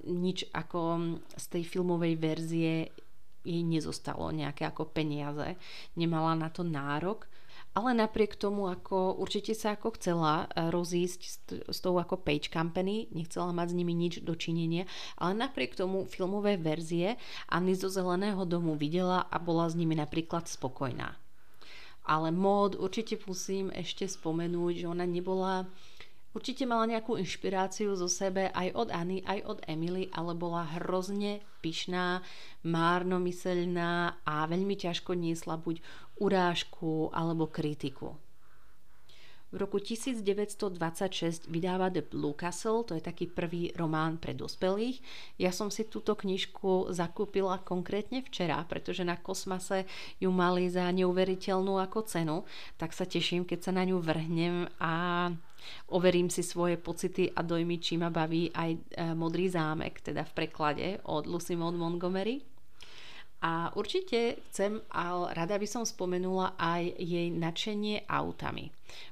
nič 0.07 0.47
ako 0.55 0.79
z 1.35 1.45
tej 1.51 1.63
filmovej 1.67 2.13
verzie 2.15 2.95
jej 3.45 3.61
nezostalo 3.61 4.33
nejaké 4.33 4.65
ako 4.65 4.89
peniaze, 4.89 5.59
nemala 5.93 6.33
na 6.33 6.49
to 6.49 6.65
nárok. 6.65 7.29
Ale 7.75 7.91
napriek 7.91 8.39
tomu, 8.39 8.71
ako 8.71 9.19
určite 9.19 9.51
sa 9.51 9.75
ako 9.75 9.99
chcela 9.99 10.47
e, 10.47 10.71
rozísť 10.71 11.21
s, 11.27 11.35
s 11.67 11.77
tou 11.83 11.99
ako 11.99 12.23
Page 12.23 12.47
Company, 12.47 13.11
nechcela 13.11 13.51
mať 13.51 13.75
s 13.75 13.77
nimi 13.77 13.91
nič 13.91 14.23
dočinenia, 14.23 14.87
ale 15.19 15.35
napriek 15.35 15.75
tomu 15.75 16.07
filmové 16.07 16.55
verzie 16.55 17.19
Anny 17.51 17.75
zo 17.75 17.91
Zeleného 17.91 18.47
domu 18.47 18.79
videla 18.79 19.27
a 19.27 19.35
bola 19.43 19.67
s 19.67 19.75
nimi 19.75 19.91
napríklad 19.91 20.47
spokojná. 20.47 21.24
Ale 22.05 22.29
mód 22.29 22.77
určite 22.77 23.17
musím 23.25 23.73
ešte 23.73 24.05
spomenúť, 24.05 24.85
že 24.85 24.89
ona 24.89 25.09
nebola 25.09 25.65
Určite 26.35 26.67
mala 26.67 26.83
nejakú 26.83 27.15
inšpiráciu 27.15 27.95
zo 27.95 28.11
sebe 28.11 28.51
aj 28.51 28.75
od 28.75 28.91
Anny, 28.91 29.23
aj 29.23 29.39
od 29.47 29.59
Emily, 29.71 30.11
ale 30.11 30.35
bola 30.35 30.67
hrozne 30.67 31.39
pyšná, 31.63 32.27
márnomyselná 32.59 34.19
a 34.27 34.43
veľmi 34.43 34.75
ťažko 34.75 35.15
niesla 35.15 35.55
buď 35.55 35.79
urážku 36.19 37.07
alebo 37.15 37.47
kritiku. 37.47 38.19
V 39.55 39.63
roku 39.63 39.79
1926 39.79 41.47
vydáva 41.47 41.87
The 41.87 42.03
Blue 42.03 42.35
Castle, 42.35 42.83
to 42.83 42.91
je 42.91 42.99
taký 42.99 43.31
prvý 43.31 43.71
román 43.79 44.19
pre 44.19 44.35
dospelých. 44.35 44.99
Ja 45.39 45.55
som 45.55 45.71
si 45.71 45.87
túto 45.87 46.11
knižku 46.11 46.91
zakúpila 46.91 47.63
konkrétne 47.63 48.19
včera, 48.19 48.59
pretože 48.67 49.07
na 49.07 49.15
Kosmase 49.15 49.87
ju 50.19 50.27
mali 50.27 50.67
za 50.67 50.91
neuveriteľnú 50.91 51.79
ako 51.79 52.03
cenu, 52.03 52.43
tak 52.75 52.91
sa 52.91 53.07
teším, 53.07 53.47
keď 53.47 53.59
sa 53.63 53.71
na 53.71 53.87
ňu 53.87 54.03
vrhnem 54.03 54.67
a 54.75 55.31
overím 55.87 56.27
si 56.27 56.43
svoje 56.43 56.75
pocity 56.75 57.31
a 57.31 57.39
dojmy, 57.39 57.79
či 57.79 57.95
ma 57.95 58.11
baví 58.11 58.51
aj 58.51 58.71
e, 58.75 58.79
Modrý 59.15 59.47
zámek, 59.47 60.03
teda 60.03 60.27
v 60.27 60.35
preklade 60.35 60.99
od 61.07 61.31
Lucy 61.31 61.55
Maud 61.55 61.79
Montgomery. 61.79 62.43
A 63.39 63.71
určite 63.79 64.35
chcem, 64.51 64.83
ale 64.91 65.31
rada 65.31 65.55
by 65.55 65.67
som 65.69 65.87
spomenula 65.87 66.59
aj 66.59 66.91
jej 66.99 67.31
nadšenie 67.31 68.03
autami 68.11 68.67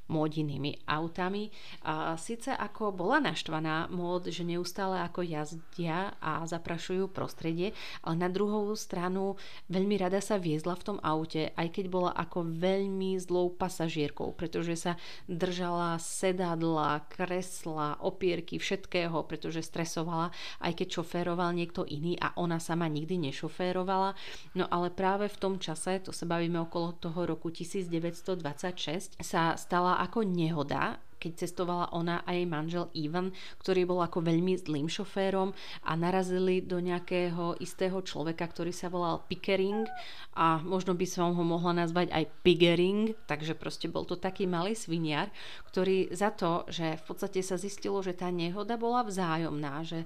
módinými 0.07 0.83
autami. 0.85 1.49
A 1.87 2.15
síce 2.19 2.51
ako 2.51 2.91
bola 2.93 3.23
naštvaná 3.23 3.87
mód, 3.89 4.29
že 4.29 4.43
neustále 4.43 4.99
ako 5.01 5.23
jazdia 5.23 6.13
a 6.19 6.43
zaprašujú 6.43 7.09
prostredie, 7.09 7.71
ale 8.03 8.15
na 8.19 8.29
druhou 8.29 8.73
stranu 8.75 9.39
veľmi 9.71 9.95
rada 9.99 10.19
sa 10.19 10.37
viezla 10.37 10.75
v 10.75 10.85
tom 10.85 10.97
aute, 11.01 11.51
aj 11.55 11.67
keď 11.73 11.85
bola 11.87 12.11
ako 12.13 12.45
veľmi 12.45 13.15
zlou 13.19 13.53
pasažierkou, 13.53 14.35
pretože 14.35 14.75
sa 14.75 14.93
držala 15.25 15.97
sedadla, 15.97 17.05
kresla, 17.07 17.97
opierky, 18.03 18.59
všetkého, 18.59 19.15
pretože 19.25 19.63
stresovala, 19.65 20.29
aj 20.59 20.73
keď 20.77 21.01
šoféroval 21.01 21.55
niekto 21.55 21.87
iný 21.87 22.19
a 22.19 22.35
ona 22.35 22.59
sama 22.59 22.87
nikdy 22.91 23.17
nešoférovala. 23.31 24.15
No 24.53 24.67
ale 24.67 24.91
práve 24.91 25.31
v 25.31 25.39
tom 25.39 25.55
čase, 25.57 25.99
to 26.03 26.11
sa 26.11 26.27
bavíme 26.27 26.59
okolo 26.59 26.97
toho 26.99 27.25
roku 27.25 27.49
1926, 27.49 29.17
sa 29.23 29.55
stala 29.63 30.03
ako 30.03 30.27
nehoda 30.27 30.99
keď 31.23 31.47
cestovala 31.47 31.95
ona 31.95 32.19
a 32.27 32.35
jej 32.35 32.43
manžel 32.43 32.91
Ivan, 32.91 33.31
ktorý 33.63 33.87
bol 33.87 34.03
ako 34.03 34.19
veľmi 34.27 34.59
zlým 34.59 34.91
šoférom 34.91 35.55
a 35.87 35.91
narazili 35.95 36.59
do 36.59 36.83
nejakého 36.83 37.55
istého 37.63 37.95
človeka, 38.03 38.43
ktorý 38.43 38.75
sa 38.75 38.91
volal 38.91 39.23
Pickering 39.31 39.87
a 40.35 40.59
možno 40.59 40.91
by 40.99 41.07
som 41.07 41.31
ho 41.31 41.43
mohla 41.47 41.87
nazvať 41.87 42.11
aj 42.11 42.27
Piggering, 42.43 43.15
takže 43.23 43.55
proste 43.55 43.87
bol 43.87 44.03
to 44.03 44.19
taký 44.19 44.43
malý 44.43 44.75
sviniar, 44.75 45.31
ktorý 45.71 46.11
za 46.11 46.35
to, 46.35 46.67
že 46.67 46.99
v 46.99 47.03
podstate 47.05 47.39
sa 47.39 47.55
zistilo, 47.55 48.03
že 48.03 48.17
tá 48.17 48.27
nehoda 48.27 48.75
bola 48.75 49.05
vzájomná, 49.05 49.85
že 49.87 50.03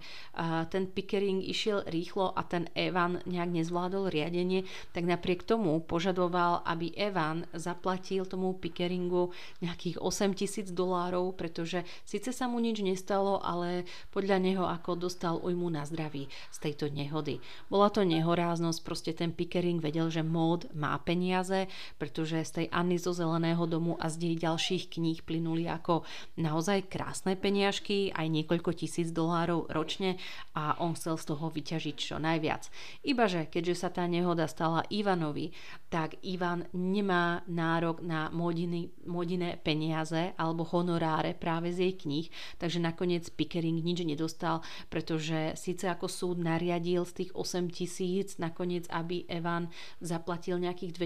ten 0.69 0.85
Pickering 0.85 1.41
išiel 1.41 1.87
rýchlo 1.87 2.35
a 2.35 2.43
ten 2.43 2.67
Evan 2.75 3.23
nejak 3.23 3.49
nezvládol 3.55 4.11
riadenie, 4.11 4.67
tak 4.91 5.07
napriek 5.07 5.47
tomu 5.47 5.79
požadoval, 5.79 6.61
aby 6.67 6.91
Evan 6.93 7.47
zaplatil 7.55 8.27
tomu 8.27 8.51
Pickeringu 8.59 9.31
nejakých 9.63 10.03
8 10.03 10.35
tisíc 10.35 10.67
dolárov 10.75 11.06
dolárov, 11.07 11.31
pretože 11.39 11.87
síce 12.03 12.35
sa 12.35 12.51
mu 12.51 12.59
nič 12.59 12.83
nestalo, 12.83 13.39
ale 13.39 13.87
podľa 14.11 14.37
neho 14.43 14.65
ako 14.67 14.99
dostal 14.99 15.39
ujmu 15.39 15.71
na 15.71 15.87
zdraví 15.87 16.27
z 16.51 16.57
tejto 16.59 16.91
nehody. 16.91 17.39
Bola 17.71 17.87
to 17.87 18.03
nehoráznosť, 18.03 18.79
proste 18.83 19.11
ten 19.15 19.31
Pickering 19.31 19.79
vedel, 19.79 20.11
že 20.11 20.27
mód 20.27 20.67
má 20.75 20.99
peniaze, 20.99 21.71
pretože 21.95 22.43
z 22.43 22.51
tej 22.51 22.67
Anny 22.75 22.99
zo 22.99 23.15
Zeleného 23.15 23.63
domu 23.63 23.95
a 24.03 24.11
z 24.11 24.31
jej 24.31 24.35
ďalších 24.43 24.99
kníh 24.99 25.23
plynuli 25.23 25.71
ako 25.71 26.03
naozaj 26.35 26.91
krásne 26.91 27.39
peniažky, 27.39 28.11
aj 28.11 28.27
niekoľko 28.27 28.75
tisíc 28.75 29.15
dolárov 29.15 29.71
ročne 29.71 30.19
a 30.51 30.75
on 30.83 30.91
chcel 30.99 31.15
z 31.15 31.25
toho 31.31 31.47
vyťažiť 31.47 31.95
čo 31.95 32.15
najviac. 32.19 32.67
Ibaže, 33.07 33.47
keďže 33.47 33.87
sa 33.87 33.89
tá 33.93 34.03
nehoda 34.03 34.49
stala 34.49 34.83
Ivanovi, 34.91 35.55
tak 35.87 36.19
Ivan 36.27 36.67
nemá 36.75 37.47
nárok 37.47 38.03
na 38.03 38.27
modiny, 38.27 38.91
modine 39.07 39.55
peniaze 39.55 40.35
alebo 40.35 40.67
honoráre 40.97 41.37
práve 41.37 41.69
z 41.69 41.85
jej 41.85 41.93
kníh, 41.93 42.25
takže 42.57 42.81
nakoniec 42.81 43.29
Pickering 43.29 43.85
nič 43.85 44.01
nedostal, 44.01 44.65
pretože 44.89 45.53
síce 45.53 45.85
ako 45.85 46.09
súd 46.09 46.41
nariadil 46.41 47.05
z 47.05 47.13
tých 47.21 47.31
8 47.37 47.69
tisíc 47.69 48.41
nakoniec, 48.41 48.89
aby 48.89 49.29
Evan 49.29 49.69
zaplatil 50.01 50.57
nejakých 50.57 50.97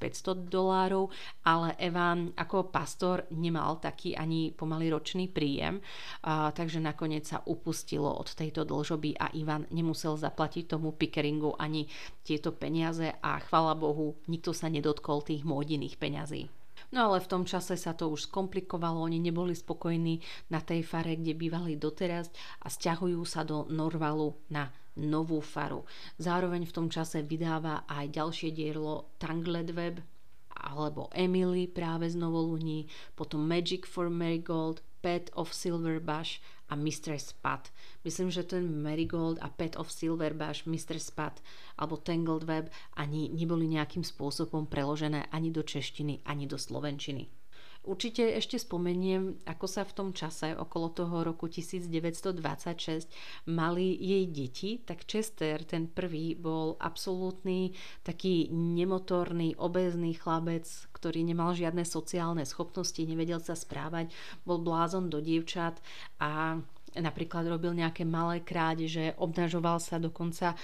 2500 0.00 0.48
dolárov, 0.48 1.12
ale 1.44 1.76
Evan 1.76 2.32
ako 2.32 2.72
pastor 2.72 3.28
nemal 3.36 3.76
taký 3.84 4.16
ani 4.16 4.48
pomaly 4.56 4.88
ročný 4.88 5.28
príjem, 5.28 5.84
a, 6.24 6.48
takže 6.56 6.80
nakoniec 6.80 7.28
sa 7.28 7.44
upustilo 7.44 8.08
od 8.08 8.32
tejto 8.32 8.64
dlžoby 8.64 9.20
a 9.20 9.28
Ivan 9.36 9.68
nemusel 9.68 10.16
zaplatiť 10.16 10.72
tomu 10.72 10.96
Pickeringu 10.96 11.52
ani 11.60 11.84
tieto 12.24 12.56
peniaze 12.56 13.12
a 13.20 13.36
chvala 13.44 13.76
Bohu 13.76 14.16
nikto 14.24 14.56
sa 14.56 14.72
nedotkol 14.72 15.20
tých 15.20 15.44
módiných 15.44 16.00
peňazí. 16.00 16.63
No 16.94 17.10
ale 17.10 17.18
v 17.18 17.26
tom 17.26 17.42
čase 17.42 17.74
sa 17.74 17.90
to 17.90 18.06
už 18.06 18.30
skomplikovalo, 18.30 19.02
oni 19.02 19.18
neboli 19.18 19.50
spokojní 19.50 20.22
na 20.54 20.62
tej 20.62 20.86
fare, 20.86 21.18
kde 21.18 21.34
bývali 21.34 21.74
doteraz 21.74 22.30
a 22.62 22.70
stiahujú 22.70 23.18
sa 23.26 23.42
do 23.42 23.66
Norvalu 23.66 24.38
na 24.54 24.70
novú 25.02 25.42
faru. 25.42 25.82
Zároveň 26.22 26.70
v 26.70 26.74
tom 26.78 26.86
čase 26.86 27.26
vydáva 27.26 27.82
aj 27.90 28.14
ďalšie 28.14 28.54
dielo 28.54 29.10
Tangled 29.18 29.74
Web 29.74 30.13
alebo 30.56 31.10
Emily 31.12 31.66
práve 31.66 32.10
z 32.10 32.16
Novoluní, 32.16 32.86
potom 33.14 33.42
Magic 33.42 33.86
for 33.86 34.10
Marigold, 34.10 34.82
Pet 35.04 35.28
of 35.36 35.52
Silver 35.52 36.00
Bush 36.00 36.40
a 36.68 36.74
Mr. 36.76 37.20
Spat. 37.20 37.68
Myslím, 38.04 38.30
že 38.30 38.42
ten 38.42 38.82
Marigold 38.82 39.36
a 39.44 39.52
Pet 39.52 39.76
of 39.76 39.92
Silver 39.92 40.32
Bush, 40.32 40.64
Mr. 40.64 40.96
Spat 40.96 41.44
alebo 41.76 42.00
Tangled 42.00 42.48
Web 42.48 42.72
ani 42.96 43.28
neboli 43.28 43.68
nejakým 43.68 44.00
spôsobom 44.00 44.64
preložené 44.64 45.28
ani 45.28 45.52
do 45.52 45.60
češtiny, 45.60 46.24
ani 46.24 46.48
do 46.48 46.56
slovenčiny. 46.56 47.43
Určite 47.84 48.24
ešte 48.32 48.56
spomeniem, 48.56 49.44
ako 49.44 49.66
sa 49.68 49.84
v 49.84 49.92
tom 49.92 50.08
čase, 50.16 50.56
okolo 50.56 50.88
toho 50.96 51.20
roku 51.20 51.52
1926, 51.52 53.12
mali 53.52 53.92
jej 54.00 54.24
deti, 54.32 54.80
tak 54.80 55.04
Chester, 55.04 55.60
ten 55.68 55.92
prvý, 55.92 56.32
bol 56.32 56.80
absolútny 56.80 57.76
taký 58.00 58.48
nemotorný, 58.48 59.52
obézny 59.60 60.16
chlabec, 60.16 60.64
ktorý 60.96 61.28
nemal 61.28 61.52
žiadne 61.52 61.84
sociálne 61.84 62.48
schopnosti, 62.48 63.04
nevedel 63.04 63.44
sa 63.44 63.52
správať, 63.52 64.08
bol 64.48 64.64
blázon 64.64 65.12
do 65.12 65.20
dievčat 65.20 65.76
a 66.24 66.56
napríklad 66.96 67.44
robil 67.52 67.76
nejaké 67.76 68.08
malé 68.08 68.40
krádeže, 68.40 69.12
obnažoval 69.20 69.76
sa 69.76 70.00
dokonca 70.00 70.56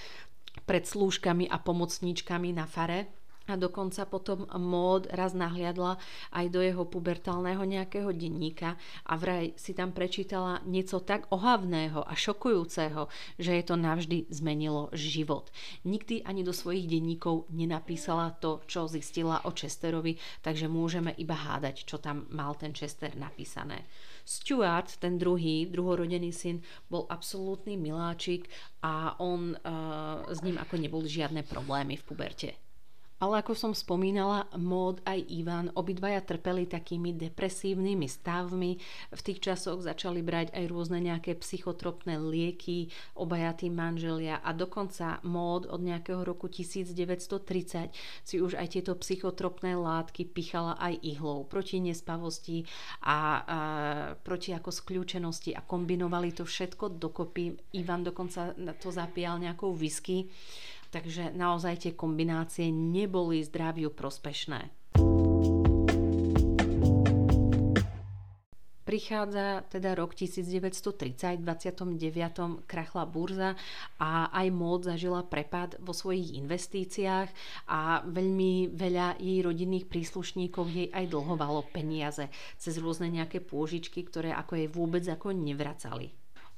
pred 0.64 0.88
slúžkami 0.88 1.52
a 1.52 1.60
pomocníčkami 1.60 2.56
na 2.56 2.64
fare 2.64 3.19
a 3.50 3.58
dokonca 3.58 4.06
potom 4.06 4.46
mód 4.54 5.10
raz 5.10 5.34
nahliadla 5.34 5.98
aj 6.30 6.46
do 6.48 6.62
jeho 6.62 6.86
pubertálneho 6.86 7.66
nejakého 7.66 8.14
denníka 8.14 8.78
a 9.04 9.18
vraj 9.18 9.52
si 9.58 9.74
tam 9.74 9.90
prečítala 9.90 10.62
niečo 10.64 11.02
tak 11.02 11.26
ohavného 11.34 12.06
a 12.06 12.14
šokujúceho, 12.14 13.10
že 13.36 13.58
je 13.58 13.64
to 13.66 13.74
navždy 13.74 14.30
zmenilo 14.30 14.88
život. 14.94 15.50
Nikdy 15.82 16.22
ani 16.22 16.46
do 16.46 16.54
svojich 16.54 16.86
denníkov 16.86 17.50
nenapísala 17.50 18.38
to, 18.38 18.62
čo 18.70 18.86
zistila 18.86 19.42
o 19.42 19.50
Chesterovi, 19.50 20.14
takže 20.46 20.70
môžeme 20.70 21.10
iba 21.18 21.34
hádať, 21.34 21.82
čo 21.84 21.98
tam 21.98 22.30
mal 22.30 22.54
ten 22.54 22.70
Chester 22.70 23.12
napísané. 23.18 23.82
Stuart, 24.24 25.00
ten 25.02 25.18
druhý, 25.18 25.66
druhorodený 25.66 26.30
syn, 26.30 26.62
bol 26.86 27.08
absolútny 27.10 27.74
miláčik 27.74 28.46
a 28.84 29.18
on 29.18 29.58
uh, 29.58 30.22
s 30.30 30.38
ním 30.46 30.60
ako 30.60 30.78
neboli 30.78 31.10
žiadne 31.10 31.42
problémy 31.42 31.98
v 31.98 32.06
puberte. 32.06 32.69
Ale 33.20 33.44
ako 33.44 33.52
som 33.52 33.72
spomínala, 33.76 34.48
Mód 34.56 35.04
aj 35.04 35.20
Ivan 35.28 35.68
obidvaja 35.76 36.24
trpeli 36.24 36.64
takými 36.64 37.12
depresívnymi 37.12 38.08
stavmi. 38.08 38.80
V 39.12 39.20
tých 39.20 39.44
časoch 39.44 39.84
začali 39.84 40.24
brať 40.24 40.56
aj 40.56 40.64
rôzne 40.72 41.04
nejaké 41.04 41.36
psychotropné 41.36 42.16
lieky, 42.16 42.88
obaja 43.12 43.52
tí 43.52 43.68
manželia 43.68 44.40
a 44.40 44.56
dokonca 44.56 45.20
Mód 45.20 45.68
od 45.68 45.84
nejakého 45.84 46.24
roku 46.24 46.48
1930 46.48 47.92
si 48.24 48.36
už 48.40 48.56
aj 48.56 48.80
tieto 48.80 48.96
psychotropné 48.96 49.76
látky 49.76 50.24
pichala 50.24 50.80
aj 50.80 50.96
ihlou 51.04 51.44
proti 51.44 51.76
nespavosti 51.76 52.64
a, 53.04 53.12
a 53.12 53.18
proti 54.16 54.56
ako 54.56 54.72
skľúčenosti 54.72 55.52
a 55.52 55.60
kombinovali 55.60 56.32
to 56.32 56.48
všetko 56.48 56.96
dokopy. 56.96 57.52
Ivan 57.76 58.00
dokonca 58.00 58.56
to 58.80 58.88
zapíjal 58.88 59.36
nejakou 59.36 59.76
whisky 59.76 60.24
Takže 60.90 61.30
naozaj 61.32 61.86
tie 61.86 61.92
kombinácie 61.94 62.68
neboli 62.74 63.42
zdraviu 63.46 63.94
prospešné. 63.94 64.80
prichádza 68.90 69.62
teda 69.70 69.94
rok 69.94 70.18
1930, 70.18 71.46
29. 71.46 72.66
krachla 72.66 73.06
burza 73.06 73.54
a 74.02 74.34
aj 74.34 74.50
mód 74.50 74.90
zažila 74.90 75.22
prepad 75.22 75.78
vo 75.78 75.94
svojich 75.94 76.34
investíciách 76.42 77.30
a 77.70 78.02
veľmi 78.02 78.74
veľa 78.74 79.22
jej 79.22 79.46
rodinných 79.46 79.86
príslušníkov 79.86 80.66
jej 80.74 80.90
aj 80.90 81.06
dlhovalo 81.06 81.70
peniaze 81.70 82.26
cez 82.58 82.82
rôzne 82.82 83.14
nejaké 83.14 83.38
pôžičky, 83.38 84.02
ktoré 84.02 84.34
ako 84.34 84.58
jej 84.58 84.66
vôbec 84.66 85.06
ako 85.06 85.38
nevracali. 85.38 86.10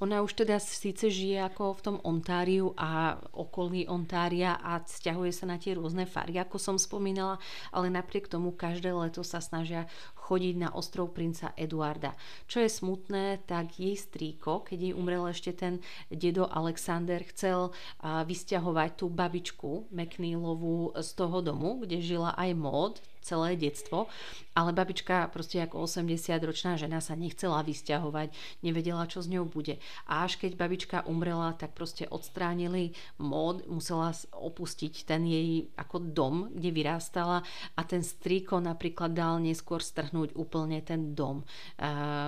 Ona 0.02 0.18
už 0.18 0.34
teda 0.34 0.58
síce 0.58 1.06
žije 1.06 1.46
ako 1.46 1.78
v 1.78 1.84
tom 1.86 1.96
Ontáriu 2.02 2.74
a 2.74 3.22
okolí 3.38 3.86
Ontária 3.86 4.58
a 4.58 4.82
stiahuje 4.82 5.30
sa 5.30 5.46
na 5.46 5.62
tie 5.62 5.78
rôzne 5.78 6.10
fary, 6.10 6.42
ako 6.42 6.58
som 6.58 6.74
spomínala, 6.74 7.38
ale 7.70 7.86
napriek 7.86 8.26
tomu 8.26 8.50
každé 8.50 8.90
leto 8.90 9.22
sa 9.22 9.38
snažia 9.38 9.86
chodiť 10.22 10.54
na 10.54 10.70
ostrov 10.70 11.10
princa 11.10 11.50
Eduarda. 11.58 12.14
Čo 12.46 12.62
je 12.62 12.70
smutné, 12.70 13.42
tak 13.42 13.74
jej 13.74 13.98
strýko, 13.98 14.62
keď 14.62 14.78
jej 14.78 14.94
umrel 14.94 15.26
ešte 15.26 15.50
ten 15.50 15.82
dedo 16.06 16.46
Alexander, 16.46 17.18
chcel 17.34 17.74
vysťahovať 18.00 18.90
tú 19.02 19.10
babičku 19.10 19.90
McNeilovú 19.90 20.94
z 20.94 21.10
toho 21.18 21.42
domu, 21.42 21.82
kde 21.82 21.98
žila 21.98 22.38
aj 22.38 22.50
mód, 22.54 22.94
celé 23.22 23.54
detstvo, 23.54 24.10
ale 24.50 24.74
babička 24.74 25.30
proste 25.30 25.62
ako 25.62 25.86
80-ročná 25.86 26.74
žena 26.74 26.98
sa 26.98 27.14
nechcela 27.14 27.62
vysťahovať, 27.62 28.34
nevedela, 28.66 29.06
čo 29.06 29.22
s 29.22 29.30
ňou 29.30 29.46
bude. 29.46 29.78
A 30.10 30.26
až 30.26 30.42
keď 30.42 30.58
babička 30.58 31.06
umrela, 31.06 31.54
tak 31.54 31.70
proste 31.70 32.10
odstránili 32.10 32.98
mód, 33.22 33.62
musela 33.70 34.10
opustiť 34.34 35.06
ten 35.06 35.22
jej 35.22 35.70
ako 35.78 36.02
dom, 36.02 36.50
kde 36.50 36.74
vyrástala 36.74 37.46
a 37.78 37.80
ten 37.86 38.02
strýko 38.02 38.58
napríklad 38.58 39.14
dal 39.14 39.38
neskôr 39.38 39.78
strhnúť 39.78 40.10
úplne 40.14 40.84
ten 40.84 41.16
dom, 41.16 41.42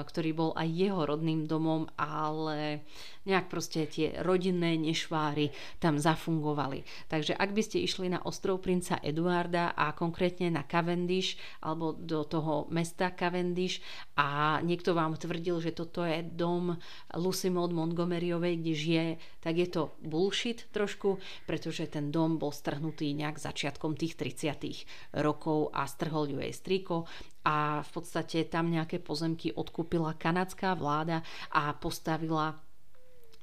ktorý 0.04 0.30
bol 0.32 0.50
aj 0.56 0.68
jeho 0.72 1.04
rodným 1.04 1.44
domom, 1.44 1.84
ale 2.00 2.82
nejak 3.24 3.48
proste 3.48 3.88
tie 3.88 4.20
rodinné 4.20 4.76
nešváry 4.76 5.48
tam 5.80 5.96
zafungovali. 5.96 6.84
Takže 7.08 7.32
ak 7.32 7.50
by 7.56 7.62
ste 7.64 7.80
išli 7.80 8.12
na 8.12 8.20
ostrov 8.20 8.60
princa 8.60 9.00
Eduarda 9.00 9.72
a 9.72 9.96
konkrétne 9.96 10.52
na 10.52 10.60
Cavendish 10.68 11.40
alebo 11.64 11.96
do 11.96 12.28
toho 12.28 12.68
mesta 12.68 13.16
Cavendish 13.16 13.80
a 14.20 14.60
niekto 14.60 14.92
vám 14.92 15.16
tvrdil, 15.16 15.56
že 15.64 15.72
toto 15.72 16.04
je 16.04 16.20
dom 16.20 16.76
Lucy 17.16 17.48
Maud 17.48 17.72
Montgomeryovej, 17.72 18.60
kde 18.60 18.72
žije, 18.76 19.06
tak 19.40 19.56
je 19.56 19.68
to 19.72 19.96
bullshit 20.04 20.68
trošku, 20.68 21.16
pretože 21.48 21.88
ten 21.88 22.12
dom 22.12 22.36
bol 22.36 22.52
strhnutý 22.52 23.16
nejak 23.16 23.40
začiatkom 23.40 23.96
tých 23.96 24.20
30 24.20 25.16
rokov 25.24 25.72
a 25.72 25.88
strhol 25.88 26.28
ju 26.28 26.44
jej 26.44 26.52
striko 26.52 27.08
a 27.44 27.84
v 27.84 27.90
podstate 27.92 28.48
tam 28.48 28.72
nejaké 28.72 29.04
pozemky 29.04 29.52
odkúpila 29.52 30.16
kanadská 30.16 30.72
vláda 30.72 31.20
a 31.52 31.76
postavila 31.76 32.56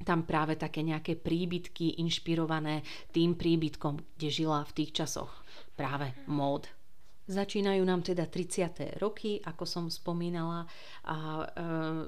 tam 0.02 0.26
práve 0.26 0.58
také 0.58 0.82
nejaké 0.82 1.14
príbytky 1.14 2.02
inšpirované 2.02 2.82
tým 3.14 3.38
príbytkom, 3.38 4.02
kde 4.18 4.30
žila 4.34 4.66
v 4.66 4.76
tých 4.82 4.92
časoch 4.98 5.30
práve 5.78 6.10
mód. 6.26 6.66
Začínajú 7.30 7.86
nám 7.86 8.02
teda 8.02 8.26
30. 8.26 8.98
roky, 8.98 9.38
ako 9.46 9.64
som 9.70 9.86
spomínala, 9.94 10.66
a 11.06 11.18
e, 11.18 11.46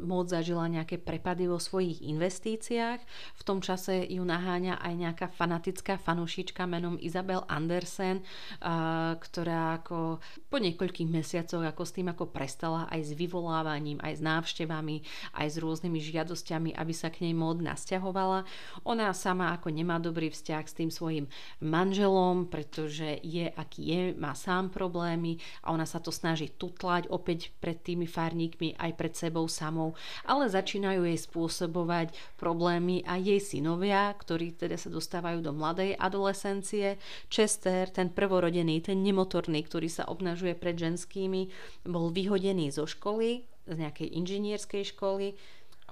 mód 0.02 0.34
zažila 0.34 0.66
nejaké 0.66 0.98
prepady 0.98 1.46
vo 1.46 1.62
svojich 1.62 2.02
investíciách. 2.02 3.02
V 3.38 3.42
tom 3.46 3.62
čase 3.62 4.10
ju 4.10 4.26
naháňa 4.26 4.82
aj 4.82 4.94
nejaká 4.98 5.28
fanatická 5.30 6.02
fanúšička 6.02 6.66
menom 6.66 6.98
Isabel 6.98 7.46
Andersen, 7.46 8.26
a, 8.62 9.14
ktorá 9.22 9.86
ako 9.86 10.18
po 10.50 10.58
niekoľkých 10.58 11.10
mesiacoch 11.10 11.62
ako 11.62 11.84
s 11.86 11.94
tým 11.94 12.10
ako 12.10 12.34
prestala 12.34 12.90
aj 12.90 13.02
s 13.06 13.12
vyvolávaním, 13.14 14.02
aj 14.02 14.18
s 14.18 14.22
návštevami, 14.26 15.06
aj 15.38 15.46
s 15.46 15.56
rôznymi 15.62 16.00
žiadosťami, 16.02 16.70
aby 16.74 16.94
sa 16.94 17.14
k 17.14 17.30
nej 17.30 17.38
mód 17.38 17.62
nasťahovala. 17.62 18.50
Ona 18.90 19.14
sama 19.14 19.54
ako 19.54 19.70
nemá 19.70 20.02
dobrý 20.02 20.34
vzťah 20.34 20.64
s 20.66 20.74
tým 20.74 20.90
svojim 20.90 21.30
manželom, 21.62 22.50
pretože 22.50 23.22
je 23.22 23.46
aký 23.46 23.82
je, 23.86 24.02
má 24.18 24.34
sám 24.34 24.74
problém 24.74 25.13
problémy 25.14 25.38
a 25.62 25.70
ona 25.70 25.86
sa 25.86 26.02
to 26.02 26.10
snaží 26.10 26.50
tutlať 26.58 27.06
opäť 27.14 27.54
pred 27.62 27.78
tými 27.78 28.10
farníkmi 28.10 28.82
aj 28.82 28.92
pred 28.98 29.14
sebou 29.14 29.46
samou, 29.46 29.94
ale 30.26 30.50
začínajú 30.50 31.06
jej 31.06 31.20
spôsobovať 31.22 32.18
problémy 32.42 33.06
aj 33.06 33.20
jej 33.22 33.42
synovia, 33.42 34.10
ktorí 34.10 34.58
teda 34.58 34.74
sa 34.74 34.90
dostávajú 34.90 35.46
do 35.46 35.54
mladej 35.54 35.94
adolescencie. 36.02 36.98
Chester, 37.30 37.94
ten 37.94 38.10
prvorodený, 38.10 38.82
ten 38.82 39.06
nemotorný, 39.06 39.62
ktorý 39.62 39.86
sa 39.86 40.10
obnažuje 40.10 40.58
pred 40.58 40.74
ženskými, 40.74 41.54
bol 41.86 42.10
vyhodený 42.10 42.74
zo 42.74 42.90
školy, 42.90 43.46
z 43.64 43.76
nejakej 43.80 44.10
inžinierskej 44.18 44.84
školy, 44.98 45.40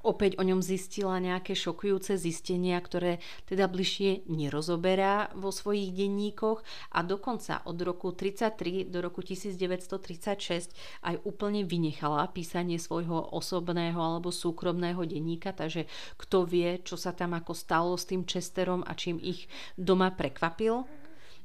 opäť 0.02 0.38
o 0.38 0.44
ňom 0.44 0.62
zistila 0.62 1.18
nejaké 1.22 1.54
šokujúce 1.54 2.18
zistenia, 2.18 2.78
ktoré 2.82 3.22
teda 3.48 3.66
bližšie 3.70 4.30
nerozoberá 4.30 5.34
vo 5.38 5.50
svojich 5.54 5.94
denníkoch 5.94 6.62
a 6.94 7.00
dokonca 7.06 7.62
od 7.66 7.78
roku 7.82 8.14
33 8.14 8.90
do 8.90 9.00
roku 9.02 9.22
1936 9.24 10.74
aj 11.06 11.16
úplne 11.26 11.66
vynechala 11.66 12.28
písanie 12.30 12.78
svojho 12.78 13.34
osobného 13.34 13.98
alebo 13.98 14.34
súkromného 14.34 15.02
denníka, 15.06 15.54
takže 15.54 15.86
kto 16.18 16.46
vie, 16.46 16.82
čo 16.82 16.98
sa 16.98 17.14
tam 17.14 17.38
ako 17.38 17.54
stalo 17.54 17.94
s 17.98 18.10
tým 18.10 18.26
Chesterom 18.26 18.82
a 18.86 18.94
čím 18.98 19.22
ich 19.22 19.46
doma 19.78 20.14
prekvapil. 20.14 21.02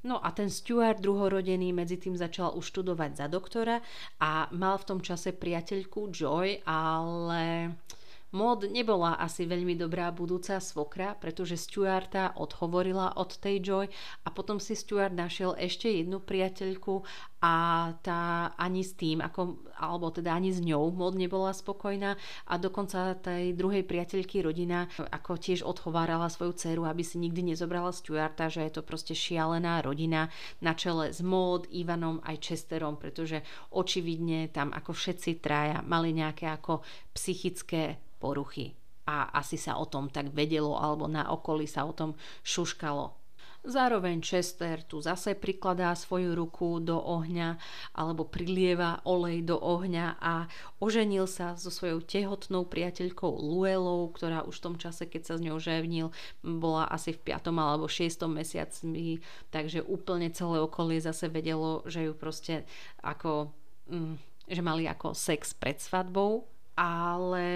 No 0.06 0.22
a 0.22 0.30
ten 0.30 0.46
Stuart 0.46 1.02
druhorodený 1.02 1.74
medzi 1.74 1.98
tým 1.98 2.14
začal 2.14 2.54
už 2.54 2.62
študovať 2.70 3.10
za 3.18 3.26
doktora 3.26 3.82
a 4.22 4.46
mal 4.54 4.78
v 4.78 4.86
tom 4.86 5.00
čase 5.02 5.34
priateľku 5.34 6.14
Joy, 6.14 6.62
ale 6.62 7.74
Mod 8.36 8.68
nebola 8.68 9.16
asi 9.16 9.48
veľmi 9.48 9.80
dobrá 9.80 10.12
budúca 10.12 10.60
svokra, 10.60 11.16
pretože 11.16 11.56
Stuarta 11.56 12.36
odhovorila 12.36 13.16
od 13.16 13.32
tej 13.40 13.64
Joy 13.64 13.86
a 13.88 14.28
potom 14.28 14.60
si 14.60 14.76
Stuart 14.76 15.16
našiel 15.16 15.56
ešte 15.56 15.88
jednu 15.88 16.20
priateľku 16.20 17.00
a 17.40 17.54
tá 18.04 18.52
ani 18.60 18.84
s 18.84 18.92
tým, 18.92 19.24
ako, 19.24 19.64
alebo 19.80 20.12
teda 20.12 20.36
ani 20.36 20.52
s 20.52 20.60
ňou 20.60 20.92
Mod 20.92 21.16
nebola 21.16 21.56
spokojná 21.56 22.20
a 22.44 22.54
dokonca 22.60 23.16
tej 23.16 23.56
druhej 23.56 23.88
priateľky 23.88 24.44
rodina 24.44 24.84
ako 25.00 25.40
tiež 25.40 25.64
odhovárala 25.64 26.28
svoju 26.28 26.52
dceru, 26.60 26.84
aby 26.84 27.00
si 27.00 27.16
nikdy 27.16 27.56
nezobrala 27.56 27.88
Stuarta, 27.88 28.52
že 28.52 28.68
je 28.68 28.72
to 28.76 28.82
proste 28.84 29.16
šialená 29.16 29.80
rodina 29.80 30.28
na 30.60 30.76
čele 30.76 31.08
s 31.08 31.24
Mod, 31.24 31.72
Ivanom 31.72 32.20
aj 32.20 32.52
Chesterom, 32.52 33.00
pretože 33.00 33.40
očividne 33.72 34.52
tam 34.52 34.76
ako 34.76 34.92
všetci 34.92 35.40
traja 35.40 35.80
mali 35.80 36.12
nejaké 36.12 36.52
ako 36.52 36.84
psychické 37.16 38.05
poruchy. 38.18 38.76
A 39.06 39.30
asi 39.38 39.54
sa 39.54 39.78
o 39.78 39.86
tom 39.86 40.10
tak 40.10 40.34
vedelo, 40.34 40.74
alebo 40.74 41.06
na 41.06 41.30
okolí 41.30 41.70
sa 41.70 41.86
o 41.86 41.94
tom 41.94 42.18
šuškalo. 42.42 43.26
Zároveň 43.66 44.22
Chester 44.22 44.78
tu 44.86 45.02
zase 45.02 45.34
prikladá 45.34 45.90
svoju 45.98 46.38
ruku 46.38 46.78
do 46.78 47.02
ohňa 47.02 47.58
alebo 47.98 48.22
prilieva 48.22 49.02
olej 49.02 49.42
do 49.42 49.58
ohňa 49.58 50.22
a 50.22 50.46
oženil 50.78 51.26
sa 51.26 51.58
so 51.58 51.66
svojou 51.66 51.98
tehotnou 51.98 52.62
priateľkou 52.70 53.26
Luelou, 53.26 54.06
ktorá 54.14 54.46
už 54.46 54.62
v 54.62 54.64
tom 54.70 54.76
čase, 54.78 55.10
keď 55.10 55.22
sa 55.26 55.34
s 55.34 55.42
ňou 55.42 55.58
ževnil, 55.58 56.14
bola 56.46 56.86
asi 56.86 57.10
v 57.10 57.34
5. 57.34 57.50
alebo 57.50 57.90
6. 57.90 58.06
mesiaci, 58.30 59.18
takže 59.50 59.82
úplne 59.82 60.30
celé 60.30 60.62
okolie 60.62 61.02
zase 61.02 61.26
vedelo, 61.26 61.82
že 61.90 62.06
ju 62.06 62.14
proste 62.14 62.62
ako, 63.02 63.50
mm, 63.90 64.46
že 64.46 64.62
mali 64.62 64.86
ako 64.86 65.10
sex 65.10 65.58
pred 65.58 65.82
svadbou 65.82 66.46
ale 66.76 67.46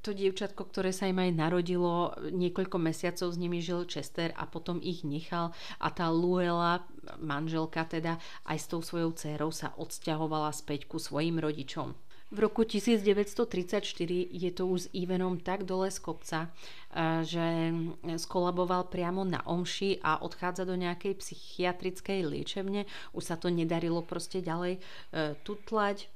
to 0.00 0.16
dievčatko, 0.16 0.64
ktoré 0.72 0.88
sa 0.90 1.04
im 1.04 1.20
aj 1.20 1.36
narodilo, 1.36 2.16
niekoľko 2.32 2.80
mesiacov 2.80 3.28
s 3.28 3.36
nimi 3.36 3.60
žil 3.60 3.84
Chester 3.84 4.32
a 4.32 4.48
potom 4.48 4.80
ich 4.80 5.04
nechal 5.04 5.52
a 5.76 5.88
tá 5.92 6.08
Luela, 6.08 6.88
manželka 7.20 7.84
teda, 7.84 8.16
aj 8.48 8.56
s 8.56 8.66
tou 8.72 8.80
svojou 8.80 9.12
dcérou 9.12 9.52
sa 9.52 9.76
odsťahovala 9.76 10.48
späť 10.56 10.88
ku 10.88 10.96
svojim 10.96 11.36
rodičom. 11.36 11.92
V 12.30 12.38
roku 12.38 12.62
1934 12.62 13.82
je 14.30 14.50
to 14.54 14.62
už 14.70 14.86
s 14.86 14.90
Ivenom 14.94 15.42
tak 15.42 15.66
dole 15.66 15.90
z 15.90 15.98
kopca, 15.98 16.54
že 17.26 17.74
skolaboval 18.22 18.86
priamo 18.86 19.26
na 19.26 19.42
omši 19.42 19.98
a 19.98 20.22
odchádza 20.22 20.62
do 20.62 20.78
nejakej 20.78 21.18
psychiatrickej 21.18 22.22
liečebne. 22.22 22.86
Už 23.18 23.22
sa 23.26 23.34
to 23.34 23.50
nedarilo 23.50 24.06
proste 24.06 24.38
ďalej 24.46 24.78
e, 24.78 24.80
tutlať 25.42 26.06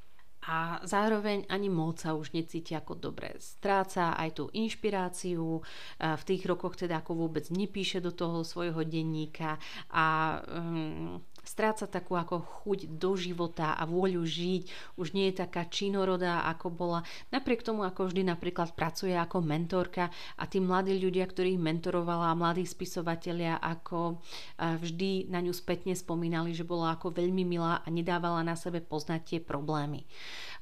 a 0.45 0.80
zároveň 0.84 1.49
ani 1.49 1.72
moc 1.72 2.05
sa 2.05 2.12
už 2.12 2.36
necíti 2.36 2.76
ako 2.76 3.01
dobre. 3.01 3.32
Stráca 3.40 4.12
aj 4.12 4.30
tú 4.36 4.45
inšpiráciu, 4.53 5.64
v 6.01 6.22
tých 6.24 6.45
rokoch 6.45 6.76
teda 6.76 7.01
ako 7.01 7.26
vôbec 7.26 7.49
nepíše 7.49 8.05
do 8.05 8.12
toho 8.12 8.45
svojho 8.45 8.84
denníka 8.84 9.57
a 9.88 10.38
um, 10.45 11.20
stráca 11.45 11.86
takú 11.86 12.16
ako 12.18 12.40
chuť 12.40 12.99
do 12.99 13.14
života 13.14 13.76
a 13.76 13.84
vôľu 13.84 14.24
žiť, 14.24 14.62
už 14.97 15.12
nie 15.12 15.30
je 15.30 15.45
taká 15.45 15.68
činorodá, 15.68 16.49
ako 16.49 16.72
bola. 16.72 17.01
Napriek 17.30 17.62
tomu, 17.62 17.84
ako 17.84 18.11
vždy 18.11 18.26
napríklad 18.26 18.72
pracuje 18.72 19.14
ako 19.14 19.45
mentorka 19.45 20.11
a 20.40 20.45
tí 20.49 20.59
mladí 20.59 20.97
ľudia, 20.99 21.28
ktorých 21.28 21.61
mentorovala, 21.61 22.34
mladí 22.34 22.64
spisovatelia, 22.64 23.61
ako 23.61 24.18
vždy 24.59 25.28
na 25.28 25.45
ňu 25.45 25.53
spätne 25.53 25.92
spomínali, 25.92 26.57
že 26.57 26.66
bola 26.66 26.97
ako 26.97 27.14
veľmi 27.14 27.45
milá 27.45 27.84
a 27.84 27.88
nedávala 27.92 28.42
na 28.42 28.57
sebe 28.57 28.80
poznať 28.80 29.20
tie 29.22 29.38
problémy. 29.45 30.09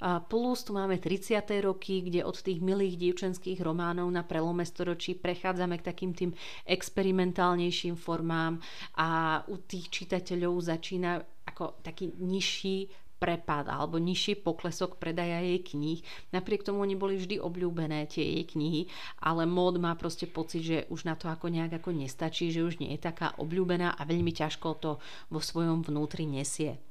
Plus 0.02 0.66
tu 0.66 0.74
máme 0.74 0.98
30. 0.98 1.46
roky, 1.62 2.02
kde 2.02 2.26
od 2.26 2.34
tých 2.34 2.58
milých 2.58 2.98
dievčenských 2.98 3.62
románov 3.62 4.10
na 4.10 4.26
prelome 4.26 4.66
storočí 4.66 5.14
prechádzame 5.14 5.78
k 5.78 5.86
takým 5.94 6.10
tým 6.10 6.30
experimentálnejším 6.66 7.94
formám 7.94 8.58
a 8.98 9.38
u 9.46 9.62
tých 9.62 9.94
čitateľov 9.94 10.58
začína 10.58 11.22
ako 11.46 11.78
taký 11.86 12.18
nižší 12.18 12.90
prepad 13.22 13.70
alebo 13.70 14.02
nižší 14.02 14.42
poklesok 14.42 14.98
predaja 14.98 15.38
jej 15.38 15.62
kníh. 15.62 16.02
Napriek 16.34 16.66
tomu 16.66 16.82
oni 16.82 16.98
boli 16.98 17.22
vždy 17.22 17.38
obľúbené 17.38 18.10
tie 18.10 18.26
jej 18.26 18.42
knihy, 18.42 18.90
ale 19.22 19.46
mód 19.46 19.78
má 19.78 19.94
proste 19.94 20.26
pocit, 20.26 20.66
že 20.66 20.78
už 20.90 21.06
na 21.06 21.14
to 21.14 21.30
ako 21.30 21.46
nejak 21.46 21.78
ako 21.78 21.94
nestačí, 21.94 22.50
že 22.50 22.66
už 22.66 22.82
nie 22.82 22.90
je 22.98 23.06
taká 23.06 23.38
obľúbená 23.38 23.94
a 23.94 24.02
veľmi 24.02 24.34
ťažko 24.34 24.68
to 24.82 24.98
vo 25.30 25.38
svojom 25.38 25.86
vnútri 25.86 26.26
nesie. 26.26 26.82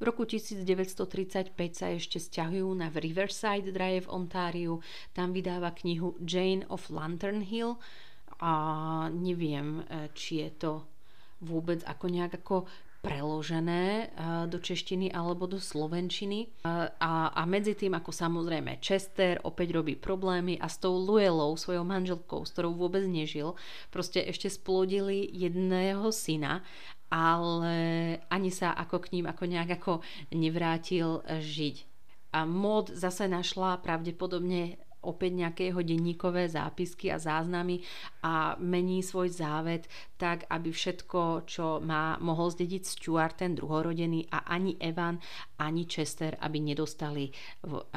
V 0.00 0.08
roku 0.08 0.24
1935 0.24 1.52
sa 1.76 1.92
ešte 1.92 2.16
stiahujú 2.16 2.72
na 2.72 2.88
Riverside 2.88 3.68
Drive 3.68 4.08
v 4.08 4.12
Ontáriu. 4.16 4.80
Tam 5.12 5.36
vydáva 5.36 5.76
knihu 5.84 6.16
Jane 6.24 6.64
of 6.72 6.88
Lantern 6.88 7.44
Hill 7.44 7.76
a 8.40 8.52
neviem, 9.12 9.84
e, 9.84 10.08
či 10.16 10.40
je 10.40 10.50
to 10.56 10.72
vôbec 11.44 11.84
ako 11.84 12.08
nejak 12.08 12.40
ako 12.40 12.64
preložené 13.00 14.12
do 14.52 14.60
češtiny 14.60 15.08
alebo 15.08 15.48
do 15.48 15.56
slovenčiny. 15.56 16.52
A, 16.68 17.32
a 17.32 17.42
medzi 17.48 17.72
tým, 17.72 17.96
ako 17.96 18.12
samozrejme 18.12 18.76
Chester 18.84 19.40
opäť 19.40 19.72
robí 19.72 19.96
problémy 19.96 20.60
a 20.60 20.68
s 20.68 20.76
tou 20.76 21.00
Luelou, 21.00 21.56
svojou 21.56 21.80
manželkou, 21.80 22.44
s 22.44 22.52
ktorou 22.52 22.76
vôbec 22.76 23.08
nežil, 23.08 23.56
proste 23.88 24.20
ešte 24.20 24.52
splodili 24.52 25.24
jedného 25.32 26.12
syna 26.12 26.60
ale 27.10 27.76
ani 28.30 28.50
sa 28.54 28.72
ako 28.72 28.96
k 29.02 29.18
ním 29.18 29.26
ako 29.26 29.44
nejak 29.50 29.70
ako 29.82 29.92
nevrátil 30.32 31.20
žiť. 31.26 31.76
A 32.30 32.46
mod 32.46 32.94
zase 32.94 33.26
našla 33.26 33.82
pravdepodobne 33.82 34.78
opäť 35.00 35.32
nejaké 35.32 35.62
jeho 35.72 35.80
denníkové 35.80 36.46
zápisky 36.48 37.08
a 37.08 37.16
záznamy 37.16 37.80
a 38.20 38.54
mení 38.60 39.00
svoj 39.00 39.32
závet 39.32 39.88
tak, 40.20 40.44
aby 40.52 40.68
všetko, 40.70 41.48
čo 41.48 41.80
má, 41.80 42.20
mohol 42.20 42.52
zdediť 42.52 42.82
Stuart, 42.84 43.40
ten 43.40 43.56
druhorodený 43.56 44.28
a 44.28 44.44
ani 44.44 44.76
Evan, 44.76 45.16
ani 45.56 45.88
Chester, 45.88 46.36
aby 46.36 46.60
nedostali 46.60 47.32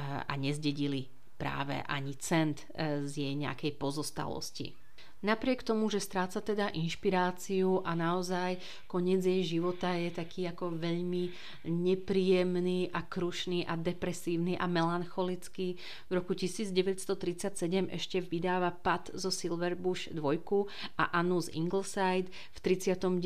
a 0.01 0.33
nezdedili 0.39 1.03
práve 1.35 1.83
ani 1.83 2.15
cent 2.15 2.63
e, 2.71 3.03
z 3.03 3.13
jej 3.19 3.35
nejakej 3.35 3.75
pozostalosti. 3.75 4.82
Napriek 5.23 5.63
tomu, 5.63 5.87
že 5.87 6.03
stráca 6.03 6.43
teda 6.43 6.67
inšpiráciu 6.75 7.79
a 7.87 7.95
naozaj 7.95 8.59
koniec 8.91 9.23
jej 9.23 9.55
života 9.55 9.95
je 9.95 10.11
taký 10.11 10.51
ako 10.51 10.75
veľmi 10.75 11.31
nepríjemný 11.63 12.91
a 12.91 13.07
krušný 13.07 13.63
a 13.63 13.79
depresívny 13.79 14.59
a 14.59 14.67
melancholický. 14.67 15.79
V 15.79 16.11
roku 16.11 16.35
1937 16.35 17.55
ešte 17.87 18.19
vydáva 18.19 18.75
Pat 18.75 19.15
zo 19.15 19.31
Silverbush 19.31 20.11
2 20.11 20.99
a 20.99 21.15
Anu 21.15 21.39
z 21.39 21.55
Ingleside. 21.55 22.27
V 22.51 22.59
39. 22.59 23.23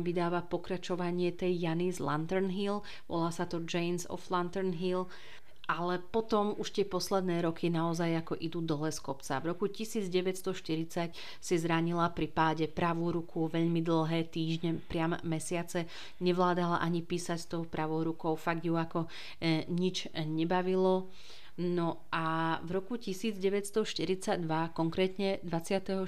vydáva 0.00 0.40
pokračovanie 0.40 1.36
tej 1.36 1.60
Jany 1.60 1.92
z 1.92 2.00
Lantern 2.00 2.48
Hill, 2.48 2.80
volá 3.04 3.28
sa 3.28 3.44
to 3.44 3.60
Janes 3.68 4.08
of 4.08 4.24
Lantern 4.32 4.72
Hill 4.72 5.12
ale 5.64 6.00
potom 6.00 6.52
už 6.60 6.76
tie 6.76 6.84
posledné 6.84 7.40
roky 7.40 7.72
naozaj 7.72 8.20
ako 8.20 8.34
idú 8.36 8.60
dole 8.60 8.92
z 8.92 9.00
kopca. 9.00 9.40
V 9.40 9.56
roku 9.56 9.64
1940 9.68 11.14
si 11.40 11.54
zranila 11.56 12.08
pri 12.12 12.28
páde 12.28 12.66
pravú 12.68 13.12
ruku 13.12 13.48
veľmi 13.48 13.80
dlhé 13.80 14.28
týždne, 14.28 14.80
priam 14.84 15.16
mesiace. 15.24 15.88
Nevládala 16.20 16.84
ani 16.84 17.00
písať 17.00 17.38
s 17.40 17.50
tou 17.50 17.64
pravou 17.64 18.04
rukou, 18.04 18.36
fakt 18.36 18.64
ju 18.64 18.76
ako 18.76 19.08
e, 19.40 19.64
nič 19.72 20.12
nebavilo. 20.14 21.08
No 21.54 22.02
a 22.10 22.58
v 22.66 22.82
roku 22.82 22.98
1942, 22.98 24.42
konkrétne 24.74 25.38
24. 25.46 26.02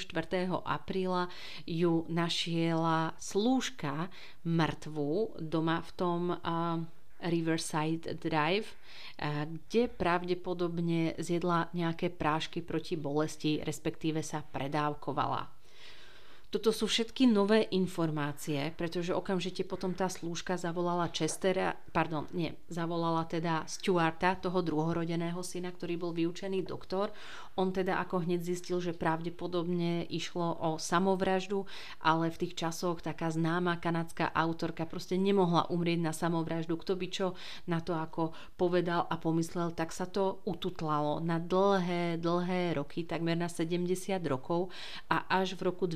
apríla, 0.67 1.31
ju 1.63 2.03
našiela 2.11 3.15
slúžka 3.15 4.11
mŕtvú 4.43 5.39
doma 5.39 5.87
v 5.87 5.91
tom 5.95 6.35
uh, 6.35 6.83
Riverside 7.25 8.15
Drive, 8.21 8.69
kde 9.65 9.89
pravdepodobne 9.89 11.17
zjedla 11.17 11.73
nejaké 11.73 12.13
prášky 12.13 12.61
proti 12.61 13.01
bolesti, 13.01 13.65
respektíve 13.65 14.21
sa 14.21 14.45
predávkovala. 14.45 15.56
Toto 16.47 16.71
sú 16.71 16.87
všetky 16.87 17.27
nové 17.27 17.67
informácie, 17.75 18.71
pretože 18.79 19.11
okamžite 19.11 19.67
potom 19.67 19.99
tá 19.99 20.07
slúžka 20.07 20.55
zavolala 20.55 21.11
Chestera, 21.11 21.75
pardon, 21.91 22.31
nie, 22.31 22.55
zavolala 22.71 23.27
teda 23.27 23.67
Stuarta, 23.67 24.39
toho 24.39 24.63
druhorodeného 24.63 25.43
syna, 25.43 25.75
ktorý 25.75 25.99
bol 25.99 26.15
vyučený 26.15 26.63
doktor. 26.63 27.11
On 27.59 27.75
teda 27.75 27.99
ako 27.99 28.23
hneď 28.23 28.47
zistil, 28.47 28.79
že 28.79 28.95
pravdepodobne 28.95 30.07
išlo 30.07 30.55
o 30.63 30.71
samovraždu, 30.79 31.67
ale 31.99 32.31
v 32.31 32.47
tých 32.47 32.55
časoch 32.55 33.03
taká 33.03 33.27
známa 33.27 33.83
kanadská 33.83 34.31
autorka 34.31 34.87
proste 34.87 35.19
nemohla 35.19 35.67
umrieť 35.67 35.99
na 35.99 36.15
samovraždu. 36.15 36.79
Kto 36.79 36.95
by 36.95 37.07
čo 37.11 37.27
na 37.67 37.83
to 37.83 37.99
ako 37.99 38.31
povedal 38.55 39.03
a 39.11 39.19
pomyslel, 39.19 39.75
tak 39.75 39.91
sa 39.91 40.07
to 40.07 40.47
ututlalo 40.47 41.19
na 41.19 41.43
dlhé, 41.43 42.23
dlhé 42.23 42.79
roky, 42.79 43.03
takmer 43.03 43.35
na 43.35 43.51
70 43.51 43.91
rokov 44.31 44.71
a 45.11 45.27
až 45.27 45.59
v 45.59 45.75
roku 45.75 45.91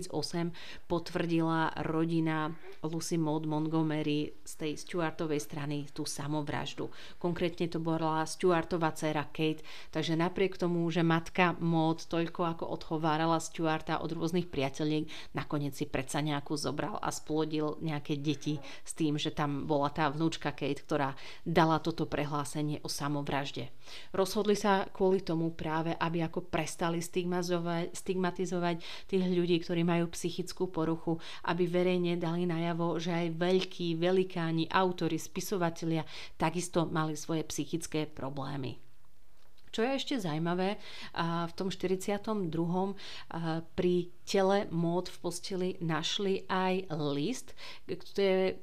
2008 0.00 0.88
potvrdila 0.88 1.76
rodina 1.84 2.48
Lucy 2.80 3.20
Maud 3.20 3.44
Montgomery 3.44 4.32
z 4.40 4.52
tej 4.56 4.72
Stuartovej 4.80 5.44
strany 5.44 5.84
tú 5.92 6.08
samovraždu. 6.08 6.88
Konkrétne 7.20 7.68
to 7.68 7.76
bola 7.78 8.24
Stuartová 8.24 8.96
dcera 8.96 9.28
Kate, 9.28 9.60
takže 9.92 10.16
napriek 10.16 10.56
tomu, 10.56 10.88
že 10.88 11.04
matka 11.04 11.52
mód 11.60 12.08
toľko 12.08 12.40
ako 12.56 12.64
odhovárala 12.72 13.38
Stuarta 13.38 14.00
od 14.00 14.10
rôznych 14.16 14.48
priateľiek, 14.48 15.36
nakoniec 15.36 15.76
si 15.76 15.84
predsa 15.84 16.24
nejakú 16.24 16.56
zobral 16.56 16.96
a 16.98 17.12
splodil 17.12 17.76
nejaké 17.84 18.16
deti 18.16 18.58
s 18.82 18.96
tým, 18.96 19.20
že 19.20 19.30
tam 19.30 19.68
bola 19.68 19.92
tá 19.92 20.08
vnúčka 20.08 20.50
Kate, 20.50 20.82
ktorá 20.82 21.14
dala 21.44 21.78
toto 21.78 22.08
prehlásenie 22.08 22.80
o 22.82 22.88
samovražde. 22.88 23.68
Rozhodli 24.14 24.56
sa 24.56 24.88
kvôli 24.88 25.20
tomu 25.20 25.52
práve, 25.52 25.92
aby 25.98 26.24
ako 26.24 26.46
prestali 26.48 27.02
stigmatizovať 27.02 28.78
tých 29.06 29.22
ľudí, 29.22 29.58
ktorí 29.62 29.81
majú 29.84 30.10
psychickú 30.14 30.70
poruchu, 30.70 31.20
aby 31.46 31.66
verejne 31.68 32.18
dali 32.18 32.48
najavo, 32.48 32.98
že 32.98 33.12
aj 33.12 33.28
veľkí, 33.38 33.98
velikáni, 33.98 34.70
autory, 34.70 35.18
spisovatelia 35.20 36.02
takisto 36.34 36.88
mali 36.88 37.14
svoje 37.14 37.46
psychické 37.46 38.06
problémy. 38.08 38.80
Čo 39.72 39.88
je 39.88 39.96
ešte 39.96 40.20
zaujímavé, 40.20 40.76
v 41.48 41.52
tom 41.56 41.72
42. 41.72 42.44
pri 43.72 43.94
tele 44.32 44.64
mód 44.72 45.12
v 45.12 45.18
posteli 45.20 45.70
našli 45.84 46.48
aj 46.48 46.88
list, 47.12 47.52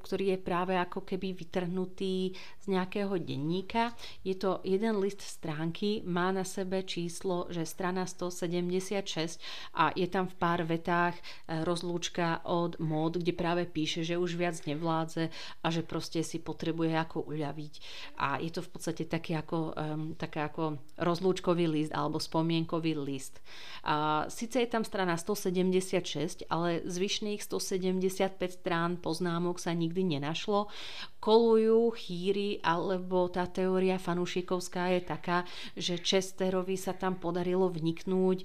ktorý 0.02 0.34
je 0.34 0.38
práve 0.42 0.74
ako 0.74 1.06
keby 1.06 1.30
vytrhnutý 1.30 2.34
z 2.34 2.64
nejakého 2.66 3.14
denníka. 3.22 3.94
Je 4.26 4.34
to 4.34 4.58
jeden 4.66 4.98
list 4.98 5.22
stránky, 5.22 6.02
má 6.02 6.34
na 6.34 6.42
sebe 6.42 6.82
číslo, 6.82 7.46
že 7.54 7.62
strana 7.62 8.02
176 8.02 9.38
a 9.78 9.94
je 9.94 10.10
tam 10.10 10.26
v 10.26 10.34
pár 10.42 10.66
vetách 10.66 11.14
e, 11.14 11.62
rozlúčka 11.62 12.42
od 12.42 12.74
mód, 12.82 13.22
kde 13.22 13.30
práve 13.30 13.62
píše, 13.70 14.02
že 14.02 14.18
už 14.18 14.34
viac 14.34 14.58
nevládze 14.66 15.30
a 15.62 15.66
že 15.70 15.86
proste 15.86 16.26
si 16.26 16.42
potrebuje 16.42 16.98
ako 16.98 17.30
uľaviť. 17.30 17.74
A 18.18 18.42
je 18.42 18.50
to 18.50 18.66
v 18.66 18.70
podstate 18.74 19.06
taký 19.06 19.38
ako, 19.38 19.70
um, 19.78 20.18
také 20.18 20.42
ako 20.42 20.82
rozlúčkový 20.98 21.70
list 21.70 21.94
alebo 21.94 22.18
spomienkový 22.18 22.98
list. 22.98 23.38
A, 23.86 24.26
síce 24.26 24.58
je 24.58 24.66
tam 24.66 24.82
strana 24.82 25.14
176 25.14 25.59
176, 25.60 26.48
ale 26.48 26.80
zvyšných 26.88 27.44
175 27.44 28.40
strán 28.64 28.96
poznámok 28.96 29.60
sa 29.60 29.76
nikdy 29.76 30.16
nenašlo. 30.16 30.72
Kolujú 31.20 31.92
chýry, 32.00 32.64
alebo 32.64 33.28
tá 33.28 33.44
teória 33.44 34.00
fanúšikovská 34.00 34.96
je 34.96 35.00
taká, 35.04 35.44
že 35.76 36.00
Chesterovi 36.00 36.80
sa 36.80 36.96
tam 36.96 37.20
podarilo 37.20 37.68
vniknúť 37.68 38.38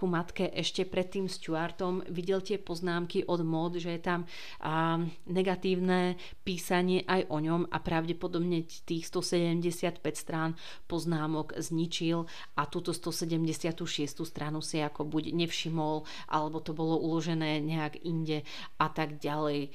ku 0.00 0.04
matke 0.08 0.48
ešte 0.48 0.88
pred 0.88 1.04
tým 1.12 1.28
Stuartom. 1.28 2.00
Videl 2.08 2.40
tie 2.40 2.56
poznámky 2.56 3.28
od 3.28 3.44
mod, 3.44 3.76
že 3.76 3.92
je 3.92 4.00
tam 4.00 4.24
negatívne 5.28 6.16
písanie 6.48 7.04
aj 7.04 7.28
o 7.28 7.44
ňom 7.44 7.68
a 7.68 7.76
pravdepodobne 7.76 8.64
tých 8.64 9.04
175 9.12 10.00
strán 10.16 10.56
poznámok 10.88 11.60
zničil 11.60 12.24
a 12.56 12.64
túto 12.64 12.96
176 12.96 13.84
stranu 14.24 14.64
si 14.64 14.80
ako 14.80 15.04
buď 15.04 15.36
nevšimol 15.36 16.08
alebo 16.28 16.60
to 16.60 16.76
bolo 16.76 17.00
uložené 17.00 17.64
nejak 17.64 18.04
inde 18.04 18.44
a 18.76 18.92
tak 18.92 19.16
ďalej. 19.16 19.72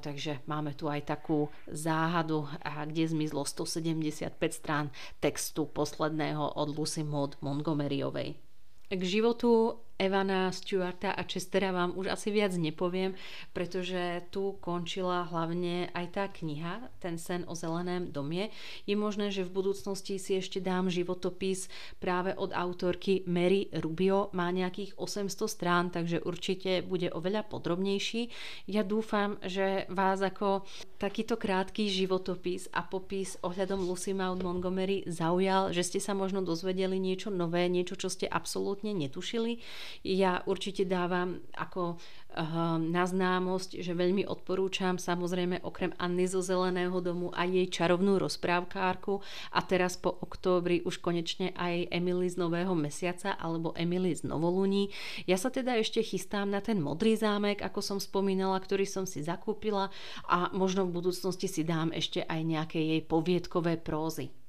Takže 0.00 0.40
máme 0.48 0.72
tu 0.72 0.88
aj 0.88 1.04
takú 1.04 1.52
záhadu, 1.68 2.48
kde 2.64 3.12
zmizlo 3.12 3.44
175 3.44 4.32
strán 4.50 4.88
textu 5.20 5.68
posledného 5.68 6.56
od 6.56 6.68
Lucy 6.72 7.04
Maud 7.04 7.36
Montgomeryovej. 7.44 8.40
K 8.88 9.02
životu 9.04 9.80
Evana, 9.94 10.50
Stuarta 10.50 11.14
a 11.14 11.22
Chestera 11.22 11.70
vám 11.70 11.94
už 11.94 12.10
asi 12.10 12.34
viac 12.34 12.50
nepoviem, 12.58 13.14
pretože 13.54 14.26
tu 14.34 14.58
končila 14.58 15.22
hlavne 15.30 15.86
aj 15.94 16.06
tá 16.10 16.24
kniha, 16.26 16.90
ten 16.98 17.14
sen 17.14 17.46
o 17.46 17.54
zeleném 17.54 18.10
domie. 18.10 18.50
Je 18.90 18.98
možné, 18.98 19.30
že 19.30 19.46
v 19.46 19.54
budúcnosti 19.54 20.18
si 20.18 20.34
ešte 20.34 20.58
dám 20.58 20.90
životopis 20.90 21.70
práve 22.02 22.34
od 22.34 22.50
autorky 22.50 23.22
Mary 23.30 23.70
Rubio. 23.70 24.34
Má 24.34 24.50
nejakých 24.50 24.98
800 24.98 25.30
strán, 25.46 25.84
takže 25.94 26.18
určite 26.26 26.82
bude 26.82 27.14
oveľa 27.14 27.46
podrobnejší. 27.46 28.34
Ja 28.66 28.82
dúfam, 28.82 29.38
že 29.46 29.86
vás 29.94 30.18
ako 30.18 30.66
takýto 30.98 31.38
krátky 31.38 31.86
životopis 31.86 32.66
a 32.74 32.82
popis 32.82 33.38
ohľadom 33.46 33.86
Lucy 33.86 34.10
Maud 34.10 34.42
Montgomery 34.42 35.06
zaujal, 35.06 35.70
že 35.70 35.86
ste 35.86 36.02
sa 36.02 36.18
možno 36.18 36.42
dozvedeli 36.42 36.98
niečo 36.98 37.30
nové, 37.30 37.70
niečo, 37.70 37.94
čo 37.94 38.10
ste 38.10 38.26
absolútne 38.26 38.90
netušili 38.90 39.62
ja 40.04 40.44
určite 40.44 40.84
dávam 40.84 41.40
ako 41.56 41.96
uh, 41.96 42.76
na 42.78 43.04
známosť, 43.06 43.80
že 43.80 43.96
veľmi 43.96 44.26
odporúčam 44.28 45.00
samozrejme 45.00 45.62
okrem 45.62 45.96
Anny 45.96 46.28
zo 46.28 46.44
Zeleného 46.44 46.98
domu 47.00 47.32
aj 47.32 47.48
jej 47.48 47.66
čarovnú 47.70 48.20
rozprávkárku 48.20 49.22
a 49.54 49.60
teraz 49.64 49.96
po 49.96 50.12
októbri 50.12 50.84
už 50.84 51.00
konečne 51.00 51.56
aj 51.56 51.88
Emily 51.90 52.28
z 52.28 52.36
Nového 52.38 52.76
mesiaca 52.76 53.34
alebo 53.38 53.72
Emily 53.74 54.12
z 54.14 54.28
Novoluní. 54.28 54.92
Ja 55.24 55.40
sa 55.40 55.48
teda 55.48 55.74
ešte 55.80 56.04
chystám 56.04 56.52
na 56.52 56.60
ten 56.60 56.78
modrý 56.78 57.16
zámek, 57.16 57.64
ako 57.64 57.80
som 57.80 57.98
spomínala, 57.98 58.60
ktorý 58.60 58.84
som 58.84 59.08
si 59.08 59.24
zakúpila 59.24 59.88
a 60.28 60.52
možno 60.52 60.84
v 60.84 61.00
budúcnosti 61.00 61.48
si 61.48 61.62
dám 61.64 61.90
ešte 61.94 62.22
aj 62.26 62.40
nejaké 62.44 62.78
jej 62.78 63.00
poviedkové 63.00 63.80
prózy. 63.80 64.43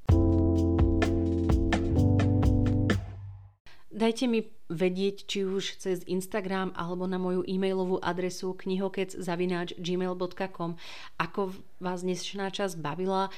Dajte 3.95 4.27
mi 4.27 4.43
vedieť, 4.67 5.23
či 5.23 5.47
už 5.47 5.79
cez 5.79 6.03
Instagram 6.03 6.75
alebo 6.75 7.07
na 7.07 7.15
moju 7.15 7.47
e-mailovú 7.47 8.03
adresu 8.03 8.51
knihokec.gmail.com 8.51 10.71
ako 11.15 11.55
vás 11.79 12.03
dnešná 12.03 12.51
časť 12.51 12.75
bavila, 12.75 13.31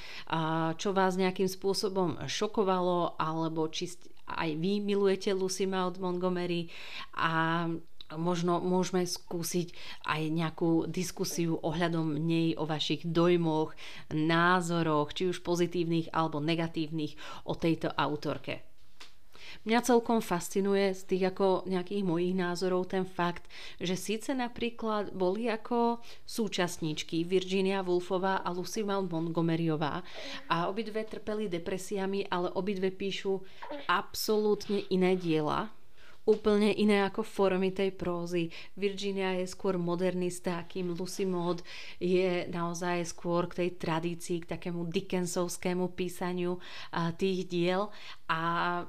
čo 0.82 0.98
vás 0.98 1.14
nejakým 1.14 1.46
spôsobom 1.46 2.18
šokovalo, 2.26 3.22
alebo 3.22 3.70
či 3.70 3.94
aj 4.26 4.58
vy 4.58 4.82
milujete 4.82 5.30
Lucy 5.38 5.70
Maud 5.70 6.02
Montgomery 6.02 6.74
a 7.14 7.70
možno 8.18 8.58
môžeme 8.58 9.06
skúsiť 9.06 9.78
aj 10.10 10.22
nejakú 10.34 10.90
diskusiu 10.90 11.62
ohľadom 11.62 12.18
nej, 12.18 12.58
o 12.58 12.66
vašich 12.66 13.06
dojmoch, 13.06 13.78
názoroch, 14.10 15.14
či 15.14 15.30
už 15.30 15.46
pozitívnych 15.46 16.10
alebo 16.18 16.42
negatívnych 16.42 17.14
o 17.46 17.54
tejto 17.54 17.94
autorke. 17.94 18.67
Mňa 19.68 19.84
celkom 19.84 20.24
fascinuje 20.24 20.96
z 20.96 21.02
tých 21.04 21.36
ako 21.36 21.68
nejakých 21.68 22.08
mojich 22.08 22.32
názorov 22.32 22.88
ten 22.88 23.04
fakt, 23.04 23.52
že 23.84 24.00
síce 24.00 24.32
napríklad 24.32 25.12
boli 25.12 25.52
ako 25.52 26.00
súčasníčky 26.24 27.28
Virginia 27.28 27.84
Woolfová 27.84 28.48
a 28.48 28.50
Lucy 28.56 28.88
Mount 28.88 29.12
Montgomeryová 29.12 30.08
a 30.48 30.72
obidve 30.72 31.04
trpeli 31.04 31.52
depresiami, 31.52 32.32
ale 32.32 32.48
obidve 32.56 32.96
píšu 32.96 33.44
absolútne 33.92 34.88
iné 34.88 35.20
diela, 35.20 35.68
úplne 36.28 36.76
iné 36.76 37.08
ako 37.08 37.24
formy 37.24 37.72
tej 37.72 37.96
prózy. 37.96 38.52
Virginia 38.76 39.34
je 39.40 39.48
skôr 39.48 39.80
modernista, 39.80 40.60
kým 40.68 40.92
Lucy 40.94 41.24
Maud 41.24 41.64
je 41.98 42.46
naozaj 42.52 43.08
skôr 43.08 43.48
k 43.48 43.64
tej 43.66 43.70
tradícii, 43.80 44.44
k 44.44 44.60
takému 44.60 44.92
Dickensovskému 44.92 45.96
písaniu 45.96 46.60
tých 47.16 47.48
diel. 47.48 47.88
A 48.28 48.40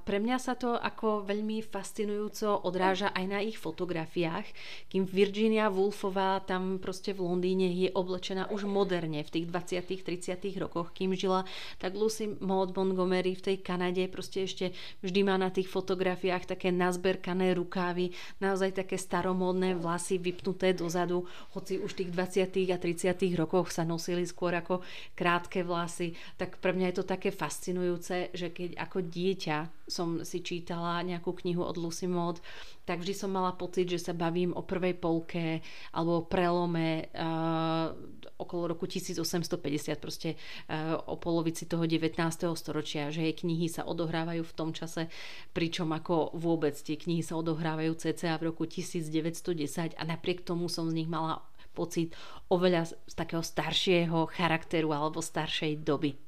pre 0.03 0.19
mňa 0.19 0.37
sa 0.43 0.59
to 0.59 0.75
ako 0.75 1.23
veľmi 1.23 1.63
fascinujúco 1.63 2.67
odráža 2.67 3.15
aj 3.15 3.25
na 3.31 3.39
ich 3.39 3.55
fotografiách, 3.55 4.51
kým 4.91 5.07
Virginia 5.07 5.71
Woolfová 5.71 6.43
tam 6.43 6.83
proste 6.83 7.15
v 7.15 7.23
Londýne 7.23 7.71
je 7.71 7.95
oblečená 7.95 8.51
už 8.51 8.67
moderne 8.67 9.23
v 9.23 9.31
tých 9.31 9.47
20 9.47 9.79
30 10.03 10.43
rokoch, 10.59 10.91
kým 10.91 11.15
žila, 11.15 11.47
tak 11.79 11.95
Lucy 11.95 12.35
Maud 12.43 12.75
Montgomery 12.75 13.39
v 13.39 13.45
tej 13.47 13.57
Kanade 13.63 14.11
proste 14.11 14.43
ešte 14.43 14.75
vždy 15.07 15.21
má 15.23 15.39
na 15.39 15.55
tých 15.55 15.71
fotografiách 15.71 16.51
také 16.51 16.75
nazberka 16.75 17.28
zatekané 17.29 17.61
rukávy, 17.61 18.09
naozaj 18.41 18.73
také 18.73 18.97
staromódne 18.97 19.77
vlasy 19.77 20.17
vypnuté 20.17 20.73
dozadu, 20.73 21.29
hoci 21.53 21.77
už 21.77 21.93
v 21.93 21.99
tých 22.01 22.11
20. 22.17 22.73
a 22.73 22.77
30. 22.81 23.37
rokoch 23.37 23.69
sa 23.69 23.85
nosili 23.85 24.25
skôr 24.25 24.57
ako 24.57 24.81
krátke 25.13 25.61
vlasy, 25.61 26.17
tak 26.41 26.57
pre 26.57 26.73
mňa 26.73 26.89
je 26.89 26.97
to 26.97 27.05
také 27.05 27.29
fascinujúce, 27.29 28.33
že 28.33 28.49
keď 28.49 28.81
ako 28.81 29.05
dieťa 29.05 29.78
som 29.89 30.23
si 30.23 30.45
čítala 30.45 31.01
nejakú 31.03 31.35
knihu 31.43 31.65
od 31.65 31.81
Lucy 31.81 32.07
Maud, 32.07 32.39
tak 32.85 33.05
vždy 33.05 33.15
som 33.17 33.33
mala 33.33 33.53
pocit, 33.53 33.89
že 33.89 34.01
sa 34.01 34.13
bavím 34.17 34.57
o 34.57 34.65
prvej 34.65 34.97
polke 34.97 35.61
alebo 35.93 36.25
o 36.25 36.29
prelome 36.29 37.09
uh, 37.13 37.93
okolo 38.39 38.73
roku 38.73 38.87
1850, 38.87 39.99
proste 39.99 40.37
uh, 40.37 40.97
o 41.09 41.19
polovici 41.19 41.67
toho 41.67 41.85
19. 41.85 42.17
storočia, 42.55 43.13
že 43.13 43.27
jej 43.27 43.35
knihy 43.35 43.67
sa 43.69 43.85
odohrávajú 43.85 44.45
v 44.45 44.57
tom 44.57 44.71
čase, 44.73 45.11
pričom 45.53 45.91
ako 45.93 46.39
vôbec 46.39 46.77
tie 46.79 46.97
knihy 46.97 47.21
sa 47.21 47.37
odohrávajú 47.37 47.93
cca 47.99 48.39
v 48.39 48.47
roku 48.53 48.65
1910 48.65 49.99
a 49.99 50.03
napriek 50.07 50.47
tomu 50.47 50.71
som 50.71 50.87
z 50.89 51.03
nich 51.03 51.11
mala 51.11 51.45
pocit 51.79 52.15
oveľa 52.51 52.91
z 52.91 53.15
takého 53.15 53.45
staršieho 53.45 54.27
charakteru 54.35 54.91
alebo 54.91 55.23
staršej 55.23 55.87
doby. 55.87 56.28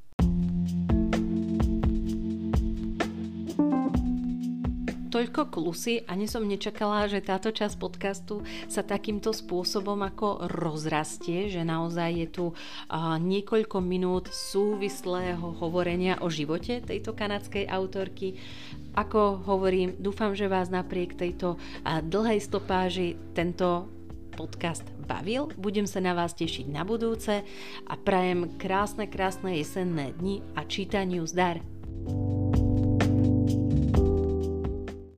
Toľko 5.10 5.50
klusy, 5.50 6.06
ani 6.06 6.30
som 6.30 6.46
nečakala, 6.46 7.10
že 7.10 7.18
táto 7.18 7.50
časť 7.50 7.74
podcastu 7.76 8.46
sa 8.70 8.86
takýmto 8.86 9.34
spôsobom 9.34 9.98
ako 10.06 10.46
rozrastie, 10.46 11.50
že 11.50 11.66
naozaj 11.66 12.10
je 12.14 12.28
tu 12.30 12.46
uh, 12.50 12.54
niekoľko 13.18 13.82
minút 13.82 14.30
súvislého 14.30 15.58
hovorenia 15.58 16.22
o 16.22 16.30
živote 16.30 16.78
tejto 16.80 17.12
kanadskej 17.18 17.66
autorky. 17.66 18.38
Ako 18.94 19.42
hovorím, 19.44 19.98
dúfam, 19.98 20.32
že 20.38 20.46
vás 20.46 20.70
napriek 20.70 21.18
tejto 21.18 21.58
uh, 21.58 21.98
dlhej 22.00 22.38
stopáži 22.38 23.18
tento 23.34 23.90
podcast 24.30 24.86
bavil. 25.10 25.50
Budem 25.58 25.90
sa 25.90 25.98
na 25.98 26.14
vás 26.14 26.38
tešiť 26.38 26.70
na 26.70 26.86
budúce 26.86 27.42
a 27.84 27.94
prajem 27.98 28.54
krásne, 28.56 29.10
krásne 29.10 29.58
jesenné 29.58 30.14
dni 30.14 30.40
a 30.54 30.62
čítaniu 30.62 31.26
zdar. 31.26 31.58